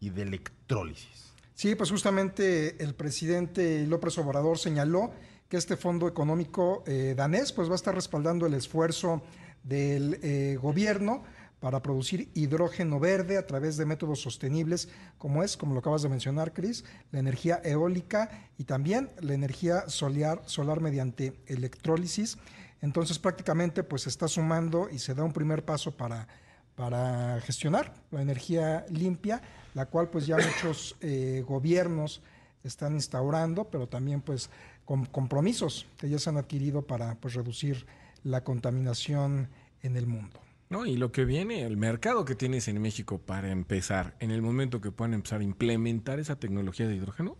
y 0.00 0.10
de 0.10 0.22
electrólisis. 0.22 1.32
Sí, 1.54 1.74
pues 1.74 1.90
justamente 1.90 2.82
el 2.82 2.94
presidente 2.94 3.86
López 3.86 4.16
Obrador 4.18 4.58
señaló 4.58 5.12
que 5.48 5.56
este 5.58 5.76
fondo 5.76 6.08
económico 6.08 6.82
eh, 6.86 7.14
danés 7.16 7.52
pues 7.52 7.68
va 7.68 7.72
a 7.72 7.76
estar 7.76 7.94
respaldando 7.94 8.46
el 8.46 8.54
esfuerzo 8.54 9.22
del 9.64 10.18
eh, 10.22 10.58
gobierno 10.60 11.22
para 11.62 11.80
producir 11.80 12.28
hidrógeno 12.34 12.98
verde 12.98 13.38
a 13.38 13.46
través 13.46 13.76
de 13.76 13.86
métodos 13.86 14.20
sostenibles 14.20 14.88
como 15.16 15.44
es, 15.44 15.56
como 15.56 15.74
lo 15.74 15.78
acabas 15.78 16.02
de 16.02 16.08
mencionar, 16.08 16.52
Cris, 16.52 16.84
la 17.12 17.20
energía 17.20 17.60
eólica 17.62 18.50
y 18.58 18.64
también 18.64 19.10
la 19.20 19.34
energía 19.34 19.88
solar, 19.88 20.42
solar 20.46 20.80
mediante 20.80 21.40
electrólisis. 21.46 22.36
Entonces 22.80 23.20
prácticamente 23.20 23.84
pues 23.84 24.02
se 24.02 24.08
está 24.08 24.26
sumando 24.26 24.88
y 24.90 24.98
se 24.98 25.14
da 25.14 25.22
un 25.22 25.32
primer 25.32 25.64
paso 25.64 25.96
para, 25.96 26.26
para 26.74 27.40
gestionar 27.42 27.94
la 28.10 28.22
energía 28.22 28.84
limpia, 28.90 29.40
la 29.74 29.86
cual 29.86 30.10
pues 30.10 30.26
ya 30.26 30.36
muchos 30.36 30.96
eh, 31.00 31.44
gobiernos 31.46 32.22
están 32.64 32.94
instaurando, 32.94 33.70
pero 33.70 33.88
también 33.88 34.20
pues 34.20 34.50
con 34.84 35.06
compromisos 35.06 35.86
que 35.96 36.08
ya 36.08 36.18
se 36.18 36.28
han 36.28 36.38
adquirido 36.38 36.82
para 36.82 37.14
pues 37.14 37.34
reducir 37.34 37.86
la 38.24 38.44
contaminación 38.44 39.48
en 39.82 39.96
el 39.96 40.06
mundo. 40.06 40.40
No, 40.70 40.86
y 40.86 40.96
lo 40.96 41.12
que 41.12 41.24
viene, 41.24 41.64
el 41.64 41.76
mercado 41.76 42.24
que 42.24 42.34
tienes 42.34 42.66
en 42.68 42.80
México 42.80 43.18
para 43.18 43.50
empezar, 43.50 44.16
en 44.20 44.30
el 44.30 44.40
momento 44.40 44.80
que 44.80 44.90
puedan 44.90 45.12
empezar 45.12 45.40
a 45.40 45.44
implementar 45.44 46.18
esa 46.18 46.36
tecnología 46.36 46.88
de 46.88 46.94
hidrógeno, 46.94 47.36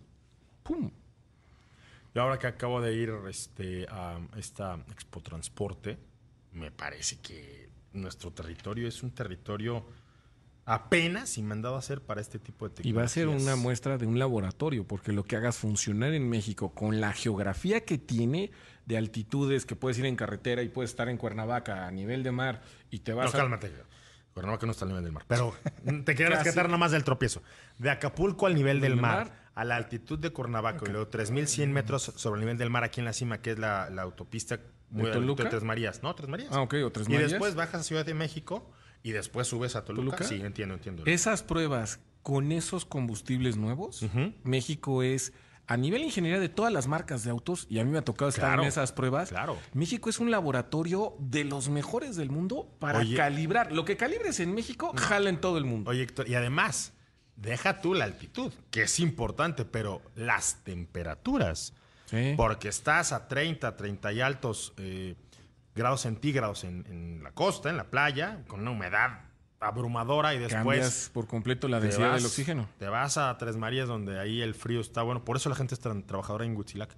¡pum! 0.61 0.91
Y 2.13 2.19
ahora 2.19 2.37
que 2.37 2.45
acabo 2.45 2.79
de 2.79 2.93
ir 2.93 3.11
este, 3.27 3.87
a 3.89 4.19
esta 4.37 4.75
Expo 4.91 5.21
Transporte, 5.21 5.97
me 6.51 6.69
parece 6.69 7.17
que 7.21 7.69
nuestro 7.93 8.31
territorio 8.31 8.87
es 8.87 9.01
un 9.01 9.11
territorio 9.11 9.83
apenas 10.65 11.37
y 11.37 11.43
mandado 11.43 11.75
a 11.75 11.79
hacer 11.79 12.01
para 12.01 12.21
este 12.21 12.39
tipo 12.39 12.67
de 12.69 12.87
Y 12.87 12.91
va 12.93 13.03
a 13.03 13.07
ser 13.07 13.23
tecnologías. 13.23 13.53
una 13.53 13.55
muestra 13.61 13.97
de 13.97 14.05
un 14.05 14.17
laboratorio, 14.19 14.85
porque 14.87 15.11
lo 15.11 15.23
que 15.23 15.35
hagas 15.35 15.57
funcionar 15.57 16.13
en 16.13 16.29
México 16.29 16.73
con 16.73 17.01
la 17.01 17.11
geografía 17.13 17.81
que 17.83 17.97
tiene 17.97 18.51
de 18.85 18.97
altitudes, 18.97 19.65
que 19.65 19.75
puedes 19.75 19.97
ir 19.99 20.05
en 20.05 20.15
carretera 20.15 20.61
y 20.61 20.69
puedes 20.69 20.91
estar 20.91 21.09
en 21.09 21.17
Cuernavaca 21.17 21.87
a 21.87 21.91
nivel 21.91 22.23
de 22.23 22.31
mar 22.31 22.61
y 22.89 22.99
te 22.99 23.11
No, 23.11 23.17
vas 23.17 23.33
a... 23.33 23.37
cálmate. 23.37 23.71
Cuernavaca 24.33 24.65
no 24.65 24.71
está 24.71 24.85
al 24.85 24.89
nivel 24.89 25.03
del 25.03 25.13
mar. 25.13 25.25
Pero 25.27 25.53
te 26.05 26.15
Casi. 26.15 26.23
rescatar 26.25 26.65
nada 26.65 26.77
más 26.77 26.91
del 26.91 27.03
tropiezo. 27.03 27.43
De 27.77 27.89
Acapulco 27.91 28.47
al 28.47 28.55
nivel 28.55 28.81
del 28.81 28.93
¿Del 28.93 29.01
mar, 29.01 29.25
mar? 29.29 29.49
a 29.53 29.63
la 29.63 29.75
altitud 29.75 30.17
de 30.17 30.31
Cuernavaca 30.31 30.85
y 30.87 30.91
luego 30.91 31.09
3.100 31.11 31.67
metros 31.67 32.03
sobre 32.15 32.39
el 32.39 32.45
nivel 32.45 32.57
del 32.57 32.69
mar 32.71 32.83
aquí 32.83 32.99
en 32.99 33.05
la 33.05 33.13
cima, 33.13 33.41
que 33.41 33.51
es 33.51 33.59
la, 33.59 33.89
la 33.91 34.01
autopista 34.01 34.59
muy 34.89 35.09
¿De 35.09 35.19
de 35.19 35.45
Tres 35.49 35.63
Marías. 35.63 36.01
No, 36.03 36.15
Tres 36.15 36.29
Marías. 36.29 36.49
Ah, 36.51 36.61
ok, 36.61 36.75
o 36.85 36.91
Tres 36.91 37.07
Y 37.07 37.11
Marías. 37.11 37.31
después 37.31 37.53
bajas 37.55 37.81
a 37.81 37.83
Ciudad 37.83 38.05
de 38.05 38.13
México 38.15 38.71
y 39.03 39.11
después 39.11 39.47
subes 39.47 39.75
a 39.75 39.83
Toluca. 39.85 40.17
¿Toluca? 40.17 40.23
Sí, 40.23 40.41
entiendo, 40.41 40.73
entiendo. 40.75 41.03
Esas 41.05 41.43
pruebas 41.43 41.99
con 42.23 42.51
esos 42.51 42.85
combustibles 42.85 43.57
nuevos. 43.57 44.05
México 44.43 45.03
es, 45.03 45.33
a 45.67 45.75
nivel 45.77 46.03
ingeniería 46.03 46.39
de 46.39 46.49
todas 46.49 46.71
las 46.71 46.87
marcas 46.87 47.23
de 47.23 47.29
autos, 47.31 47.67
y 47.69 47.79
a 47.79 47.83
mí 47.83 47.91
me 47.91 47.97
ha 47.97 48.03
tocado 48.03 48.29
estar 48.29 48.45
Claro, 48.45 48.61
en 48.63 48.69
esas 48.69 48.93
pruebas, 48.93 49.29
claro. 49.29 49.57
México 49.73 50.09
es 50.09 50.19
un 50.19 50.31
laboratorio 50.31 51.15
de 51.19 51.43
los 51.43 51.67
mejores 51.69 52.15
del 52.15 52.29
mundo 52.29 52.69
para 52.79 52.99
Oye. 52.99 53.15
calibrar. 53.17 53.71
Lo 53.73 53.83
que 53.85 53.97
calibres 53.97 54.39
en 54.39 54.53
México, 54.53 54.93
jala 54.95 55.29
en 55.29 55.39
todo 55.41 55.57
el 55.57 55.65
mundo. 55.65 55.91
Oye, 55.91 56.03
Héctor, 56.03 56.29
y 56.29 56.35
además, 56.35 56.93
deja 57.35 57.81
tú 57.81 57.93
la 57.93 58.05
altitud, 58.05 58.53
que 58.71 58.83
es 58.83 58.99
importante, 59.01 59.65
pero 59.65 60.01
las 60.15 60.63
temperaturas. 60.63 61.73
Sí. 62.05 62.33
Porque 62.37 62.67
estás 62.69 63.11
a 63.11 63.27
30, 63.27 63.75
30 63.75 64.13
y 64.13 64.21
altos 64.21 64.73
eh, 64.77 65.15
grados 65.75 66.01
centígrados 66.01 66.63
en, 66.63 66.85
en 66.87 67.23
la 67.23 67.31
costa, 67.31 67.69
en 67.69 67.77
la 67.77 67.85
playa, 67.89 68.43
con 68.47 68.61
una 68.61 68.71
humedad 68.71 69.21
abrumadora 69.59 70.33
y 70.35 70.39
después 70.39 70.79
Cambias 70.79 71.09
por 71.13 71.25
completo 71.27 71.67
la 71.67 71.79
densidad 71.79 72.09
vas- 72.09 72.15
del 72.17 72.25
oxígeno. 72.25 72.67
Te 72.79 72.87
vas 72.87 73.17
a 73.17 73.37
Tres 73.37 73.55
Marías 73.55 73.87
donde 73.87 74.19
ahí 74.19 74.41
el 74.41 74.53
frío 74.55 74.81
está 74.81 75.01
bueno. 75.03 75.23
Por 75.23 75.37
eso 75.37 75.49
la 75.49 75.55
gente 75.55 75.73
es 75.73 75.79
tan 75.79 76.03
trabajadora 76.03 76.45
en 76.45 76.55
Huitzilac. 76.55 76.95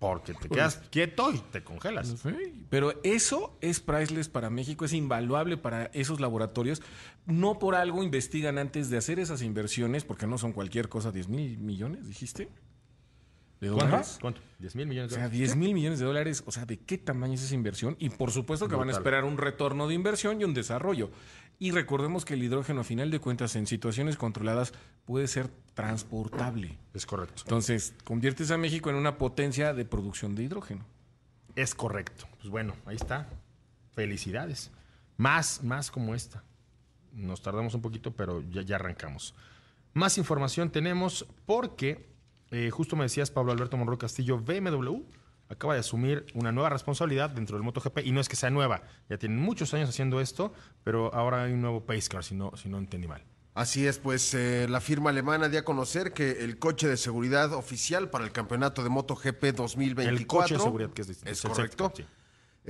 Porque 0.00 0.32
te 0.32 0.48
quedas 0.48 0.76
quieto 0.90 1.30
y 1.30 1.38
te 1.38 1.62
congelas. 1.62 2.08
Sí, 2.22 2.64
Pero 2.70 2.94
eso 3.04 3.58
es 3.60 3.80
priceless 3.80 4.30
para 4.30 4.48
México, 4.48 4.86
es 4.86 4.94
invaluable 4.94 5.58
para 5.58 5.84
esos 5.92 6.20
laboratorios. 6.20 6.80
No 7.26 7.58
por 7.58 7.74
algo 7.74 8.02
investigan 8.02 8.56
antes 8.56 8.88
de 8.88 8.96
hacer 8.96 9.20
esas 9.20 9.42
inversiones, 9.42 10.04
porque 10.04 10.26
no 10.26 10.38
son 10.38 10.52
cualquier 10.54 10.88
cosa, 10.88 11.12
10 11.12 11.28
mil 11.28 11.58
millones, 11.58 12.08
dijiste. 12.08 12.48
¿De 13.60 13.68
dólares? 13.68 14.18
¿Cuánto? 14.20 14.40
¿10 14.60 14.74
mil 14.74 14.86
millones 14.86 15.12
O 15.12 15.14
de 15.14 15.20
sea, 15.20 15.28
dólares? 15.28 15.38
10 15.38 15.56
mil 15.56 15.74
millones 15.74 15.98
de 15.98 16.06
dólares. 16.06 16.42
O 16.46 16.52
sea, 16.52 16.64
¿de 16.64 16.78
qué 16.78 16.96
tamaño 16.96 17.34
es 17.34 17.42
esa 17.42 17.54
inversión? 17.54 17.94
Y 17.98 18.08
por 18.08 18.30
supuesto 18.30 18.68
que 18.68 18.74
van 18.74 18.88
a 18.88 18.92
esperar 18.92 19.24
un 19.24 19.36
retorno 19.36 19.86
de 19.86 19.94
inversión 19.94 20.40
y 20.40 20.44
un 20.44 20.54
desarrollo. 20.54 21.10
Y 21.58 21.72
recordemos 21.72 22.24
que 22.24 22.34
el 22.34 22.42
hidrógeno, 22.42 22.80
a 22.80 22.84
final 22.84 23.10
de 23.10 23.20
cuentas, 23.20 23.54
en 23.56 23.66
situaciones 23.66 24.16
controladas, 24.16 24.72
puede 25.04 25.28
ser 25.28 25.50
transportable. 25.74 26.78
Es 26.94 27.04
correcto. 27.04 27.42
Entonces, 27.44 27.94
conviertes 28.04 28.50
a 28.50 28.56
México 28.56 28.88
en 28.88 28.96
una 28.96 29.18
potencia 29.18 29.74
de 29.74 29.84
producción 29.84 30.34
de 30.34 30.44
hidrógeno. 30.44 30.86
Es 31.54 31.74
correcto. 31.74 32.26
Pues 32.38 32.48
bueno, 32.48 32.74
ahí 32.86 32.96
está. 32.96 33.28
Felicidades. 33.92 34.70
Más, 35.18 35.62
más 35.62 35.90
como 35.90 36.14
esta. 36.14 36.42
Nos 37.12 37.42
tardamos 37.42 37.74
un 37.74 37.82
poquito, 37.82 38.12
pero 38.12 38.42
ya, 38.50 38.62
ya 38.62 38.76
arrancamos. 38.76 39.34
Más 39.92 40.16
información 40.16 40.70
tenemos 40.70 41.26
porque, 41.44 42.08
eh, 42.50 42.70
justo 42.70 42.96
me 42.96 43.04
decías, 43.04 43.30
Pablo 43.30 43.52
Alberto 43.52 43.76
Monroy 43.76 43.98
Castillo, 43.98 44.38
BMW 44.38 45.02
acaba 45.50 45.74
de 45.74 45.80
asumir 45.80 46.26
una 46.34 46.52
nueva 46.52 46.70
responsabilidad 46.70 47.30
dentro 47.30 47.56
del 47.56 47.64
MotoGP. 47.64 47.98
Y 48.04 48.12
no 48.12 48.20
es 48.20 48.28
que 48.28 48.36
sea 48.36 48.50
nueva, 48.50 48.82
ya 49.08 49.18
tienen 49.18 49.38
muchos 49.38 49.74
años 49.74 49.88
haciendo 49.88 50.20
esto, 50.20 50.52
pero 50.84 51.12
ahora 51.12 51.44
hay 51.44 51.52
un 51.52 51.60
nuevo 51.60 51.84
pace 51.84 52.08
car, 52.08 52.24
si 52.24 52.34
no, 52.34 52.52
si 52.56 52.68
no 52.68 52.78
entendí 52.78 53.08
mal. 53.08 53.22
Así 53.52 53.84
es, 53.86 53.98
pues 53.98 54.32
eh, 54.34 54.68
la 54.70 54.80
firma 54.80 55.10
alemana 55.10 55.48
dio 55.48 55.58
a 55.58 55.64
conocer 55.64 56.12
que 56.12 56.44
el 56.44 56.58
coche 56.58 56.86
de 56.86 56.96
seguridad 56.96 57.52
oficial 57.52 58.08
para 58.08 58.24
el 58.24 58.30
campeonato 58.30 58.84
de 58.84 58.90
MotoGP 58.90 59.44
2024 59.56 60.08
El 60.08 60.26
coche 60.26 60.54
de 60.54 60.60
seguridad, 60.60 60.90
que 60.90 61.02
es 61.02 61.08
distinto. 61.08 61.32
es 61.32 61.42
correcto. 61.42 61.84
safety 61.86 62.02
car, 62.04 62.19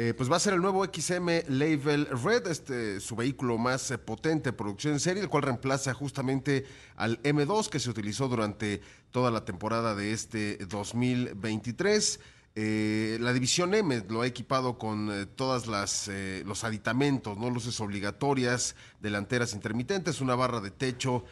Eh, 0.03 0.15
pues 0.15 0.33
va 0.33 0.37
a 0.37 0.41
ser 0.41 0.55
el 0.55 0.63
nuevo 0.63 0.83
XM 0.83 1.43
Label 1.49 2.07
Red, 2.07 2.47
este 2.47 3.01
su 3.01 3.17
vehículo 3.17 3.59
más 3.59 3.91
eh, 3.91 3.99
potente, 3.99 4.51
producción 4.51 4.95
en 4.95 5.01
serie, 5.01 5.23
el 5.23 5.29
cual 5.29 5.43
reemplaza 5.43 5.93
justamente 5.93 6.65
al 6.97 7.23
M2 7.23 7.69
que 7.69 7.79
se 7.79 7.91
utilizó 7.91 8.27
durante 8.27 8.81
toda 9.11 9.31
la 9.31 9.45
temporada 9.45 9.95
de 9.95 10.15
este 10.15 10.57
2023. 10.57 12.19
Eh, 12.55 13.19
la 13.21 13.35
división 13.35 13.75
M 13.75 14.03
lo 14.09 14.23
ha 14.23 14.27
equipado 14.27 14.79
con 14.79 15.11
eh, 15.13 15.27
todas 15.27 15.67
las 15.67 16.11
los 16.47 16.65
aditamentos, 16.65 17.37
no 17.37 17.51
luces 17.51 17.79
obligatorias, 17.79 18.77
delanteras 19.03 19.53
intermitentes, 19.53 20.23
una 20.23 20.35
barra 20.35 20.63
de 20.63 20.71
techo, 20.71 21.27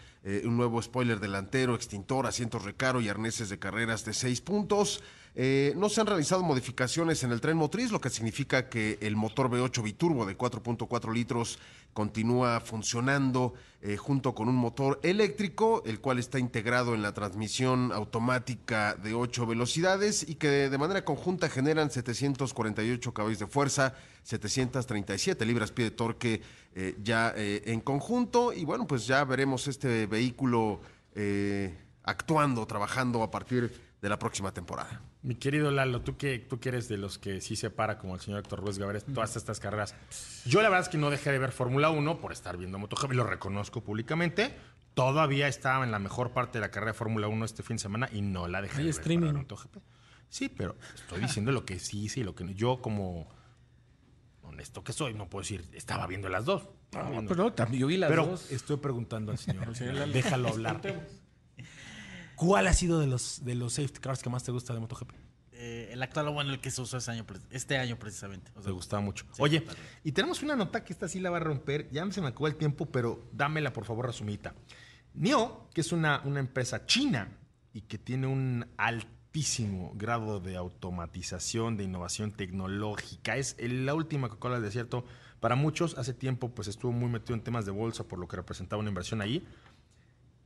un 0.44 0.58
nuevo 0.58 0.82
spoiler 0.82 1.20
delantero, 1.20 1.74
extintor, 1.74 2.26
asientos 2.26 2.64
recaro 2.64 3.00
y 3.00 3.08
arneses 3.08 3.48
de 3.48 3.58
carreras 3.58 4.04
de 4.04 4.12
seis 4.12 4.42
puntos. 4.42 5.00
Eh, 5.34 5.72
no 5.76 5.88
se 5.88 6.00
han 6.00 6.06
realizado 6.06 6.42
modificaciones 6.42 7.22
en 7.22 7.32
el 7.32 7.40
tren 7.40 7.56
motriz, 7.56 7.90
lo 7.90 8.00
que 8.00 8.10
significa 8.10 8.68
que 8.68 8.98
el 9.00 9.16
motor 9.16 9.50
V8 9.50 9.82
biturbo 9.82 10.26
de 10.26 10.36
4.4 10.36 11.12
litros 11.12 11.58
continúa 11.92 12.60
funcionando 12.60 13.54
eh, 13.80 13.96
junto 13.96 14.34
con 14.34 14.48
un 14.48 14.56
motor 14.56 15.00
eléctrico, 15.02 15.82
el 15.86 16.00
cual 16.00 16.18
está 16.18 16.38
integrado 16.38 16.94
en 16.94 17.02
la 17.02 17.12
transmisión 17.12 17.92
automática 17.92 18.94
de 18.94 19.14
8 19.14 19.46
velocidades 19.46 20.28
y 20.28 20.36
que 20.36 20.48
de, 20.68 20.78
manera 20.78 21.04
conjunta 21.04 21.48
generan 21.48 21.90
748 21.90 23.14
caballos 23.14 23.38
de 23.38 23.46
fuerza, 23.46 23.94
737 24.22 25.44
libras-pie 25.44 25.84
de 25.86 25.90
torque 25.90 26.42
eh, 26.74 26.96
ya 27.02 27.32
en 27.36 27.80
conjunto. 27.80 28.52
Y 28.52 28.64
bueno, 28.64 28.86
pues 28.86 29.06
ya 29.06 29.24
veremos 29.24 29.66
este 29.66 30.06
vehículo 30.06 30.80
eh, 31.20 31.76
actuando, 32.04 32.64
trabajando 32.64 33.24
a 33.24 33.30
partir 33.30 33.72
de 34.00 34.08
la 34.08 34.18
próxima 34.20 34.52
temporada. 34.52 35.02
Mi 35.22 35.34
querido 35.34 35.70
Lalo, 35.70 36.00
tú 36.02 36.16
que, 36.16 36.38
tú 36.38 36.60
que 36.60 36.68
eres 36.68 36.88
de 36.88 36.96
los 36.96 37.18
que 37.18 37.40
sí 37.40 37.56
se 37.56 37.70
para, 37.70 37.98
como 37.98 38.14
el 38.14 38.20
señor 38.20 38.40
Héctor 38.40 38.60
Ruiz 38.60 38.78
Gaviria, 38.78 39.00
todas 39.12 39.34
estas 39.36 39.58
carreras. 39.58 39.94
Yo 40.46 40.62
la 40.62 40.68
verdad 40.68 40.84
es 40.86 40.88
que 40.88 40.96
no 40.98 41.10
dejé 41.10 41.32
de 41.32 41.38
ver 41.38 41.50
Fórmula 41.50 41.90
1 41.90 42.20
por 42.20 42.32
estar 42.32 42.56
viendo 42.56 42.78
MotoGP, 42.78 43.12
lo 43.12 43.24
reconozco 43.24 43.82
públicamente. 43.82 44.54
Todavía 44.94 45.48
estaba 45.48 45.84
en 45.84 45.90
la 45.90 45.98
mejor 45.98 46.30
parte 46.32 46.58
de 46.58 46.62
la 46.62 46.70
carrera 46.70 46.92
de 46.92 46.98
Fórmula 46.98 47.26
1 47.28 47.44
este 47.44 47.62
fin 47.62 47.76
de 47.76 47.82
semana 47.82 48.08
y 48.12 48.20
no 48.22 48.46
la 48.48 48.62
dejé 48.62 48.78
Hay 48.78 48.84
de 48.84 48.90
ver 48.92 49.00
streaming. 49.00 49.26
para 49.28 49.38
MotoGP. 49.38 49.76
Sí, 50.28 50.48
pero 50.48 50.76
estoy 50.94 51.20
diciendo 51.20 51.52
lo 51.52 51.64
que 51.64 51.78
sí 51.78 52.04
hice 52.04 52.20
y 52.20 52.22
lo 52.24 52.34
que 52.34 52.44
no. 52.44 52.50
Yo 52.52 52.80
como 52.80 53.28
honesto 54.42 54.82
que 54.84 54.92
soy, 54.92 55.14
no 55.14 55.28
puedo 55.28 55.42
decir, 55.42 55.64
estaba 55.72 56.06
viendo 56.06 56.28
las 56.28 56.44
dos. 56.44 56.68
Pero 56.90 57.52
también 57.52 57.80
yo 57.82 57.86
vi 57.86 57.96
las 57.96 58.08
pero 58.10 58.26
dos. 58.26 58.50
estoy 58.50 58.76
preguntando 58.78 59.32
al 59.32 59.38
señor. 59.38 59.74
señor 59.76 59.94
Lalo. 59.94 60.12
Déjalo 60.12 60.48
hablar. 60.48 60.80
¿Cuál 62.39 62.66
ha 62.68 62.72
sido 62.72 63.01
de 63.01 63.07
los, 63.09 63.45
de 63.45 63.55
los 63.57 63.74
safety 63.74 63.99
cars 64.01 64.22
que 64.22 64.30
más 64.30 64.45
te 64.45 64.53
gusta 64.53 64.72
de 64.72 64.80
MotoGP? 64.80 65.11
Eh, 65.53 65.89
el 65.93 66.01
actual, 66.03 66.30
bueno, 66.30 66.53
el 66.53 66.61
que 66.61 66.70
se 66.70 66.80
usó 66.80 66.99
ese 66.99 67.11
año, 67.11 67.26
pre- 67.26 67.41
este 67.51 67.76
año 67.78 67.99
precisamente. 67.99 68.51
O 68.53 68.61
sea, 68.61 68.66
Te 68.66 68.70
gustaba 68.70 69.03
mucho. 69.03 69.26
Sí, 69.32 69.43
Oye, 69.43 69.66
y 70.05 70.12
tenemos 70.12 70.41
una 70.43 70.55
nota 70.55 70.84
que 70.84 70.93
esta 70.93 71.09
sí 71.09 71.18
la 71.18 71.30
va 71.30 71.39
a 71.39 71.41
romper. 71.41 71.91
Ya 71.91 72.09
se 72.12 72.20
me 72.20 72.28
acabó 72.28 72.47
el 72.47 72.55
tiempo, 72.55 72.86
pero 72.86 73.28
dámela 73.32 73.72
por 73.72 73.84
favor 73.84 74.07
resumita. 74.07 74.55
NIO, 75.14 75.68
que 75.74 75.80
es 75.80 75.91
una, 75.91 76.22
una 76.24 76.39
empresa 76.39 76.86
china 76.86 77.36
y 77.72 77.80
que 77.82 77.99
tiene 77.99 78.28
un 78.28 78.66
altísimo 78.76 79.93
grado 79.97 80.39
de 80.39 80.57
automatización, 80.57 81.76
de 81.76 81.82
innovación 81.84 82.30
tecnológica. 82.30 83.36
Es 83.36 83.57
la 83.61 83.95
última 83.95 84.28
Coca-Cola 84.28 84.55
del 84.57 84.64
desierto. 84.64 85.05
Para 85.41 85.57
muchos, 85.57 85.99
hace 85.99 86.14
tiempo, 86.14 86.51
pues 86.55 86.68
estuvo 86.68 86.93
muy 86.93 87.11
metido 87.11 87.34
en 87.34 87.43
temas 87.43 87.64
de 87.66 87.72
bolsa 87.72 88.05
por 88.05 88.20
lo 88.20 88.28
que 88.28 88.36
representaba 88.36 88.78
una 88.78 88.91
inversión 88.91 89.20
ahí. 89.22 89.45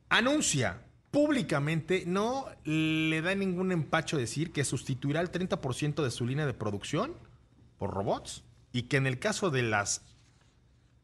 Anuncia 0.08 0.82
públicamente, 1.12 2.02
no 2.06 2.46
le 2.64 3.22
da 3.22 3.34
ningún 3.36 3.70
empacho 3.70 4.16
decir 4.16 4.50
que 4.50 4.64
sustituirá 4.64 5.20
el 5.20 5.30
30% 5.30 6.02
de 6.02 6.10
su 6.10 6.26
línea 6.26 6.46
de 6.46 6.54
producción 6.54 7.12
por 7.78 7.90
robots 7.92 8.42
y 8.72 8.84
que 8.84 8.96
en 8.96 9.06
el 9.06 9.20
caso 9.20 9.50
de 9.50 9.62
las 9.62 10.02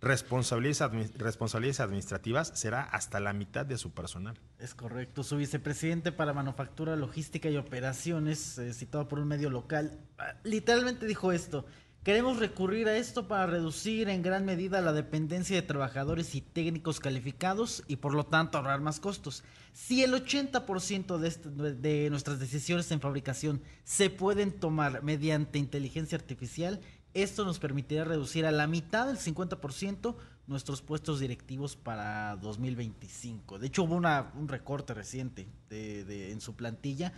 responsabilidades, 0.01 0.81
admi- 0.81 1.13
responsabilidades 1.17 1.81
administrativas 1.81 2.53
será 2.55 2.83
hasta 2.83 3.21
la 3.21 3.33
mitad 3.33 3.67
de 3.67 3.77
su 3.79 3.91
personal. 3.93 4.39
Es 4.59 4.75
correcto. 4.75 5.23
Su 5.25 5.37
vicepresidente 5.37 6.13
para 6.13 6.33
manufactura, 6.33 6.97
logística 6.97 7.51
y 7.51 7.57
operaciones, 7.57 8.59
eh, 8.59 8.73
citado 8.73 9.09
por 9.09 9.19
un 9.19 9.29
medio 9.29 9.51
local, 9.51 9.99
ah, 10.19 10.35
literalmente 10.45 11.07
dijo 11.07 11.33
esto. 11.33 11.67
Queremos 12.09 12.39
recurrir 12.39 12.89
a 12.89 12.97
esto 12.97 13.29
para 13.29 13.45
reducir 13.45 14.09
en 14.09 14.23
gran 14.23 14.47
medida 14.47 14.81
la 14.81 14.95
dependencia 14.95 15.55
de 15.57 15.61
trabajadores 15.61 16.35
y 16.35 16.41
técnicos 16.41 17.01
calificados 17.01 17.85
y 17.87 17.97
por 17.97 18.15
lo 18.15 18.25
tanto 18.25 18.57
ahorrar 18.57 18.81
más 18.81 18.99
costos. 18.99 19.45
Si 19.75 20.03
el 20.03 20.15
80% 20.15 21.19
de, 21.19 21.29
este- 21.29 21.51
de 21.51 22.09
nuestras 22.09 22.41
decisiones 22.41 22.91
en 22.93 23.03
fabricación 23.03 23.61
se 23.85 24.09
pueden 24.09 24.53
tomar 24.59 25.03
mediante 25.03 25.59
inteligencia 25.59 26.17
artificial, 26.17 26.81
esto 27.13 27.45
nos 27.45 27.59
permitirá 27.59 28.05
reducir 28.05 28.47
a 28.47 28.53
la 28.53 28.67
mitad 28.67 29.07
del 29.07 29.19
50% 29.19 30.17
nuestros 30.47 30.81
puestos 30.81 31.21
directivos 31.21 31.77
para 31.77 32.37
2025. 32.37 33.59
De 33.59 33.67
hecho, 33.67 33.83
hubo 33.83 33.97
un 33.97 34.49
recorte 34.49 34.95
reciente 34.95 35.47
de- 35.69 36.33
en 36.33 36.41
su 36.41 36.57
plantilla 36.57 37.13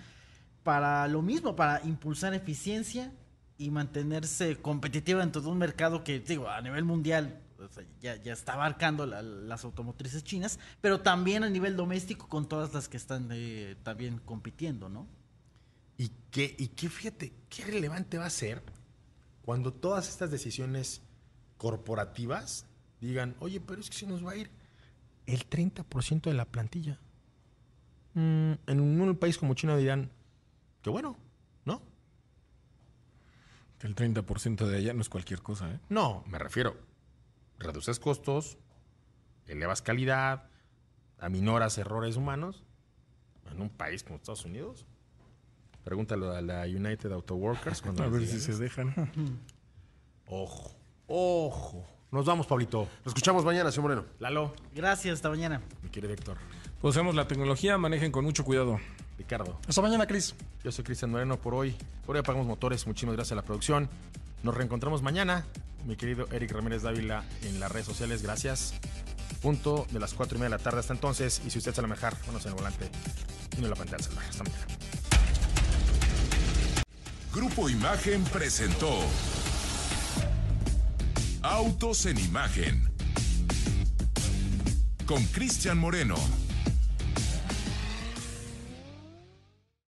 para 0.64 1.06
lo 1.06 1.22
mismo, 1.22 1.54
para 1.54 1.80
impulsar 1.84 2.34
eficiencia 2.34 3.12
y 3.60 3.70
mantenerse 3.70 4.56
competitiva 4.56 5.20
dentro 5.20 5.42
de 5.42 5.48
un 5.48 5.58
mercado 5.58 6.02
que, 6.02 6.18
digo, 6.20 6.48
a 6.48 6.60
nivel 6.62 6.84
mundial 6.84 7.40
ya, 8.00 8.16
ya 8.16 8.32
está 8.32 8.54
abarcando 8.54 9.04
la- 9.04 9.20
las 9.20 9.64
automotrices 9.64 10.24
chinas, 10.24 10.58
pero 10.80 11.00
también 11.00 11.44
a 11.44 11.50
nivel 11.50 11.76
doméstico 11.76 12.26
con 12.26 12.48
todas 12.48 12.72
las 12.72 12.88
que 12.88 12.96
están 12.96 13.28
eh, 13.32 13.76
también 13.82 14.18
compitiendo, 14.24 14.88
¿no? 14.88 15.06
Y 15.98 16.10
qué, 16.30 16.56
y 16.58 16.68
qué, 16.68 16.88
fíjate, 16.88 17.34
qué 17.50 17.64
relevante 17.66 18.16
va 18.16 18.24
a 18.24 18.30
ser 18.30 18.62
cuando 19.42 19.74
todas 19.74 20.08
estas 20.08 20.30
decisiones 20.30 21.02
corporativas 21.58 22.64
digan, 23.02 23.36
oye, 23.40 23.60
pero 23.60 23.82
es 23.82 23.90
que 23.90 23.96
se 23.98 24.06
nos 24.06 24.24
va 24.24 24.32
a 24.32 24.36
ir 24.36 24.50
el 25.26 25.46
30% 25.46 26.30
de 26.30 26.34
la 26.34 26.46
plantilla. 26.46 26.98
Mm, 28.14 28.52
en 28.66 28.80
un 28.80 29.16
país 29.16 29.36
como 29.36 29.52
China 29.52 29.76
dirán, 29.76 30.10
que 30.82 30.88
bueno, 30.88 31.10
¿no? 31.10 31.29
El 33.82 33.94
30% 33.94 34.66
de 34.66 34.76
allá 34.76 34.92
no 34.92 35.00
es 35.00 35.08
cualquier 35.08 35.40
cosa, 35.42 35.70
¿eh? 35.70 35.78
No, 35.88 36.22
me 36.26 36.38
refiero, 36.38 36.76
reduces 37.58 37.98
costos, 37.98 38.58
elevas 39.46 39.80
calidad, 39.82 40.48
aminoras 41.18 41.78
errores 41.78 42.16
humanos 42.16 42.62
en 43.50 43.60
un 43.60 43.70
país 43.70 44.02
como 44.02 44.16
Estados 44.16 44.44
Unidos. 44.44 44.86
Pregúntalo 45.84 46.32
a 46.32 46.42
la 46.42 46.62
United 46.64 47.10
Auto 47.12 47.34
Workers 47.36 47.80
cuando 47.80 48.02
A 48.04 48.08
ver 48.08 48.20
digan 48.20 48.38
si 48.38 48.52
se 48.52 48.56
dejan. 48.58 48.94
Ojo, 50.26 50.76
ojo. 51.08 51.84
Nos 52.12 52.24
vamos, 52.24 52.46
Pablito. 52.46 52.88
Lo 53.04 53.08
escuchamos 53.08 53.44
mañana, 53.44 53.72
señor 53.72 53.82
Moreno. 53.90 54.04
Lalo, 54.20 54.52
Gracias, 54.74 55.14
hasta 55.14 55.28
mañana. 55.28 55.60
mi 55.82 55.88
querido 55.90 56.12
Héctor, 56.12 56.36
Pues 56.80 56.94
usemos 56.94 57.14
la 57.16 57.26
tecnología, 57.26 57.78
manejen 57.78 58.12
con 58.12 58.24
mucho 58.24 58.44
cuidado. 58.44 58.78
Ricardo. 59.20 59.60
Hasta 59.68 59.82
mañana, 59.82 60.06
Cris. 60.06 60.34
Yo 60.64 60.72
soy 60.72 60.82
Cristian 60.82 61.10
Moreno 61.10 61.36
por 61.36 61.54
hoy. 61.54 61.76
Por 62.06 62.16
hoy 62.16 62.20
apagamos 62.20 62.46
motores. 62.46 62.86
Muchísimas 62.86 63.16
gracias 63.16 63.32
a 63.32 63.36
la 63.36 63.42
producción. 63.42 63.90
Nos 64.42 64.54
reencontramos 64.54 65.02
mañana. 65.02 65.44
Mi 65.84 65.96
querido 65.96 66.26
Eric 66.32 66.52
Ramírez 66.52 66.82
Dávila 66.82 67.24
en 67.42 67.60
las 67.60 67.70
redes 67.70 67.86
sociales. 67.86 68.22
Gracias. 68.22 68.72
Punto 69.42 69.86
de 69.90 70.00
las 70.00 70.14
4 70.14 70.36
y 70.36 70.40
media 70.40 70.56
de 70.56 70.58
la 70.58 70.64
tarde 70.64 70.80
hasta 70.80 70.94
entonces. 70.94 71.42
Y 71.46 71.50
si 71.50 71.58
usted 71.58 71.74
se 71.74 71.82
la 71.82 71.88
mejar, 71.88 72.16
ponos 72.20 72.42
en 72.46 72.52
el 72.52 72.56
volante 72.56 72.90
y 73.52 73.60
no 73.60 73.64
en 73.64 73.70
la 73.70 73.76
pantalla 73.76 74.02
celular. 74.02 74.24
Hasta 74.26 74.44
mañana. 74.44 74.66
Grupo 77.34 77.68
Imagen 77.68 78.24
presentó 78.24 79.00
Autos 81.42 82.06
en 82.06 82.18
Imagen 82.18 82.90
con 85.04 85.22
Cristian 85.24 85.76
Moreno. 85.76 86.16